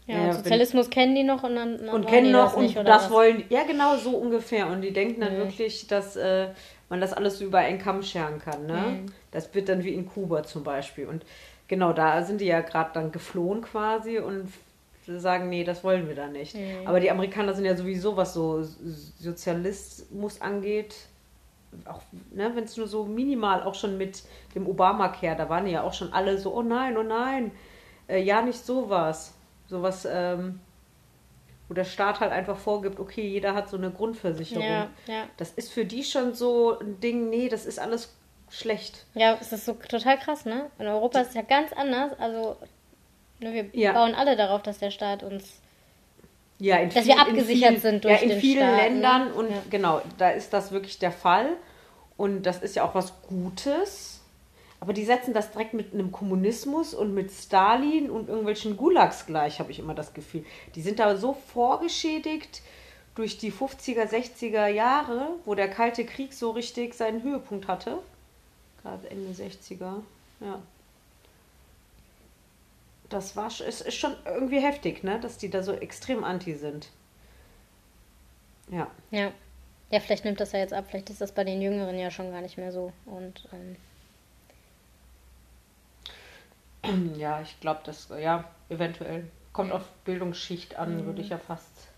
ja, 0.07 0.27
ja, 0.27 0.33
Sozialismus 0.33 0.91
kennen 0.91 1.15
die 1.15 1.23
noch 1.23 1.43
und 1.45 1.55
dann, 1.57 1.79
dann 1.79 1.89
und 1.89 2.05
wollen 2.05 2.07
kennen 2.07 2.27
die 2.27 2.33
noch 2.33 2.53
das 2.53 2.57
nicht, 2.57 2.77
und 2.77 2.83
oder 2.83 2.93
das 2.93 3.05
was? 3.05 3.11
wollen 3.11 3.45
ja 3.49 3.63
genau 3.65 3.97
so 3.97 4.17
ungefähr 4.17 4.67
und 4.69 4.83
die 4.83 4.93
denken 4.93 5.21
dann 5.21 5.35
Mhm. 5.35 5.39
wirklich, 5.39 5.87
dass 5.87 6.17
äh, 6.17 6.49
man 6.89 7.01
das 7.01 7.13
alles 7.13 7.39
so 7.39 7.45
über 7.45 7.59
einen 7.59 7.79
Kamm 7.79 8.03
scheren 8.03 8.39
kann, 8.41 8.67
ne? 8.67 8.99
Mhm. 9.03 9.07
Das 9.31 9.55
wird 9.55 9.69
dann 9.69 9.85
wie 9.85 9.95
in 9.95 10.07
Kuba 10.07 10.43
zum 10.45 10.65
Beispiel 10.65 11.07
und 11.07 11.25
genau 11.69 11.93
da 11.93 12.23
sind 12.23 12.41
die 12.41 12.47
ja 12.47 12.61
gerade 12.61 12.91
dann 12.95 13.13
geflohen 13.13 13.63
quasi 13.63 14.19
und 14.19 14.49
sagen, 15.07 15.49
nee, 15.49 15.65
das 15.65 15.83
wollen 15.83 16.07
wir 16.09 16.15
da 16.15 16.29
nicht. 16.29 16.55
Mhm. 16.55 16.87
Aber 16.87 17.01
die 17.01 17.11
Amerikaner 17.11 17.55
sind 17.55 17.65
ja 17.65 17.77
sowieso, 17.77 18.17
was 18.17 18.35
so 18.35 18.63
Sozialismus 19.19 20.41
angeht, 20.41 20.95
auch 21.87 22.03
ne, 22.33 22.51
wenn 22.55 22.65
es 22.65 22.77
nur 22.77 22.87
so 22.87 23.05
minimal, 23.05 23.63
auch 23.63 23.75
schon 23.75 23.97
mit 23.99 24.23
dem 24.55 24.67
Obamacare, 24.67 25.37
da 25.37 25.49
waren 25.49 25.65
die 25.65 25.73
ja 25.73 25.83
auch 25.83 25.95
schon 25.95 26.13
alle 26.13 26.39
so, 26.39 26.55
oh 26.55 26.63
nein, 26.63 26.97
oh 26.99 27.03
nein, 27.03 27.51
äh, 28.09 28.23
ja 28.23 28.43
nicht 28.43 28.65
sowas, 28.65 29.35
sowas, 29.73 30.07
ähm, 30.09 30.61
wo 31.69 31.75
der 31.75 31.85
Staat 31.85 32.21
halt 32.21 32.31
einfach 32.31 32.59
vorgibt, 32.59 33.01
okay, 33.01 33.27
jeder 33.27 33.55
hat 33.55 33.69
so 33.71 33.77
eine 33.77 33.91
Grundversicherung. 33.91 34.63
Ja, 34.65 34.91
ja. 35.09 35.25
Das 35.39 35.51
ist 35.53 35.73
für 35.73 35.85
die 35.85 36.05
schon 36.05 36.35
so 36.35 36.79
ein 36.79 37.01
Ding, 37.01 37.31
nee, 37.31 37.49
das 37.49 37.67
ist 37.67 37.79
alles 37.81 38.15
schlecht. 38.51 39.07
Ja, 39.15 39.39
es 39.41 39.53
ist 39.53 39.65
so 39.65 39.73
total 39.73 40.19
krass, 40.19 40.45
ne? 40.45 40.71
In 40.79 40.87
Europa 40.87 41.21
ist 41.21 41.29
es 41.31 41.35
ja 41.35 41.43
ganz 41.43 41.73
anders. 41.73 42.13
Also, 42.21 42.57
ne, 43.41 43.53
wir 43.55 43.67
Ja. 43.73 43.93
bauen 43.95 44.15
alle 44.15 44.37
darauf, 44.37 44.63
dass 44.63 44.79
der 44.79 44.91
Staat 44.91 45.23
uns. 45.23 45.61
Ja, 46.59 46.77
in 46.77 46.91
Dass 46.91 46.97
wir 46.97 47.03
viel- 47.03 47.13
in 47.15 47.19
abgesichert 47.19 47.69
vielen- 47.71 47.81
sind 47.81 48.05
durch 48.05 48.15
ja, 48.15 48.21
in 48.23 48.29
den 48.29 48.41
vielen 48.41 48.59
Staat, 48.69 48.77
ne? 48.77 48.83
Ländern 48.83 49.33
und 49.33 49.51
Ja. 49.51 49.57
genau, 49.71 50.03
da 50.19 50.31
ist 50.31 50.53
das 50.53 50.71
wirklich 50.71 50.99
der 50.99 51.11
Fall 51.13 51.49
und 52.19 52.43
das 52.43 52.61
ist 52.63 52.77
ja 52.77 52.85
auch 52.85 52.95
was 52.95 53.15
Gutes. 53.23 54.12
Aber 54.83 54.93
die 54.93 55.05
setzen 55.05 55.33
das 55.33 55.53
direkt 55.53 55.75
mit 55.75 55.95
einem 55.95 56.11
Kommunismus 56.11 56.93
und 56.93 57.15
mit 57.15 57.31
Stalin 57.31 58.11
und 58.11 58.29
irgendwelchen 58.29 58.77
Gulags 58.77 59.27
gleich, 59.27 59.61
habe 59.61 59.71
ich 59.71 59.79
immer 59.79 59.95
das 59.95 60.13
Gefühl. 60.13 60.45
Die 60.75 60.83
sind 60.83 60.99
da 60.99 61.17
so 61.17 61.35
vorgeschädigt 61.35 62.63
durch 63.15 63.39
die 63.39 63.53
50er, 63.53 64.09
60er 64.09 64.67
Jahre, 64.67 65.37
wo 65.45 65.55
der 65.55 65.71
Kalte 65.71 66.05
Krieg 66.05 66.33
so 66.33 66.51
richtig 66.51 66.95
seinen 66.95 67.23
Höhepunkt 67.23 67.69
hatte. 67.69 68.01
Gerade 68.83 69.09
Ende 69.09 69.31
60er, 69.31 70.03
ja. 70.41 70.61
Das 73.09 73.37
war, 73.37 73.47
es 73.47 73.83
ist 73.83 73.95
schon 73.95 74.17
irgendwie 74.25 74.59
heftig, 74.59 75.05
ne? 75.05 75.21
dass 75.21 75.39
die 75.39 75.49
da 75.49 75.63
so 75.63 75.75
extrem 75.75 76.25
anti 76.25 76.55
sind. 76.55 76.89
Ja. 78.69 78.91
Ja. 79.13 79.31
Ja, 79.93 80.01
vielleicht 80.01 80.25
nimmt 80.25 80.41
das 80.41 80.51
ja 80.51 80.59
jetzt 80.59 80.73
ab. 80.73 80.87
Vielleicht 80.89 81.11
ist 81.11 81.21
das 81.21 81.31
bei 81.31 81.45
den 81.45 81.63
Jüngeren 81.63 81.97
ja 82.01 82.11
schon 82.11 82.33
gar 82.33 82.41
nicht 82.41 82.59
mehr 82.59 82.73
so. 82.73 82.93
Und 83.07 83.49
ähm, 83.53 83.77
Ja, 87.17 87.41
ich 87.41 87.59
glaube, 87.61 87.81
das, 87.85 88.09
ja, 88.21 88.45
eventuell. 88.69 89.29
Kommt 89.53 89.73
auf 89.73 89.83
Bildungsschicht 90.05 90.77
an, 90.77 91.03
Mhm. 91.03 91.07
würde 91.07 91.21
ich 91.23 91.29
ja 91.29 91.39
fast 91.39 91.89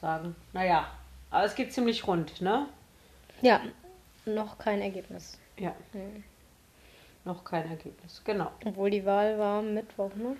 sagen. 0.00 0.36
Naja, 0.52 0.86
aber 1.30 1.44
es 1.44 1.54
geht 1.54 1.72
ziemlich 1.72 2.06
rund, 2.06 2.40
ne? 2.40 2.66
ja, 3.42 3.60
noch 4.26 4.58
kein 4.58 4.80
Ergebnis. 4.80 5.38
Ja, 5.58 5.72
Mhm. 5.92 6.22
noch 7.24 7.44
kein 7.44 7.68
Ergebnis. 7.68 8.22
Genau. 8.24 8.50
Obwohl 8.64 8.90
die 8.90 9.04
Wahl 9.04 9.38
war 9.38 9.58
am 9.58 9.74
Mittwoch, 9.74 10.14
ne? 10.14 10.36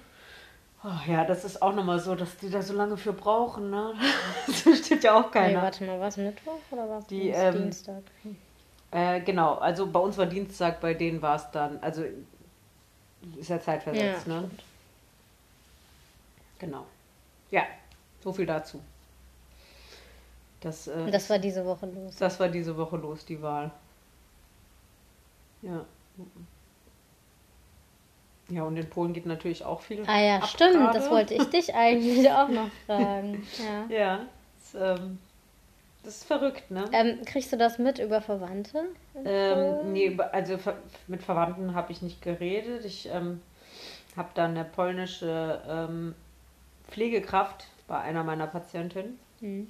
Oh, 0.85 1.11
ja, 1.11 1.25
das 1.25 1.45
ist 1.45 1.61
auch 1.61 1.75
nochmal 1.75 1.99
so, 1.99 2.15
dass 2.15 2.37
die 2.37 2.51
da 2.51 2.63
so 2.63 2.73
lange 2.73 2.97
für 2.97 3.13
brauchen, 3.13 3.71
ne? 3.71 3.95
Das 4.47 4.61
versteht 4.61 5.03
ja 5.03 5.15
auch 5.19 5.25
Nee, 5.27 5.31
keiner. 5.33 5.63
warte 5.63 5.85
mal, 5.85 5.99
war 5.99 6.09
es 6.09 6.17
Mittwoch 6.17 6.61
oder 6.71 6.89
war 6.89 6.99
es 7.01 7.07
ähm, 7.11 7.53
Dienstag? 7.63 8.03
Hm. 8.23 8.37
Äh, 8.93 9.21
genau, 9.23 9.55
also 9.55 9.87
bei 9.91 9.99
uns 10.01 10.17
war 10.17 10.27
Dienstag, 10.27 10.81
bei 10.81 10.95
denen 10.95 11.21
war 11.21 11.35
es 11.37 11.51
dann, 11.51 11.79
also 11.83 12.05
ist 13.39 13.51
ja 13.51 13.61
zeitversetzt, 13.61 14.27
Ja, 14.27 14.33
ne? 14.35 14.39
stimmt. 14.47 14.63
Genau. 16.59 16.87
Ja, 17.51 17.63
so 18.23 18.33
viel 18.33 18.47
dazu. 18.47 18.81
Das, 20.61 20.89
äh, 20.89 21.11
Das 21.11 21.31
war 21.31 21.39
diese 21.39 21.65
Woche 21.65 21.87
los. 21.87 22.17
Das 22.17 22.39
war 22.41 22.49
diese 22.49 22.77
Woche 22.77 22.97
los, 22.97 23.25
die 23.25 23.41
Wahl. 23.41 23.71
Ja. 25.63 25.85
Ja, 28.49 28.63
und 28.63 28.77
in 28.77 28.89
Polen 28.89 29.13
geht 29.13 29.27
natürlich 29.27 29.63
auch 29.65 29.81
viel. 29.81 30.03
Ah 30.07 30.21
ja, 30.21 30.47
stimmt, 30.47 30.75
gerade. 30.75 30.99
das 30.99 31.11
wollte 31.11 31.35
ich 31.35 31.45
dich 31.45 31.75
eigentlich 31.75 32.29
auch 32.33 32.49
noch 32.49 32.71
fragen. 32.87 33.47
Ja. 33.59 33.97
Ja, 33.97 34.21
das, 34.73 34.99
ähm, 35.01 35.19
das 36.05 36.17
ist 36.19 36.25
verrückt, 36.25 36.71
ne? 36.71 36.85
Ähm, 36.93 37.25
kriegst 37.25 37.53
du 37.53 37.57
das 37.57 37.79
mit 37.79 37.99
über 37.99 38.21
Verwandte? 38.21 38.85
Ähm, 39.25 39.93
nee, 39.93 40.07
über- 40.07 40.33
also 40.33 40.59
mit 41.07 41.23
Verwandten 41.23 41.75
habe 41.75 41.93
ich 41.93 42.03
nicht 42.03 42.23
geredet. 42.23 42.85
Ich 42.85 43.09
ähm, 43.13 43.41
habe 44.17 44.29
dann 44.35 44.53
eine 44.53 44.65
polnische 44.65 45.61
ähm, 45.69 46.15
Pflegekraft 46.91 47.67
bei 47.87 47.99
einer 47.99 48.25
meiner 48.25 48.47
Patientinnen. 48.47 49.19
Hm. 49.41 49.69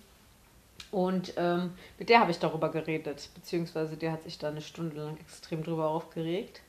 Und 0.91 1.35
ähm, 1.37 1.73
mit 1.99 2.09
der 2.09 2.21
habe 2.21 2.31
ich 2.31 2.39
darüber 2.39 2.71
geredet, 2.71 3.29
beziehungsweise 3.35 3.97
der 3.97 4.13
hat 4.13 4.23
sich 4.23 4.39
da 4.39 4.49
eine 4.49 4.63
Stunde 4.63 4.97
lang 5.03 5.17
extrem 5.19 5.63
drüber 5.63 5.89
aufgeregt. 5.91 6.63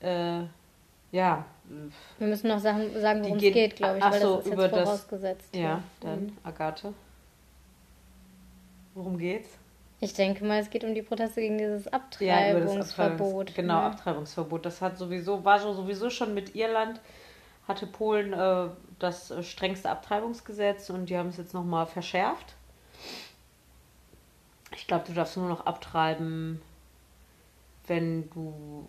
Äh, 0.00 0.42
ja, 1.10 1.44
Wir 2.18 2.26
müssen 2.28 2.48
noch 2.48 2.60
sagen, 2.60 2.90
sagen 3.00 3.22
worum 3.24 3.36
es 3.38 3.42
geht- 3.42 3.76
glaube 3.76 3.98
ich, 3.98 4.04
weil 4.04 4.20
so, 4.20 4.36
das 4.36 4.46
ist 4.46 4.52
über 4.52 4.62
jetzt 4.64 4.76
das- 4.76 4.84
vorausgesetzt. 4.84 5.56
ja, 5.56 5.82
dann 6.00 6.26
Mhm. 6.26 6.36
Agathe. 6.44 6.94
Worum 8.98 9.16
geht's? 9.16 9.48
Ich 10.00 10.12
denke 10.12 10.44
mal, 10.44 10.58
es 10.58 10.70
geht 10.70 10.82
um 10.82 10.92
die 10.92 11.02
Proteste 11.02 11.40
gegen 11.40 11.56
dieses 11.56 11.86
Abtreibungsverbot. 11.86 13.50
Abtreibungs- 13.50 13.54
Genau, 13.54 13.74
ne? 13.80 13.82
Abtreibungsverbot. 13.86 14.66
Das 14.66 14.82
hat 14.82 14.98
sowieso, 14.98 15.44
war 15.44 15.60
so- 15.60 15.72
sowieso 15.72 16.10
schon 16.10 16.34
mit 16.34 16.56
Irland, 16.56 17.00
hatte 17.68 17.86
Polen 17.86 18.32
äh, 18.32 18.68
das 18.98 19.30
äh, 19.30 19.44
strengste 19.44 19.88
Abtreibungsgesetz 19.88 20.90
und 20.90 21.06
die 21.06 21.16
haben 21.16 21.28
es 21.28 21.36
jetzt 21.36 21.54
nochmal 21.54 21.86
verschärft. 21.86 22.56
Ich 24.74 24.88
glaube, 24.88 25.04
du 25.06 25.12
darfst 25.12 25.36
nur 25.36 25.48
noch 25.48 25.64
abtreiben, 25.64 26.60
wenn 27.86 28.28
du 28.30 28.88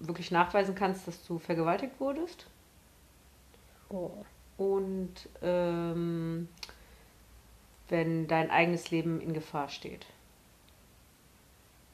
wirklich 0.00 0.30
nachweisen 0.30 0.74
kannst, 0.74 1.08
dass 1.08 1.24
du 1.26 1.38
vergewaltigt 1.38 1.98
wurdest. 1.98 2.46
Oh. 3.88 4.10
und 4.58 5.14
ähm, 5.42 6.48
wenn 7.88 8.26
dein 8.26 8.50
eigenes 8.50 8.90
Leben 8.90 9.20
in 9.20 9.32
Gefahr 9.32 9.68
steht. 9.68 10.06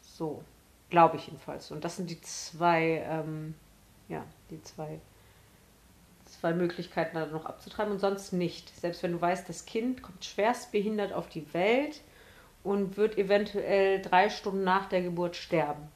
So, 0.02 0.42
glaube 0.90 1.16
ich 1.16 1.26
jedenfalls. 1.26 1.70
Und 1.70 1.85
das 1.85 1.96
sind 1.96 2.11
die 2.11 2.20
zwei, 2.20 3.05
ähm, 3.09 3.55
ja, 4.09 4.24
die 4.50 4.62
zwei, 4.62 5.00
zwei 6.24 6.52
Möglichkeiten, 6.52 7.16
da 7.16 7.26
noch 7.26 7.46
abzutreiben 7.46 7.92
und 7.92 7.98
sonst 7.98 8.33
nicht. 8.33 8.74
Selbst 8.78 9.02
wenn 9.02 9.12
du 9.12 9.20
weißt, 9.20 9.48
das 9.48 9.66
Kind 9.66 10.02
kommt 10.02 10.24
schwerst 10.24 10.72
behindert 10.72 11.12
auf 11.12 11.28
die 11.28 11.52
Welt 11.55 12.00
und 12.62 12.96
wird 12.96 13.18
eventuell 13.18 14.00
drei 14.00 14.31
Stunden 14.31 14.64
nach 14.64 14.88
der 14.88 15.02
Geburt 15.02 15.37
sterben. 15.37 15.88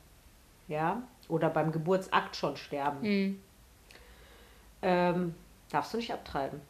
Ja, 0.69 1.03
oder 1.29 1.49
beim 1.49 1.73
Geburtsakt 1.73 2.37
schon 2.37 2.57
sterben 2.57 3.03
Hm. 3.03 3.43
ähm, 4.83 5.35
darfst 5.71 5.93
du 5.93 5.99
nicht 5.99 6.13
abtreiben. 6.13 6.61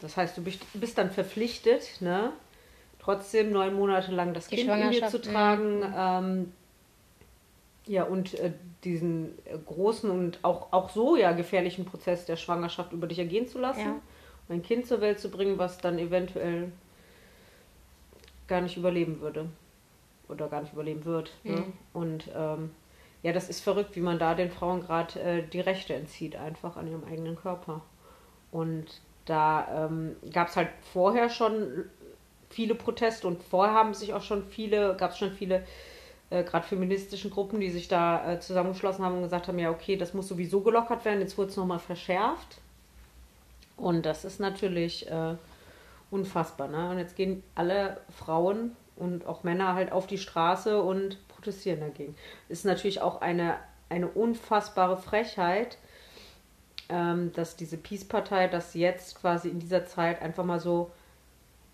Das 0.00 0.16
heißt, 0.16 0.36
du 0.36 0.42
bist, 0.42 0.98
dann 0.98 1.10
verpflichtet, 1.10 2.00
ne, 2.00 2.32
trotzdem 3.00 3.50
neun 3.50 3.74
Monate 3.74 4.12
lang 4.12 4.32
das 4.34 4.48
Die 4.48 4.56
Kind 4.56 4.70
in 4.70 4.90
dir 4.90 5.08
zu 5.08 5.20
tragen. 5.20 5.82
Ähm, 5.96 6.52
ja, 7.86 8.04
und 8.04 8.34
äh, 8.34 8.52
diesen 8.84 9.30
äh, 9.46 9.56
großen 9.66 10.10
und 10.10 10.38
auch, 10.42 10.72
auch 10.72 10.90
so 10.90 11.16
ja 11.16 11.32
gefährlichen 11.32 11.84
Prozess 11.84 12.26
der 12.26 12.36
Schwangerschaft 12.36 12.92
über 12.92 13.06
dich 13.06 13.18
ergehen 13.18 13.48
zu 13.48 13.58
lassen 13.58 13.80
Ja. 13.80 14.00
und 14.48 14.54
ein 14.56 14.62
Kind 14.62 14.86
zur 14.86 15.00
Welt 15.00 15.18
zu 15.18 15.30
bringen, 15.30 15.58
was 15.58 15.78
dann 15.78 15.98
eventuell 15.98 16.70
gar 18.46 18.60
nicht 18.60 18.76
überleben 18.76 19.20
würde. 19.20 19.46
oder 20.28 20.48
gar 20.48 20.60
nicht 20.60 20.74
überleben 20.74 21.04
wird. 21.06 21.32
Ne? 21.42 21.52
Mhm. 21.56 21.72
Und 21.94 22.24
ähm, 22.36 22.70
ja, 23.22 23.32
das 23.32 23.48
ist 23.48 23.60
verrückt, 23.62 23.96
wie 23.96 24.00
man 24.00 24.18
da 24.18 24.34
den 24.34 24.50
Frauen 24.50 24.82
gerade 24.82 25.18
äh, 25.20 25.42
die 25.42 25.60
Rechte 25.60 25.94
entzieht, 25.94 26.36
einfach 26.36 26.76
an 26.76 26.86
ihrem 26.86 27.04
eigenen 27.04 27.34
Körper. 27.36 27.80
Und 28.52 29.00
da 29.28 29.86
ähm, 29.86 30.16
gab 30.32 30.48
es 30.48 30.56
halt 30.56 30.70
vorher 30.92 31.28
schon 31.28 31.84
viele 32.50 32.74
Proteste 32.74 33.26
und 33.26 33.42
vorher 33.42 33.74
haben 33.74 33.94
sich 33.94 34.14
auch 34.14 34.22
schon 34.22 34.44
viele, 34.44 34.96
gab 34.96 35.12
es 35.12 35.18
schon 35.18 35.32
viele 35.32 35.64
äh, 36.30 36.42
gerade 36.44 36.66
feministischen 36.66 37.30
Gruppen, 37.30 37.60
die 37.60 37.70
sich 37.70 37.88
da 37.88 38.32
äh, 38.32 38.40
zusammengeschlossen 38.40 39.04
haben 39.04 39.16
und 39.16 39.22
gesagt 39.22 39.48
haben, 39.48 39.58
ja, 39.58 39.70
okay, 39.70 39.96
das 39.96 40.14
muss 40.14 40.28
sowieso 40.28 40.60
gelockert 40.60 41.04
werden, 41.04 41.20
jetzt 41.20 41.38
wurde 41.38 41.50
es 41.50 41.56
nochmal 41.56 41.78
verschärft. 41.78 42.58
Und 43.76 44.06
das 44.06 44.24
ist 44.24 44.40
natürlich 44.40 45.08
äh, 45.10 45.36
unfassbar. 46.10 46.68
Ne? 46.68 46.90
Und 46.90 46.98
jetzt 46.98 47.16
gehen 47.16 47.42
alle 47.54 48.00
Frauen 48.10 48.76
und 48.96 49.26
auch 49.26 49.44
Männer 49.44 49.74
halt 49.74 49.92
auf 49.92 50.06
die 50.06 50.18
Straße 50.18 50.82
und 50.82 51.16
protestieren 51.28 51.80
dagegen. 51.80 52.16
Ist 52.48 52.64
natürlich 52.64 53.00
auch 53.00 53.20
eine, 53.20 53.56
eine 53.88 54.08
unfassbare 54.08 54.96
Frechheit, 54.96 55.78
ähm, 56.88 57.32
dass 57.34 57.56
diese 57.56 57.76
Peace-Partei 57.76 58.48
das 58.48 58.74
jetzt 58.74 59.20
quasi 59.20 59.48
in 59.48 59.58
dieser 59.58 59.86
Zeit 59.86 60.22
einfach 60.22 60.44
mal 60.44 60.60
so 60.60 60.90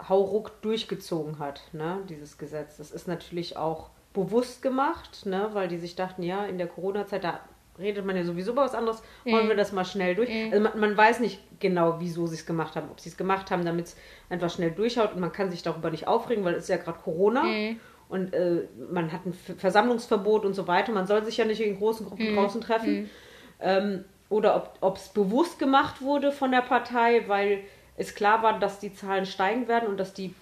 hauruck 0.09 0.61
durchgezogen 0.62 1.38
hat, 1.38 1.62
ne, 1.72 1.98
dieses 2.09 2.37
Gesetz. 2.38 2.77
Das 2.79 2.90
ist 2.90 3.07
natürlich 3.07 3.57
auch 3.57 3.90
bewusst 4.12 4.62
gemacht, 4.62 5.27
ne, 5.27 5.50
weil 5.53 5.68
die 5.68 5.79
sich 5.79 5.94
dachten, 5.96 6.22
ja, 6.22 6.44
in 6.46 6.59
der 6.59 6.66
Corona-Zeit, 6.66 7.24
da 7.24 7.40
redet 7.79 8.05
man 8.05 8.16
ja 8.16 8.24
sowieso 8.24 8.53
über 8.53 8.62
was 8.62 8.74
anderes, 8.74 9.03
mhm. 9.24 9.33
wollen 9.33 9.48
wir 9.48 9.57
das 9.57 9.72
mal 9.72 9.85
schnell 9.85 10.14
durch. 10.14 10.29
Mhm. 10.29 10.53
Also 10.53 10.62
man, 10.62 10.81
man, 10.81 10.96
weiß 10.96 11.20
nicht 11.20 11.40
genau, 11.61 11.96
wieso 12.00 12.27
sie 12.27 12.37
es 12.37 12.46
gemacht 12.46 12.77
haben. 12.77 12.88
Ob 12.90 13.00
sie 13.00 13.09
es 13.09 13.16
gemacht 13.16 13.50
haben, 13.50 13.64
damit 13.64 13.87
es 13.87 13.96
einfach 14.31 14.50
schnell 14.50 14.70
durchhaut 14.70 15.14
und 15.14 15.20
man 15.20 15.33
kann 15.33 15.50
sich 15.50 15.62
darüber 15.62 15.90
nicht 15.90 16.07
aufregen, 16.07 16.44
weil 16.44 16.55
es 16.55 16.64
ist 16.64 16.68
ja 16.68 16.77
gerade 16.77 16.98
Corona. 17.00 17.42
Mhm. 17.42 17.81
Und 18.09 18.33
äh, 18.33 18.68
man 18.92 19.11
hat 19.12 19.27
ein 19.27 19.33
Versammlungsverbot 19.33 20.44
und 20.44 20.55
so 20.55 20.68
weiter. 20.68 20.92
Man 20.92 21.07
soll 21.07 21.24
sich 21.24 21.37
ja 21.37 21.44
nicht 21.44 21.61
in 21.61 21.77
großen 21.79 22.07
Gruppen 22.07 22.31
mhm. 22.31 22.37
draußen 22.37 22.61
treffen. 22.61 23.03
Mhm. 23.03 23.11
Ähm, 23.61 24.05
oder 24.35 24.73
ob 24.81 24.97
es 24.97 25.11
bewusst 25.11 25.61
gemacht 25.61 26.03
wurde 26.03 26.33
von 26.33 26.51
der 26.51 26.62
Partei, 26.62 27.23
weil 27.29 27.61
es 27.97 28.16
klar 28.16 28.42
war, 28.42 28.59
dass 28.59 28.81
die 28.81 28.92
Zahlen 28.92 29.27
steigen 29.27 29.68
werden 29.68 29.88
und 29.88 29.97
dass 29.97 30.12
die, 30.12 30.35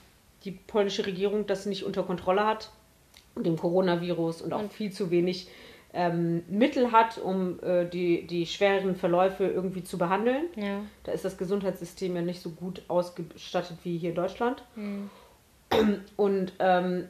die 0.44 0.52
polnische 0.52 1.04
Regierung 1.04 1.46
das 1.46 1.66
nicht 1.66 1.84
unter 1.84 2.02
Kontrolle 2.02 2.46
hat 2.46 2.70
und 3.34 3.44
dem 3.44 3.58
Coronavirus 3.58 4.40
und 4.40 4.54
auch 4.54 4.60
und 4.60 4.72
viel 4.72 4.92
zu 4.92 5.10
wenig 5.10 5.48
ähm, 5.92 6.42
Mittel 6.48 6.90
hat, 6.90 7.18
um 7.18 7.62
äh, 7.62 7.84
die, 7.84 8.26
die 8.26 8.46
schweren 8.46 8.96
Verläufe 8.96 9.44
irgendwie 9.44 9.84
zu 9.84 9.98
behandeln. 9.98 10.46
Ja. 10.56 10.80
Da 11.04 11.12
ist 11.12 11.26
das 11.26 11.36
Gesundheitssystem 11.36 12.16
ja 12.16 12.22
nicht 12.22 12.40
so 12.40 12.48
gut 12.48 12.80
ausgestattet 12.88 13.76
wie 13.82 13.98
hier 13.98 14.10
in 14.10 14.16
Deutschland. 14.16 14.62
Mhm. 14.74 15.10
Und 16.16 16.54
ähm, 16.60 17.08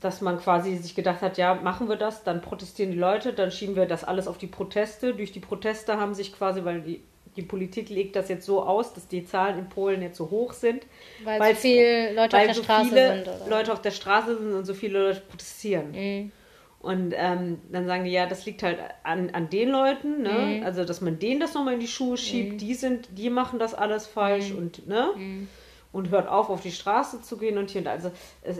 dass 0.00 0.20
man 0.20 0.38
quasi 0.38 0.76
sich 0.76 0.94
gedacht 0.94 1.22
hat, 1.22 1.38
ja, 1.38 1.54
machen 1.54 1.88
wir 1.88 1.96
das, 1.96 2.24
dann 2.24 2.40
protestieren 2.40 2.92
die 2.92 2.98
Leute, 2.98 3.32
dann 3.32 3.50
schieben 3.50 3.76
wir 3.76 3.86
das 3.86 4.04
alles 4.04 4.28
auf 4.28 4.38
die 4.38 4.46
Proteste. 4.46 5.14
Durch 5.14 5.32
die 5.32 5.40
Proteste 5.40 5.98
haben 5.98 6.14
sich 6.14 6.32
quasi, 6.32 6.64
weil 6.64 6.82
die, 6.82 7.02
die 7.36 7.42
Politik 7.42 7.88
legt 7.88 8.16
das 8.16 8.28
jetzt 8.28 8.46
so 8.46 8.62
aus, 8.62 8.94
dass 8.94 9.08
die 9.08 9.24
Zahlen 9.24 9.58
in 9.58 9.68
Polen 9.68 10.02
jetzt 10.02 10.16
so 10.16 10.30
hoch 10.30 10.52
sind. 10.52 10.86
Weil 11.24 11.54
so 11.54 11.60
viele 11.60 12.14
Leute 12.14 12.36
auf 12.36 12.44
der 12.44 12.54
so 12.54 12.62
Straße 12.62 12.90
sind. 12.90 13.22
Oder? 13.22 13.48
Leute 13.48 13.72
auf 13.72 13.82
der 13.82 13.90
Straße 13.90 14.38
sind 14.38 14.54
und 14.54 14.64
so 14.64 14.74
viele 14.74 15.08
Leute 15.08 15.20
protestieren. 15.20 15.92
Mhm. 15.92 16.32
Und 16.80 17.14
ähm, 17.16 17.58
dann 17.72 17.86
sagen 17.86 18.04
die, 18.04 18.12
ja, 18.12 18.26
das 18.26 18.46
liegt 18.46 18.62
halt 18.62 18.78
an, 19.02 19.30
an 19.30 19.50
den 19.50 19.70
Leuten, 19.70 20.22
ne? 20.22 20.58
Mhm. 20.58 20.62
Also, 20.64 20.84
dass 20.84 21.00
man 21.00 21.18
denen 21.18 21.40
das 21.40 21.54
nochmal 21.54 21.74
in 21.74 21.80
die 21.80 21.88
Schuhe 21.88 22.16
schiebt, 22.16 22.52
mhm. 22.52 22.58
die 22.58 22.74
sind, 22.74 23.08
die 23.18 23.28
machen 23.28 23.58
das 23.58 23.74
alles 23.74 24.06
falsch 24.06 24.50
mhm. 24.50 24.58
und, 24.58 24.86
ne? 24.86 25.08
Mhm. 25.16 25.48
Und 25.92 26.10
hört 26.10 26.28
auf, 26.28 26.48
auf 26.48 26.60
die 26.60 26.70
Straße 26.70 27.22
zu 27.22 27.38
gehen 27.38 27.58
und 27.58 27.70
hier 27.70 27.80
und 27.80 27.86
da. 27.86 27.92
Also, 27.92 28.12
es, 28.42 28.58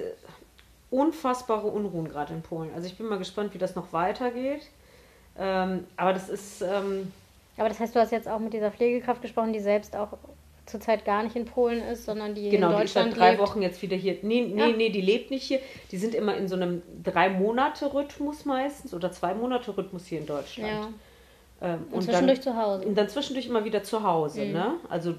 unfassbare 0.90 1.66
Unruhen 1.66 2.08
gerade 2.08 2.34
in 2.34 2.42
Polen. 2.42 2.70
Also 2.74 2.86
ich 2.86 2.96
bin 2.96 3.06
mal 3.06 3.18
gespannt, 3.18 3.54
wie 3.54 3.58
das 3.58 3.74
noch 3.74 3.92
weitergeht. 3.92 4.62
Ähm, 5.38 5.84
aber 5.96 6.12
das 6.12 6.28
ist. 6.28 6.62
Ähm, 6.62 7.12
aber 7.56 7.68
das 7.68 7.80
heißt, 7.80 7.94
du 7.94 8.00
hast 8.00 8.12
jetzt 8.12 8.28
auch 8.28 8.38
mit 8.38 8.52
dieser 8.52 8.70
Pflegekraft 8.70 9.22
gesprochen, 9.22 9.52
die 9.52 9.60
selbst 9.60 9.96
auch 9.96 10.18
zurzeit 10.66 11.04
gar 11.04 11.22
nicht 11.22 11.36
in 11.36 11.44
Polen 11.44 11.80
ist, 11.80 12.04
sondern 12.04 12.34
die 12.34 12.50
genau, 12.50 12.70
in 12.70 12.78
Deutschland 12.78 13.06
die 13.06 13.10
ist 13.10 13.16
seit 13.16 13.20
drei 13.20 13.30
lebt. 13.32 13.42
Wochen 13.42 13.62
jetzt 13.62 13.80
wieder 13.82 13.96
hier. 13.96 14.18
Nee, 14.22 14.42
nee, 14.52 14.60
ja. 14.60 14.76
nee, 14.76 14.90
die 14.90 15.00
lebt 15.00 15.30
nicht 15.30 15.44
hier. 15.44 15.60
Die 15.90 15.96
sind 15.96 16.14
immer 16.14 16.36
in 16.36 16.48
so 16.48 16.56
einem 16.56 16.82
drei 17.02 17.30
Monate 17.30 17.92
Rhythmus 17.92 18.44
meistens 18.44 18.92
oder 18.92 19.12
zwei 19.12 19.34
Monate 19.34 19.76
Rhythmus 19.76 20.06
hier 20.06 20.20
in 20.20 20.26
Deutschland. 20.26 20.72
Ja. 20.72 20.88
Ähm, 21.62 21.84
und, 21.90 21.94
und 21.94 22.02
zwischendurch 22.02 22.40
dann, 22.40 22.54
zu 22.54 22.60
Hause. 22.60 22.86
Und 22.86 22.98
dann 22.98 23.08
zwischendurch 23.08 23.46
immer 23.46 23.64
wieder 23.64 23.82
zu 23.82 24.02
Hause, 24.02 24.44
mhm. 24.44 24.52
ne? 24.52 24.74
Also 24.88 25.14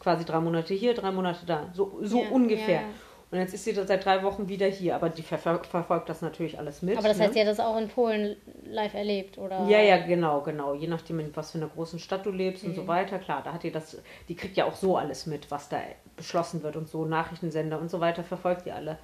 quasi 0.00 0.24
drei 0.24 0.40
Monate 0.40 0.74
hier, 0.74 0.94
drei 0.94 1.10
Monate 1.10 1.46
da. 1.46 1.70
So, 1.74 1.98
so 2.02 2.22
ja, 2.22 2.28
ungefähr. 2.30 2.82
Und 3.30 3.38
jetzt 3.38 3.54
ist 3.54 3.62
sie 3.62 3.72
seit 3.72 4.04
drei 4.04 4.24
Wochen 4.24 4.48
wieder 4.48 4.66
hier, 4.66 4.96
aber 4.96 5.08
die 5.08 5.22
ver 5.22 5.38
verfolgt 5.38 6.08
das 6.08 6.20
natürlich 6.20 6.58
alles 6.58 6.82
mit. 6.82 6.98
Aber 6.98 7.06
das 7.06 7.18
ne? 7.18 7.24
heißt, 7.24 7.34
sie 7.34 7.40
hat 7.40 7.46
das 7.46 7.60
auch 7.60 7.76
in 7.76 7.88
Polen 7.88 8.36
live 8.64 8.94
erlebt, 8.94 9.38
oder? 9.38 9.66
Ja, 9.68 9.80
ja, 9.80 9.98
genau, 10.04 10.40
genau. 10.40 10.74
Je 10.74 10.88
nachdem, 10.88 11.20
in 11.20 11.36
was 11.36 11.52
für 11.52 11.58
einer 11.58 11.68
großen 11.68 12.00
Stadt 12.00 12.26
du 12.26 12.32
lebst 12.32 12.64
mhm. 12.64 12.70
und 12.70 12.76
so 12.76 12.82
mhm. 12.82 12.88
weiter. 12.88 13.20
Klar, 13.20 13.42
da 13.44 13.52
hat 13.52 13.62
die 13.62 13.70
das, 13.70 13.98
die 14.28 14.34
kriegt 14.34 14.56
ja 14.56 14.64
auch 14.64 14.74
so 14.74 14.96
alles 14.96 15.26
mit, 15.26 15.48
was 15.50 15.68
da 15.68 15.80
beschlossen 16.16 16.64
wird 16.64 16.74
und 16.74 16.88
so, 16.88 17.04
Nachrichtensender 17.04 17.78
und 17.78 17.88
so 17.88 18.00
weiter, 18.00 18.24
verfolgt 18.24 18.66
die 18.66 18.72
alle 18.72 18.98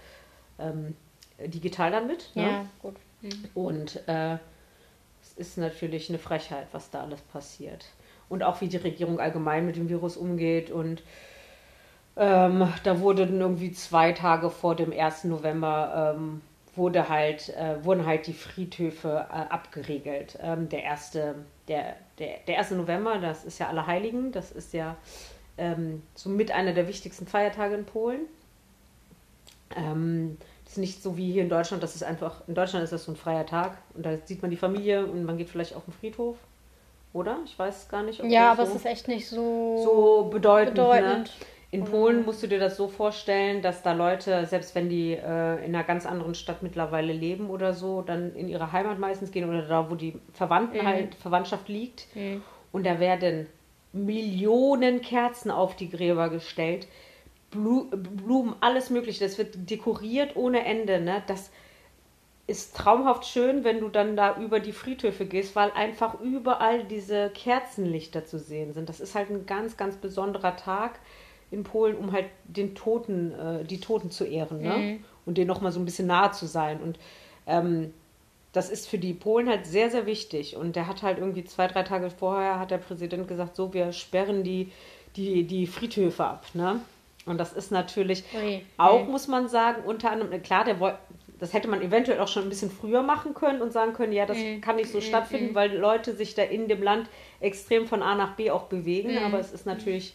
ähm, 0.58 0.96
digital 1.38 1.92
dann 1.92 2.08
mit. 2.08 2.34
Ne? 2.34 2.42
Ja, 2.42 2.66
gut. 2.82 2.96
Mhm. 3.22 3.30
Und 3.54 4.08
äh, 4.08 4.38
es 5.22 5.34
ist 5.36 5.56
natürlich 5.56 6.08
eine 6.08 6.18
Frechheit, 6.18 6.66
was 6.72 6.90
da 6.90 7.02
alles 7.02 7.20
passiert. 7.20 7.86
Und 8.28 8.42
auch 8.42 8.60
wie 8.60 8.66
die 8.66 8.76
Regierung 8.76 9.20
allgemein 9.20 9.66
mit 9.66 9.76
dem 9.76 9.88
Virus 9.88 10.16
umgeht 10.16 10.72
und 10.72 11.04
ähm, 12.16 12.72
da 12.82 13.00
wurde 13.00 13.26
dann 13.26 13.40
irgendwie 13.40 13.72
zwei 13.72 14.12
Tage 14.12 14.50
vor 14.50 14.74
dem 14.74 14.92
1. 14.92 15.24
November 15.24 16.14
ähm, 16.16 16.40
wurde 16.74 17.08
halt, 17.08 17.50
äh, 17.50 17.84
wurden 17.84 18.06
halt 18.06 18.26
die 18.26 18.32
Friedhöfe 18.32 19.26
äh, 19.30 19.52
abgeriegelt. 19.52 20.38
Ähm, 20.42 20.68
der, 20.68 20.82
erste, 20.82 21.36
der, 21.68 21.96
der, 22.18 22.38
der 22.46 22.58
1. 22.58 22.72
November, 22.72 23.18
das 23.18 23.44
ist 23.44 23.58
ja 23.58 23.68
Allerheiligen, 23.68 24.32
das 24.32 24.52
ist 24.52 24.72
ja 24.72 24.96
ähm, 25.58 26.02
somit 26.14 26.50
einer 26.50 26.72
der 26.72 26.88
wichtigsten 26.88 27.26
Feiertage 27.26 27.74
in 27.74 27.84
Polen. 27.84 28.20
Ähm, 29.76 30.38
das 30.64 30.72
ist 30.72 30.78
nicht 30.78 31.02
so 31.02 31.16
wie 31.16 31.32
hier 31.32 31.42
in 31.42 31.48
Deutschland, 31.48 31.82
das 31.82 31.94
ist 31.94 32.02
einfach, 32.02 32.46
in 32.48 32.54
Deutschland 32.54 32.82
ist 32.82 32.92
das 32.92 33.04
so 33.04 33.12
ein 33.12 33.16
freier 33.16 33.46
Tag 33.46 33.78
und 33.94 34.04
da 34.04 34.16
sieht 34.24 34.42
man 34.42 34.50
die 34.50 34.56
Familie 34.56 35.06
und 35.06 35.24
man 35.24 35.38
geht 35.38 35.48
vielleicht 35.48 35.74
auf 35.74 35.84
den 35.84 35.92
Friedhof. 35.92 36.36
Oder? 37.12 37.38
Ich 37.46 37.58
weiß 37.58 37.88
gar 37.88 38.02
nicht. 38.02 38.22
ja, 38.24 38.52
aber 38.52 38.66
so, 38.66 38.72
es 38.72 38.78
ist 38.78 38.86
echt 38.86 39.08
nicht 39.08 39.26
so, 39.26 39.82
so 39.82 40.30
bedeutend. 40.30 40.76
Ne? 40.76 40.82
bedeutend. 40.82 41.26
Ne? 41.28 41.46
In 41.72 41.84
Polen 41.84 42.24
musst 42.24 42.42
du 42.42 42.46
dir 42.46 42.60
das 42.60 42.76
so 42.76 42.86
vorstellen, 42.86 43.60
dass 43.60 43.82
da 43.82 43.92
Leute, 43.92 44.46
selbst 44.46 44.74
wenn 44.74 44.88
die 44.88 45.12
äh, 45.12 45.64
in 45.64 45.74
einer 45.74 45.82
ganz 45.82 46.06
anderen 46.06 46.34
Stadt 46.34 46.62
mittlerweile 46.62 47.12
leben 47.12 47.50
oder 47.50 47.74
so, 47.74 48.02
dann 48.02 48.34
in 48.36 48.48
ihre 48.48 48.70
Heimat 48.72 48.98
meistens 48.98 49.32
gehen 49.32 49.48
oder 49.48 49.62
da, 49.62 49.90
wo 49.90 49.96
die 49.96 50.14
Verwandten 50.32 50.78
mhm. 50.78 50.86
halt, 50.86 51.14
Verwandtschaft 51.16 51.68
liegt. 51.68 52.06
Mhm. 52.14 52.42
Und 52.70 52.86
da 52.86 53.00
werden 53.00 53.46
Millionen 53.92 55.00
Kerzen 55.00 55.50
auf 55.50 55.74
die 55.74 55.90
Gräber 55.90 56.28
gestellt. 56.28 56.86
Blu 57.50 57.90
Blumen, 57.90 58.54
alles 58.60 58.90
Mögliche. 58.90 59.24
Das 59.24 59.36
wird 59.36 59.68
dekoriert 59.68 60.36
ohne 60.36 60.64
Ende. 60.64 61.00
Ne? 61.00 61.22
Das 61.26 61.50
ist 62.46 62.76
traumhaft 62.76 63.26
schön, 63.26 63.64
wenn 63.64 63.80
du 63.80 63.88
dann 63.88 64.16
da 64.16 64.36
über 64.38 64.60
die 64.60 64.72
Friedhöfe 64.72 65.26
gehst, 65.26 65.56
weil 65.56 65.72
einfach 65.72 66.20
überall 66.20 66.84
diese 66.84 67.30
Kerzenlichter 67.30 68.24
zu 68.24 68.38
sehen 68.38 68.72
sind. 68.72 68.88
Das 68.88 69.00
ist 69.00 69.16
halt 69.16 69.30
ein 69.30 69.46
ganz, 69.46 69.76
ganz 69.76 69.96
besonderer 69.96 70.56
Tag 70.56 71.00
in 71.50 71.62
Polen, 71.62 71.96
um 71.96 72.12
halt 72.12 72.26
den 72.44 72.74
Toten, 72.74 73.32
äh, 73.32 73.64
die 73.64 73.80
Toten 73.80 74.10
zu 74.10 74.24
ehren 74.24 74.62
ne? 74.62 74.76
Mhm. 74.76 75.04
und 75.24 75.38
denen 75.38 75.48
nochmal 75.48 75.72
so 75.72 75.80
ein 75.80 75.84
bisschen 75.84 76.06
nahe 76.06 76.32
zu 76.32 76.46
sein. 76.46 76.80
Und 76.80 76.98
ähm, 77.46 77.92
das 78.52 78.70
ist 78.70 78.88
für 78.88 78.98
die 78.98 79.12
Polen 79.14 79.48
halt 79.48 79.66
sehr, 79.66 79.90
sehr 79.90 80.06
wichtig. 80.06 80.56
Und 80.56 80.76
der 80.76 80.86
hat 80.86 81.02
halt 81.02 81.18
irgendwie 81.18 81.44
zwei, 81.44 81.66
drei 81.66 81.82
Tage 81.82 82.10
vorher, 82.10 82.58
hat 82.58 82.70
der 82.70 82.78
Präsident 82.78 83.28
gesagt, 83.28 83.54
so, 83.54 83.74
wir 83.74 83.92
sperren 83.92 84.42
die, 84.44 84.72
die, 85.14 85.44
die 85.44 85.66
Friedhöfe 85.66 86.24
ab. 86.24 86.46
Ne? 86.54 86.80
Und 87.26 87.38
das 87.38 87.52
ist 87.52 87.70
natürlich 87.70 88.24
Ui. 88.34 88.62
auch, 88.76 89.02
Ui. 89.02 89.10
muss 89.10 89.28
man 89.28 89.48
sagen, 89.48 89.82
unter 89.84 90.10
anderem, 90.10 90.42
klar, 90.42 90.64
der 90.64 90.98
das 91.38 91.52
hätte 91.52 91.68
man 91.68 91.82
eventuell 91.82 92.20
auch 92.20 92.28
schon 92.28 92.44
ein 92.44 92.48
bisschen 92.48 92.70
früher 92.70 93.02
machen 93.02 93.34
können 93.34 93.60
und 93.60 93.72
sagen 93.72 93.92
können, 93.92 94.12
ja, 94.12 94.24
das 94.24 94.38
mhm. 94.38 94.62
kann 94.62 94.76
nicht 94.76 94.90
so 94.90 94.98
mhm. 94.98 95.02
stattfinden, 95.02 95.54
weil 95.54 95.76
Leute 95.76 96.14
sich 96.14 96.34
da 96.34 96.42
in 96.42 96.66
dem 96.66 96.82
Land 96.82 97.10
extrem 97.40 97.86
von 97.86 98.02
A 98.02 98.14
nach 98.14 98.36
B 98.36 98.50
auch 98.50 98.64
bewegen. 98.64 99.12
Mhm. 99.12 99.18
Aber 99.18 99.38
es 99.38 99.52
ist 99.52 99.66
natürlich 99.66 100.14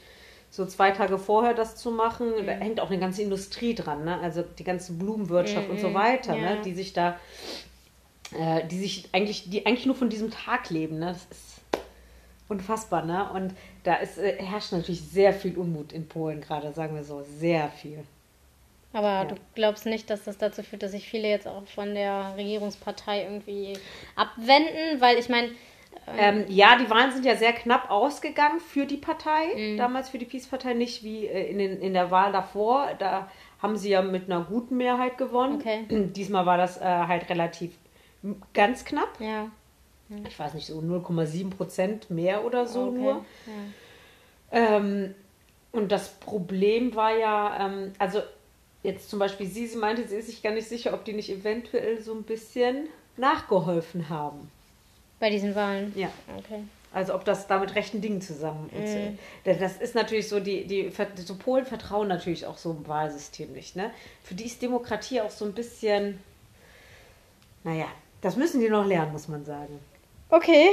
so 0.51 0.65
zwei 0.65 0.91
Tage 0.91 1.17
vorher 1.17 1.53
das 1.53 1.77
zu 1.77 1.91
machen, 1.91 2.41
mhm. 2.41 2.45
da 2.45 2.51
hängt 2.51 2.79
auch 2.81 2.91
eine 2.91 2.99
ganze 2.99 3.23
Industrie 3.23 3.73
dran, 3.73 4.03
ne? 4.03 4.19
also 4.19 4.43
die 4.43 4.65
ganze 4.65 4.93
Blumenwirtschaft 4.93 5.67
mhm. 5.67 5.73
und 5.73 5.79
so 5.79 5.89
mhm. 5.89 5.93
weiter, 5.95 6.35
ne? 6.35 6.41
ja. 6.41 6.55
ne? 6.55 6.61
die 6.61 6.73
sich 6.73 6.91
da, 6.91 7.17
äh, 8.37 8.67
die 8.67 8.77
sich 8.77 9.09
eigentlich, 9.13 9.49
die 9.49 9.65
eigentlich 9.65 9.85
nur 9.85 9.95
von 9.95 10.09
diesem 10.09 10.29
Tag 10.29 10.69
leben. 10.69 10.99
Ne? 10.99 11.07
Das 11.07 11.25
ist 11.31 11.61
unfassbar, 12.49 13.05
ne? 13.05 13.31
Und 13.31 13.55
da 13.83 13.95
ist, 13.95 14.17
äh, 14.17 14.43
herrscht 14.43 14.73
natürlich 14.73 15.01
sehr 15.01 15.33
viel 15.33 15.57
Unmut 15.57 15.93
in 15.93 16.07
Polen 16.07 16.41
gerade, 16.41 16.73
sagen 16.73 16.95
wir 16.95 17.05
so, 17.05 17.23
sehr 17.39 17.69
viel. 17.69 18.03
Aber 18.91 19.07
ja. 19.07 19.25
du 19.25 19.35
glaubst 19.55 19.85
nicht, 19.85 20.09
dass 20.09 20.25
das 20.25 20.37
dazu 20.37 20.63
führt, 20.63 20.83
dass 20.83 20.91
sich 20.91 21.07
viele 21.07 21.29
jetzt 21.29 21.47
auch 21.47 21.65
von 21.65 21.95
der 21.95 22.33
Regierungspartei 22.35 23.23
irgendwie 23.23 23.77
abwenden? 24.17 24.99
Weil 24.99 25.17
ich 25.17 25.29
meine, 25.29 25.51
Ähm, 26.17 26.45
ja, 26.47 26.77
die 26.77 26.89
Wahlen 26.89 27.11
sind 27.11 27.25
ja 27.25 27.35
sehr 27.35 27.53
knapp 27.53 27.89
ausgegangen 27.89 28.59
für 28.59 28.85
die 28.85 28.97
Partei, 28.97 29.53
Mhm. 29.55 29.77
damals 29.77 30.09
für 30.09 30.17
die 30.17 30.25
Peace-Partei, 30.25 30.73
nicht 30.73 31.03
wie 31.03 31.27
äh, 31.27 31.49
in, 31.49 31.57
den, 31.57 31.81
in 31.81 31.93
der 31.93 32.11
Wahl 32.11 32.31
davor. 32.31 32.89
Da 32.99 33.29
haben 33.61 33.77
sie 33.77 33.89
ja 33.89 34.01
mit 34.01 34.25
einer 34.25 34.43
guten 34.43 34.77
Mehrheit 34.77 35.17
gewonnen. 35.17 35.55
Okay. 35.59 35.85
Diesmal 36.15 36.45
war 36.45 36.57
das 36.57 36.77
äh, 36.77 36.83
halt 36.83 37.29
relativ 37.29 37.71
ganz 38.53 38.85
knapp. 38.85 39.19
Ja. 39.19 39.47
Ich 40.27 40.37
weiß 40.37 40.53
nicht, 40.55 40.65
so 40.67 40.79
0,7 40.79 41.51
Prozent 41.51 42.09
mehr 42.09 42.43
oder 42.43 42.67
so 42.67 42.87
okay. 42.87 42.97
nur. 42.97 43.25
Ja. 43.47 44.77
Ähm, 44.77 45.15
und 45.71 45.91
das 45.91 46.09
Problem 46.19 46.95
war 46.95 47.15
ja, 47.17 47.65
ähm, 47.67 47.93
also 47.97 48.21
jetzt 48.83 49.09
zum 49.09 49.19
Beispiel 49.19 49.47
sie, 49.47 49.67
sie 49.67 49.77
meinte, 49.77 50.05
sie 50.05 50.17
ist 50.17 50.27
sich 50.27 50.43
gar 50.43 50.51
nicht 50.53 50.67
sicher, 50.67 50.93
ob 50.93 51.05
die 51.05 51.13
nicht 51.13 51.29
eventuell 51.29 52.01
so 52.01 52.13
ein 52.13 52.23
bisschen 52.23 52.89
nachgeholfen 53.15 54.09
haben. 54.09 54.51
Bei 55.21 55.29
diesen 55.29 55.55
Wahlen. 55.55 55.93
Ja. 55.95 56.09
Okay. 56.37 56.63
Also 56.93 57.15
ob 57.15 57.23
das 57.23 57.47
da 57.47 57.57
mit 57.59 57.73
rechten 57.75 58.01
Dingen 58.01 58.19
zusammen 58.21 58.69
ist. 58.83 58.97
Denn 59.45 59.59
das 59.59 59.77
ist 59.77 59.95
natürlich 59.95 60.27
so, 60.27 60.41
die, 60.41 60.65
die 60.67 60.91
so 61.15 61.35
Polen 61.35 61.65
vertrauen 61.65 62.09
natürlich 62.09 62.45
auch 62.45 62.57
so 62.57 62.71
im 62.71 62.85
Wahlsystem 62.85 63.53
nicht. 63.53 63.77
Ne? 63.77 63.91
Für 64.23 64.33
die 64.33 64.43
ist 64.45 64.61
Demokratie 64.61 65.21
auch 65.21 65.29
so 65.29 65.45
ein 65.45 65.53
bisschen, 65.53 66.19
naja, 67.63 67.85
das 68.19 68.35
müssen 68.35 68.59
die 68.59 68.67
noch 68.67 68.85
lernen, 68.85 69.13
muss 69.13 69.29
man 69.29 69.45
sagen. 69.45 69.79
Okay. 70.29 70.69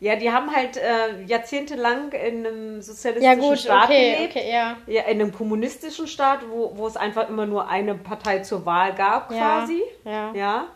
Ja, 0.00 0.16
die 0.16 0.30
haben 0.30 0.54
halt 0.54 0.76
äh, 0.76 1.22
jahrzehntelang 1.26 2.12
in 2.12 2.46
einem 2.46 2.82
sozialistischen 2.82 3.40
Ja, 3.40 3.48
gut, 3.48 3.58
Staat 3.58 3.84
okay, 3.84 4.14
gelebt. 4.14 4.36
okay, 4.36 4.50
ja. 4.50 4.76
Ja, 4.86 5.02
in 5.02 5.20
einem 5.20 5.32
kommunistischen 5.32 6.06
Staat, 6.06 6.40
wo, 6.50 6.76
wo 6.76 6.86
es 6.86 6.96
einfach 6.96 7.28
immer 7.28 7.46
nur 7.46 7.68
eine 7.68 7.94
Partei 7.94 8.40
zur 8.40 8.64
Wahl 8.66 8.94
gab, 8.94 9.30
Ja, 9.30 9.38
quasi. 9.60 9.82
ja. 10.04 10.32
Ja. 10.34 10.66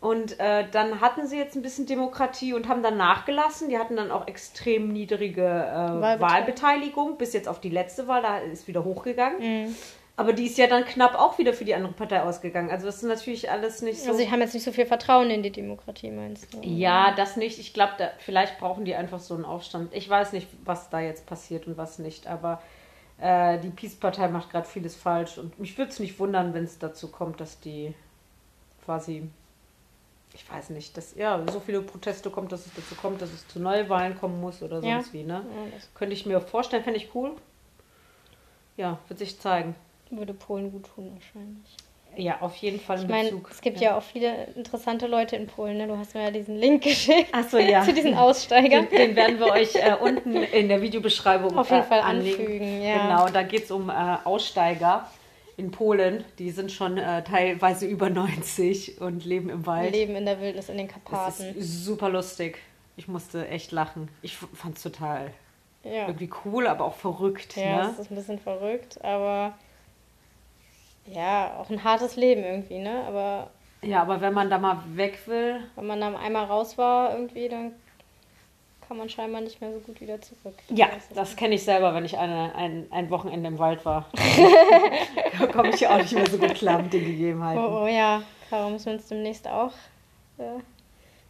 Und 0.00 0.40
äh, 0.40 0.66
dann 0.70 1.02
hatten 1.02 1.26
sie 1.26 1.36
jetzt 1.36 1.56
ein 1.56 1.62
bisschen 1.62 1.84
Demokratie 1.84 2.54
und 2.54 2.68
haben 2.68 2.82
dann 2.82 2.96
nachgelassen. 2.96 3.68
Die 3.68 3.78
hatten 3.78 3.96
dann 3.96 4.10
auch 4.10 4.26
extrem 4.26 4.88
niedrige 4.92 5.42
äh, 5.42 5.46
Wahlbeteiligung. 5.46 6.20
Wahlbeteiligung, 6.20 7.18
bis 7.18 7.32
jetzt 7.34 7.48
auf 7.48 7.60
die 7.60 7.68
letzte 7.68 8.08
Wahl, 8.08 8.22
da 8.22 8.38
ist 8.38 8.66
wieder 8.66 8.84
hochgegangen. 8.84 9.66
Mhm. 9.66 9.74
Aber 10.16 10.34
die 10.34 10.44
ist 10.44 10.58
ja 10.58 10.66
dann 10.66 10.84
knapp 10.84 11.14
auch 11.18 11.38
wieder 11.38 11.54
für 11.54 11.64
die 11.64 11.74
andere 11.74 11.94
Partei 11.94 12.22
ausgegangen. 12.22 12.70
Also 12.70 12.84
das 12.84 12.96
ist 12.96 13.04
natürlich 13.04 13.50
alles 13.50 13.80
nicht 13.80 14.00
so. 14.00 14.08
Also 14.10 14.20
sie 14.20 14.30
haben 14.30 14.40
jetzt 14.40 14.52
nicht 14.52 14.64
so 14.64 14.72
viel 14.72 14.84
Vertrauen 14.84 15.30
in 15.30 15.42
die 15.42 15.50
Demokratie, 15.50 16.10
meinst 16.10 16.52
du? 16.52 16.58
Ja, 16.62 17.14
das 17.14 17.36
nicht. 17.36 17.58
Ich 17.58 17.72
glaube, 17.72 17.92
vielleicht 18.18 18.58
brauchen 18.58 18.84
die 18.84 18.94
einfach 18.94 19.18
so 19.18 19.34
einen 19.34 19.46
Aufstand. 19.46 19.94
Ich 19.94 20.08
weiß 20.08 20.32
nicht, 20.32 20.46
was 20.64 20.90
da 20.90 21.00
jetzt 21.00 21.24
passiert 21.24 21.66
und 21.66 21.78
was 21.78 21.98
nicht, 21.98 22.26
aber 22.26 22.60
äh, 23.18 23.58
die 23.60 23.70
Peace-Partei 23.70 24.28
macht 24.28 24.50
gerade 24.50 24.68
vieles 24.68 24.94
falsch 24.94 25.38
und 25.38 25.58
mich 25.58 25.78
würde 25.78 25.90
es 25.90 26.00
nicht 26.00 26.18
wundern, 26.18 26.52
wenn 26.52 26.64
es 26.64 26.78
dazu 26.78 27.08
kommt, 27.08 27.40
dass 27.40 27.60
die 27.60 27.94
quasi, 28.84 29.28
ich 30.34 30.50
weiß 30.50 30.70
nicht, 30.70 30.96
dass 30.96 31.14
ja 31.16 31.42
so 31.50 31.60
viele 31.60 31.80
Proteste 31.82 32.30
kommt, 32.30 32.52
dass 32.52 32.66
es 32.66 32.72
dazu 32.74 32.94
kommt, 32.94 33.20
dass 33.20 33.32
es 33.32 33.46
zu 33.48 33.60
Neuwahlen 33.60 34.18
kommen 34.18 34.40
muss 34.40 34.62
oder 34.62 34.80
Ja. 34.82 34.94
sonst 34.96 35.12
wie, 35.12 35.22
ne? 35.24 35.44
Ja, 35.44 35.78
Könnte 35.94 36.14
ich 36.14 36.26
mir 36.26 36.40
vorstellen, 36.40 36.84
fände 36.84 36.98
ich 36.98 37.14
cool. 37.14 37.32
Ja, 38.76 38.98
wird 39.08 39.18
sich 39.18 39.38
zeigen. 39.40 39.74
würde 40.10 40.34
Polen 40.34 40.72
gut 40.72 40.86
tun 40.94 41.12
wahrscheinlich. 41.14 41.76
Ja, 42.16 42.38
auf 42.40 42.56
jeden 42.56 42.80
Fall 42.80 42.98
Ich 43.00 43.06
meine, 43.08 43.40
es 43.48 43.60
gibt 43.60 43.80
ja. 43.80 43.96
auch 43.96 44.02
viele 44.02 44.46
interessante 44.56 45.06
Leute 45.06 45.36
in 45.36 45.46
Polen. 45.46 45.76
Ne? 45.78 45.86
Du 45.86 45.96
hast 45.96 46.14
mir 46.14 46.24
ja 46.24 46.30
diesen 46.32 46.56
Link 46.56 46.82
geschickt 46.82 47.28
Ach 47.30 47.48
so, 47.48 47.58
ja. 47.58 47.82
zu 47.84 47.92
diesen 47.92 48.14
Aussteigern. 48.16 48.88
Den, 48.88 48.98
den 48.98 49.16
werden 49.16 49.38
wir 49.38 49.46
euch 49.52 49.76
äh, 49.76 49.94
unten 50.00 50.34
in 50.34 50.68
der 50.68 50.82
Videobeschreibung 50.82 51.56
Auf 51.56 51.70
jeden 51.70 51.82
äh, 51.82 51.86
Fall 51.86 52.00
anlegen. 52.00 52.40
anfügen, 52.42 52.82
ja. 52.82 53.02
Genau, 53.02 53.28
da 53.28 53.42
geht 53.44 53.64
es 53.64 53.70
um 53.70 53.90
äh, 53.90 53.92
Aussteiger 54.24 55.08
in 55.56 55.70
Polen. 55.70 56.24
Die 56.38 56.50
sind 56.50 56.72
schon 56.72 56.98
äh, 56.98 57.22
teilweise 57.24 57.86
über 57.86 58.10
90 58.10 59.00
und 59.00 59.24
leben 59.24 59.50
im 59.50 59.66
Wald. 59.66 59.92
leben 59.92 60.16
in 60.16 60.24
der 60.26 60.40
Wildnis 60.40 60.68
in 60.68 60.78
den 60.78 60.88
Das 60.88 60.96
Karpaten. 61.04 61.54
ist 61.56 61.84
super 61.84 62.08
lustig. 62.08 62.58
Ich 62.96 63.08
musste 63.08 63.46
echt 63.48 63.72
lachen. 63.72 64.08
Ich 64.22 64.36
fand 64.36 64.76
es 64.76 64.82
total 64.82 65.30
Ja, 65.84 66.06
irgendwie 66.06 66.30
cool, 66.44 66.66
aber 66.66 66.84
auch 66.84 66.94
verrückt. 66.96 67.56
ja 67.56 67.84
ne? 67.84 67.90
es 67.92 67.98
ist 67.98 68.10
ein 68.10 68.16
bisschen 68.16 68.38
verrückt, 68.38 69.02
aber 69.04 69.54
ja, 71.06 71.56
auch 71.58 71.70
ein 71.70 71.82
hartes 71.82 72.16
Leben 72.16 72.42
irgendwie, 72.44 72.78
ne? 72.78 73.02
Aber 73.06 73.50
ja, 73.82 74.02
aber 74.02 74.20
wenn 74.20 74.34
man 74.34 74.50
da 74.50 74.58
mal 74.58 74.78
weg 74.94 75.20
will, 75.26 75.60
wenn 75.76 75.86
man 75.86 76.00
dann 76.00 76.14
einmal 76.14 76.44
raus 76.44 76.76
war 76.76 77.14
irgendwie, 77.14 77.48
dann 77.48 77.72
kann 78.90 78.96
man 78.96 79.08
scheinbar 79.08 79.40
nicht 79.40 79.60
mehr 79.60 79.72
so 79.72 79.78
gut 79.78 80.00
wieder 80.00 80.20
zurück. 80.20 80.56
Ja, 80.68 80.88
das 81.14 81.36
kenne 81.36 81.54
ich 81.54 81.62
selber, 81.62 81.94
wenn 81.94 82.04
ich 82.04 82.18
eine, 82.18 82.52
ein, 82.56 82.88
ein 82.90 83.08
Wochenende 83.08 83.46
im 83.46 83.60
Wald 83.60 83.84
war. 83.84 84.10
da 85.38 85.46
komme 85.46 85.68
ich 85.68 85.78
ja 85.78 85.94
auch 85.94 85.98
nicht 85.98 86.12
mehr 86.12 86.28
so 86.28 86.38
gut 86.38 86.54
klar 86.56 86.82
mit 86.82 86.92
den 86.92 87.04
Gegebenheiten. 87.04 87.64
Oh, 87.64 87.84
oh 87.84 87.86
ja, 87.86 88.24
Caro, 88.48 88.68
müssen 88.68 88.86
wir 88.86 88.92
uns 88.94 89.06
demnächst 89.06 89.46
auch. 89.46 89.70
Äh, 90.38 90.58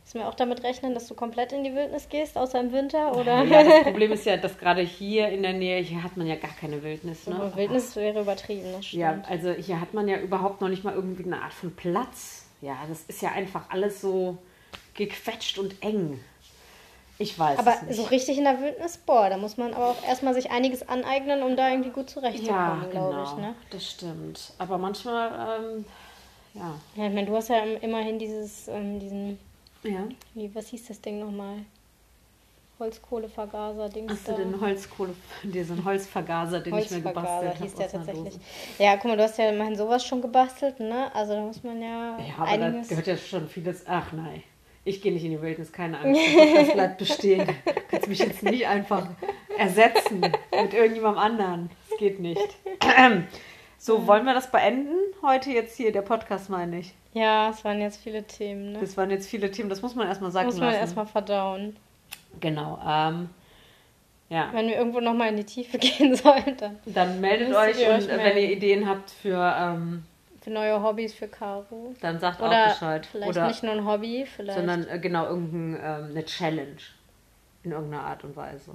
müssen 0.05 0.21
wir 0.21 0.27
auch 0.27 0.35
damit 0.37 0.63
rechnen, 0.65 0.95
dass 0.95 1.07
du 1.07 1.15
komplett 1.15 1.53
in 1.53 1.63
die 1.63 1.75
Wildnis 1.75 2.09
gehst, 2.09 2.39
außer 2.39 2.59
im 2.61 2.73
Winter? 2.73 3.15
Oder? 3.15 3.45
Ja, 3.45 3.63
das 3.63 3.83
Problem 3.83 4.13
ist 4.13 4.25
ja, 4.25 4.39
dass 4.39 4.57
gerade 4.57 4.81
hier 4.81 5.29
in 5.29 5.43
der 5.43 5.53
Nähe, 5.53 5.83
hier 5.83 6.03
hat 6.03 6.17
man 6.17 6.27
ja 6.27 6.37
gar 6.37 6.57
keine 6.59 6.83
Wildnis. 6.83 7.27
Ne? 7.27 7.35
Aber 7.35 7.55
Wildnis 7.57 7.95
wäre 7.95 8.23
übertrieben, 8.23 8.73
das 8.73 8.87
stimmt. 8.87 9.03
Ja, 9.03 9.23
also 9.29 9.51
hier 9.51 9.83
hat 9.83 9.93
man 9.93 10.09
ja 10.09 10.17
überhaupt 10.19 10.63
noch 10.63 10.71
nicht 10.71 10.83
mal 10.83 10.95
irgendwie 10.95 11.25
eine 11.25 11.43
Art 11.43 11.53
von 11.53 11.77
Platz. 11.77 12.47
Ja, 12.63 12.79
das 12.89 13.03
ist 13.03 13.21
ja 13.21 13.33
einfach 13.33 13.69
alles 13.69 14.01
so 14.01 14.39
gequetscht 14.95 15.59
und 15.59 15.75
eng. 15.83 16.21
Ich 17.21 17.39
weiß 17.39 17.59
aber 17.59 17.75
es 17.75 17.83
nicht. 17.83 17.97
so 17.97 18.05
richtig 18.05 18.39
in 18.39 18.45
der 18.45 18.63
Wildnis, 18.63 18.97
boah, 18.97 19.29
da 19.29 19.37
muss 19.37 19.59
man 19.59 19.75
aber 19.75 19.89
auch 19.89 20.03
erstmal 20.03 20.33
sich 20.33 20.51
einiges 20.51 20.89
aneignen, 20.89 21.43
um 21.43 21.55
da 21.55 21.69
irgendwie 21.69 21.91
gut 21.91 22.09
ja, 22.09 22.15
zurechtzukommen, 22.15 22.91
glaube 22.91 23.11
genau, 23.11 23.25
ich. 23.25 23.35
Ne? 23.37 23.55
das 23.69 23.91
stimmt. 23.91 24.53
Aber 24.57 24.79
manchmal, 24.79 25.61
ähm, 25.61 25.85
ja. 26.55 26.75
Ja, 26.97 27.07
ich 27.07 27.15
meine, 27.15 27.27
du 27.27 27.37
hast 27.37 27.49
ja 27.49 27.63
immerhin 27.63 28.19
dieses, 28.19 28.69
ähm, 28.69 28.99
diesen, 28.99 29.39
ja. 29.83 30.09
wie, 30.33 30.55
was 30.55 30.69
hieß 30.69 30.89
das 30.89 30.99
Ding 31.03 31.21
nochmal? 31.21 31.59
Holzkohlevergaser-Dings 32.79 34.11
Hast 34.11 34.29
du 34.29 34.33
den 34.33 34.59
Holzkohle, 34.59 35.15
diesen 35.43 35.85
Holzvergaser, 35.85 36.61
den 36.61 36.79
ich 36.79 36.91
mir 36.91 37.03
gebastelt 37.03 37.55
habe? 37.55 37.63
hieß 37.63 37.75
der 37.75 37.89
tatsächlich. 37.91 38.33
Dose? 38.33 38.41
Ja, 38.79 38.97
guck 38.97 39.05
mal, 39.05 39.17
du 39.19 39.23
hast 39.25 39.37
ja 39.37 39.51
immerhin 39.51 39.77
sowas 39.77 40.03
schon 40.03 40.23
gebastelt, 40.23 40.81
ne? 40.81 41.15
Also 41.15 41.35
da 41.35 41.43
muss 41.43 41.63
man 41.63 41.83
ja, 41.83 42.19
Ja, 42.19 42.35
aber 42.39 42.57
da 42.57 42.67
einiges... 42.67 42.89
gehört 42.89 43.07
ja 43.07 43.17
schon 43.19 43.47
vieles. 43.47 43.85
Ach 43.87 44.11
nein, 44.13 44.43
ich 44.85 45.03
gehe 45.03 45.13
nicht 45.13 45.25
in 45.25 45.33
die 45.33 45.43
Wildnis, 45.43 45.73
keine 45.73 45.99
Angst. 45.99 46.21
Podcast 46.37 46.73
bleibt 46.73 46.99
bestehen. 46.99 47.47
Du 47.47 47.73
kannst 47.91 48.09
mich 48.09 48.19
jetzt 48.19 48.43
nicht 48.43 48.67
einfach 48.67 49.07
ersetzen 49.59 50.21
mit 50.21 50.75
irgendjemandem 50.75 51.23
anderen. 51.23 51.71
Das 51.89 51.99
geht 51.99 52.21
nicht. 52.21 52.57
So, 53.83 54.07
wollen 54.07 54.27
wir 54.27 54.35
das 54.35 54.51
beenden? 54.51 54.95
Heute 55.23 55.53
jetzt 55.53 55.75
hier, 55.75 55.91
der 55.91 56.03
Podcast 56.03 56.51
meine 56.51 56.81
ich. 56.81 56.93
Ja, 57.15 57.49
es 57.49 57.65
waren 57.65 57.81
jetzt 57.81 57.97
viele 58.03 58.25
Themen, 58.25 58.73
ne? 58.73 58.79
Das 58.79 58.95
waren 58.99 59.09
jetzt 59.09 59.27
viele 59.27 59.51
Themen, 59.51 59.71
das 59.71 59.81
muss 59.81 59.95
man 59.95 60.07
erstmal 60.07 60.31
sagen 60.31 60.49
muss 60.49 60.59
man 60.59 60.75
erstmal 60.75 61.07
verdauen. 61.07 61.77
Genau. 62.41 62.79
Ähm, 62.87 63.31
ja, 64.29 64.51
Wenn 64.53 64.69
wir 64.69 64.77
irgendwo 64.77 65.01
nochmal 65.01 65.31
in 65.31 65.39
die 65.39 65.45
Tiefe 65.45 65.79
gehen 65.79 66.15
sollen, 66.15 66.59
dann 66.59 66.79
dann 66.85 67.23
meldet 67.23 67.55
euch 67.55 67.79
und 67.79 67.95
euch 67.95 68.09
äh, 68.09 68.19
wenn 68.19 68.37
ihr 68.37 68.53
Ideen 68.53 68.87
habt 68.87 69.11
für, 69.11 69.57
ähm, 69.59 70.05
für 70.41 70.51
neue 70.51 70.83
Hobbys 70.83 71.15
für 71.15 71.29
Caro. 71.29 71.95
dann 72.01 72.19
sagt 72.19 72.41
Oder 72.41 72.67
auch 72.67 72.69
Bescheid. 72.71 73.07
vielleicht 73.07 73.29
Oder, 73.31 73.49
nicht 73.49 73.63
nur 73.63 73.73
ein 73.73 73.85
Hobby, 73.87 74.27
vielleicht. 74.27 74.59
sondern 74.59 74.89
äh, 74.89 74.99
genau 74.99 75.27
irgendein, 75.27 75.81
ähm, 76.05 76.11
eine 76.11 76.25
Challenge. 76.25 76.77
In 77.63 77.73
irgendeiner 77.73 78.05
Art 78.05 78.25
und 78.25 78.35
Weise. 78.37 78.73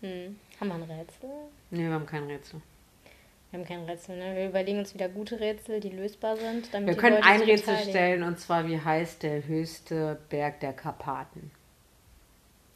hm. 0.00 0.38
Haben 0.60 0.68
wir 0.68 0.74
ein 0.76 0.82
Rätsel? 0.82 1.28
Nee, 1.70 1.86
wir 1.86 1.92
haben 1.92 2.06
kein 2.06 2.24
Rätsel. 2.24 2.60
Wir 3.50 3.60
haben 3.60 3.66
kein 3.66 3.84
Rätsel, 3.84 4.16
ne? 4.16 4.34
Wir 4.34 4.48
überlegen 4.48 4.78
uns 4.78 4.94
wieder 4.94 5.08
gute 5.08 5.38
Rätsel, 5.38 5.78
die 5.80 5.90
lösbar 5.90 6.36
sind. 6.36 6.72
Damit 6.72 6.88
Wir 6.88 6.96
können 6.96 7.16
Leute 7.16 7.28
ein 7.28 7.40
Rätsel 7.42 7.74
beteiligen. 7.74 7.90
stellen 7.90 8.22
und 8.22 8.40
zwar, 8.40 8.66
wie 8.66 8.80
heißt 8.80 9.22
der 9.22 9.46
höchste 9.46 10.18
Berg 10.30 10.60
der 10.60 10.72
Karpaten? 10.72 11.50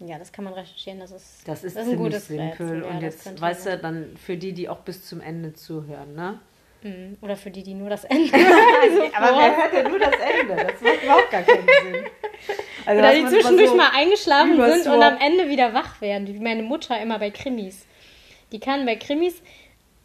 Ja, 0.01 0.18
das 0.18 0.31
kann 0.31 0.45
man 0.45 0.53
recherchieren, 0.55 1.01
das 1.01 1.11
ist, 1.11 1.49
Das 1.49 1.64
ist, 1.64 1.76
ein 1.76 1.85
ziemlich 1.85 2.01
gutes 2.01 2.29
simpel. 2.29 2.47
Rätsel. 2.49 2.83
Ja, 2.83 2.89
und 2.91 3.03
das 3.03 3.24
jetzt, 3.24 3.41
weißt 3.41 3.66
du, 3.66 3.79
dann 3.79 4.16
für 4.16 4.37
die, 4.37 4.53
die 4.53 4.68
auch 4.68 4.79
bis 4.81 5.05
zum 5.07 5.20
Ende 5.20 5.55
zuhören, 5.55 6.14
ne? 6.14 6.39
Mhm. 6.83 7.16
Oder 7.20 7.37
für 7.37 7.51
die, 7.51 7.62
die 7.62 7.74
nur 7.74 7.91
das 7.91 8.05
Ende. 8.05 8.33
Aber 9.14 9.37
wer 9.39 9.57
hört 9.57 9.72
denn 9.72 9.91
nur 9.91 9.99
das 9.99 10.14
Ende? 10.14 10.55
Das 10.57 10.81
macht 10.81 11.03
überhaupt 11.03 11.31
gar 11.31 11.43
keinen 11.43 11.66
Sinn. 11.66 12.05
Also, 12.87 12.99
Oder 13.01 13.14
die 13.14 13.26
zwischendurch 13.26 13.70
so- 13.70 13.76
mal 13.76 13.91
eingeschlafen 13.95 14.57
sind 14.70 14.85
so- 14.85 14.93
und 14.93 15.03
am 15.03 15.18
Ende 15.18 15.49
wieder 15.49 15.74
wach 15.74 16.01
werden, 16.01 16.26
wie 16.29 16.39
meine 16.39 16.62
Mutter 16.62 17.01
immer 17.01 17.18
bei 17.18 17.31
Krimis. 17.31 17.85
Die 18.53 18.61
kann 18.61 18.87
bei 18.87 18.97
Krimis 18.97 19.43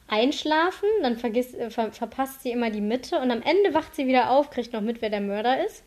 einschlafen, 0.08 0.88
dann 1.02 1.18
vergisst, 1.18 1.56
äh, 1.56 1.70
ver 1.70 1.92
verpasst 1.92 2.44
sie 2.44 2.52
immer 2.52 2.70
die 2.70 2.82
Mitte 2.82 3.20
und 3.20 3.32
am 3.32 3.42
Ende 3.42 3.74
wacht 3.74 3.96
sie 3.96 4.08
wieder 4.08 4.32
auf, 4.32 4.50
kriegt 4.50 4.74
noch 4.74 4.82
mit, 4.82 5.02
wer 5.02 5.10
der 5.10 5.22
Mörder 5.22 5.64
ist. 5.66 5.84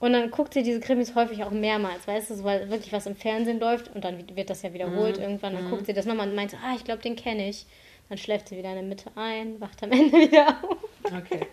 Und 0.00 0.12
dann 0.12 0.30
guckt 0.30 0.52
sie 0.52 0.62
diese 0.62 0.80
Krimis 0.80 1.14
häufig 1.14 1.42
auch 1.44 1.50
mehrmals, 1.50 2.06
weißt 2.06 2.30
du, 2.30 2.34
so, 2.34 2.44
weil 2.44 2.68
wirklich 2.68 2.92
was 2.92 3.06
im 3.06 3.16
Fernsehen 3.16 3.58
läuft 3.60 3.94
und 3.94 4.04
dann 4.04 4.22
wird 4.36 4.50
das 4.50 4.60
ja 4.62 4.74
wiederholt 4.74 5.16
irgendwann. 5.18 5.54
Dann 5.54 5.70
guckt 5.70 5.86
sie 5.86 5.94
das 5.94 6.04
nochmal 6.04 6.28
und 6.28 6.34
meint 6.34 6.50
so, 6.50 6.58
ah, 6.58 6.74
ich 6.76 6.84
glaube, 6.84 7.00
den 7.00 7.16
kenne 7.16 7.48
ich. 7.48 7.64
Dann 8.08 8.18
schläft 8.18 8.48
sie 8.48 8.56
wieder 8.56 8.70
in 8.70 8.74
der 8.76 8.84
Mitte 8.84 9.10
ein, 9.16 9.60
wacht 9.60 9.82
am 9.82 9.92
Ende 9.92 10.12
wieder 10.12 10.48
auf. 10.62 10.78
Okay. 11.04 11.46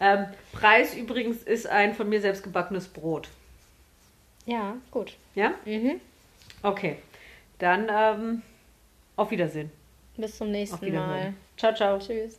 ähm, 0.00 0.26
Preis 0.52 0.94
übrigens 0.94 1.42
ist 1.42 1.66
ein 1.66 1.94
von 1.94 2.08
mir 2.08 2.20
selbst 2.20 2.42
gebackenes 2.42 2.88
Brot. 2.88 3.28
Ja, 4.46 4.76
gut. 4.90 5.16
Ja? 5.34 5.54
Mhm. 5.64 6.00
Okay. 6.62 6.96
Dann 7.58 7.88
ähm, 7.90 8.42
auf 9.16 9.30
Wiedersehen. 9.30 9.70
Bis 10.16 10.36
zum 10.36 10.50
nächsten. 10.50 10.92
Mal. 10.94 11.34
Ciao, 11.56 11.74
ciao. 11.74 11.98
Tschüss. 11.98 12.38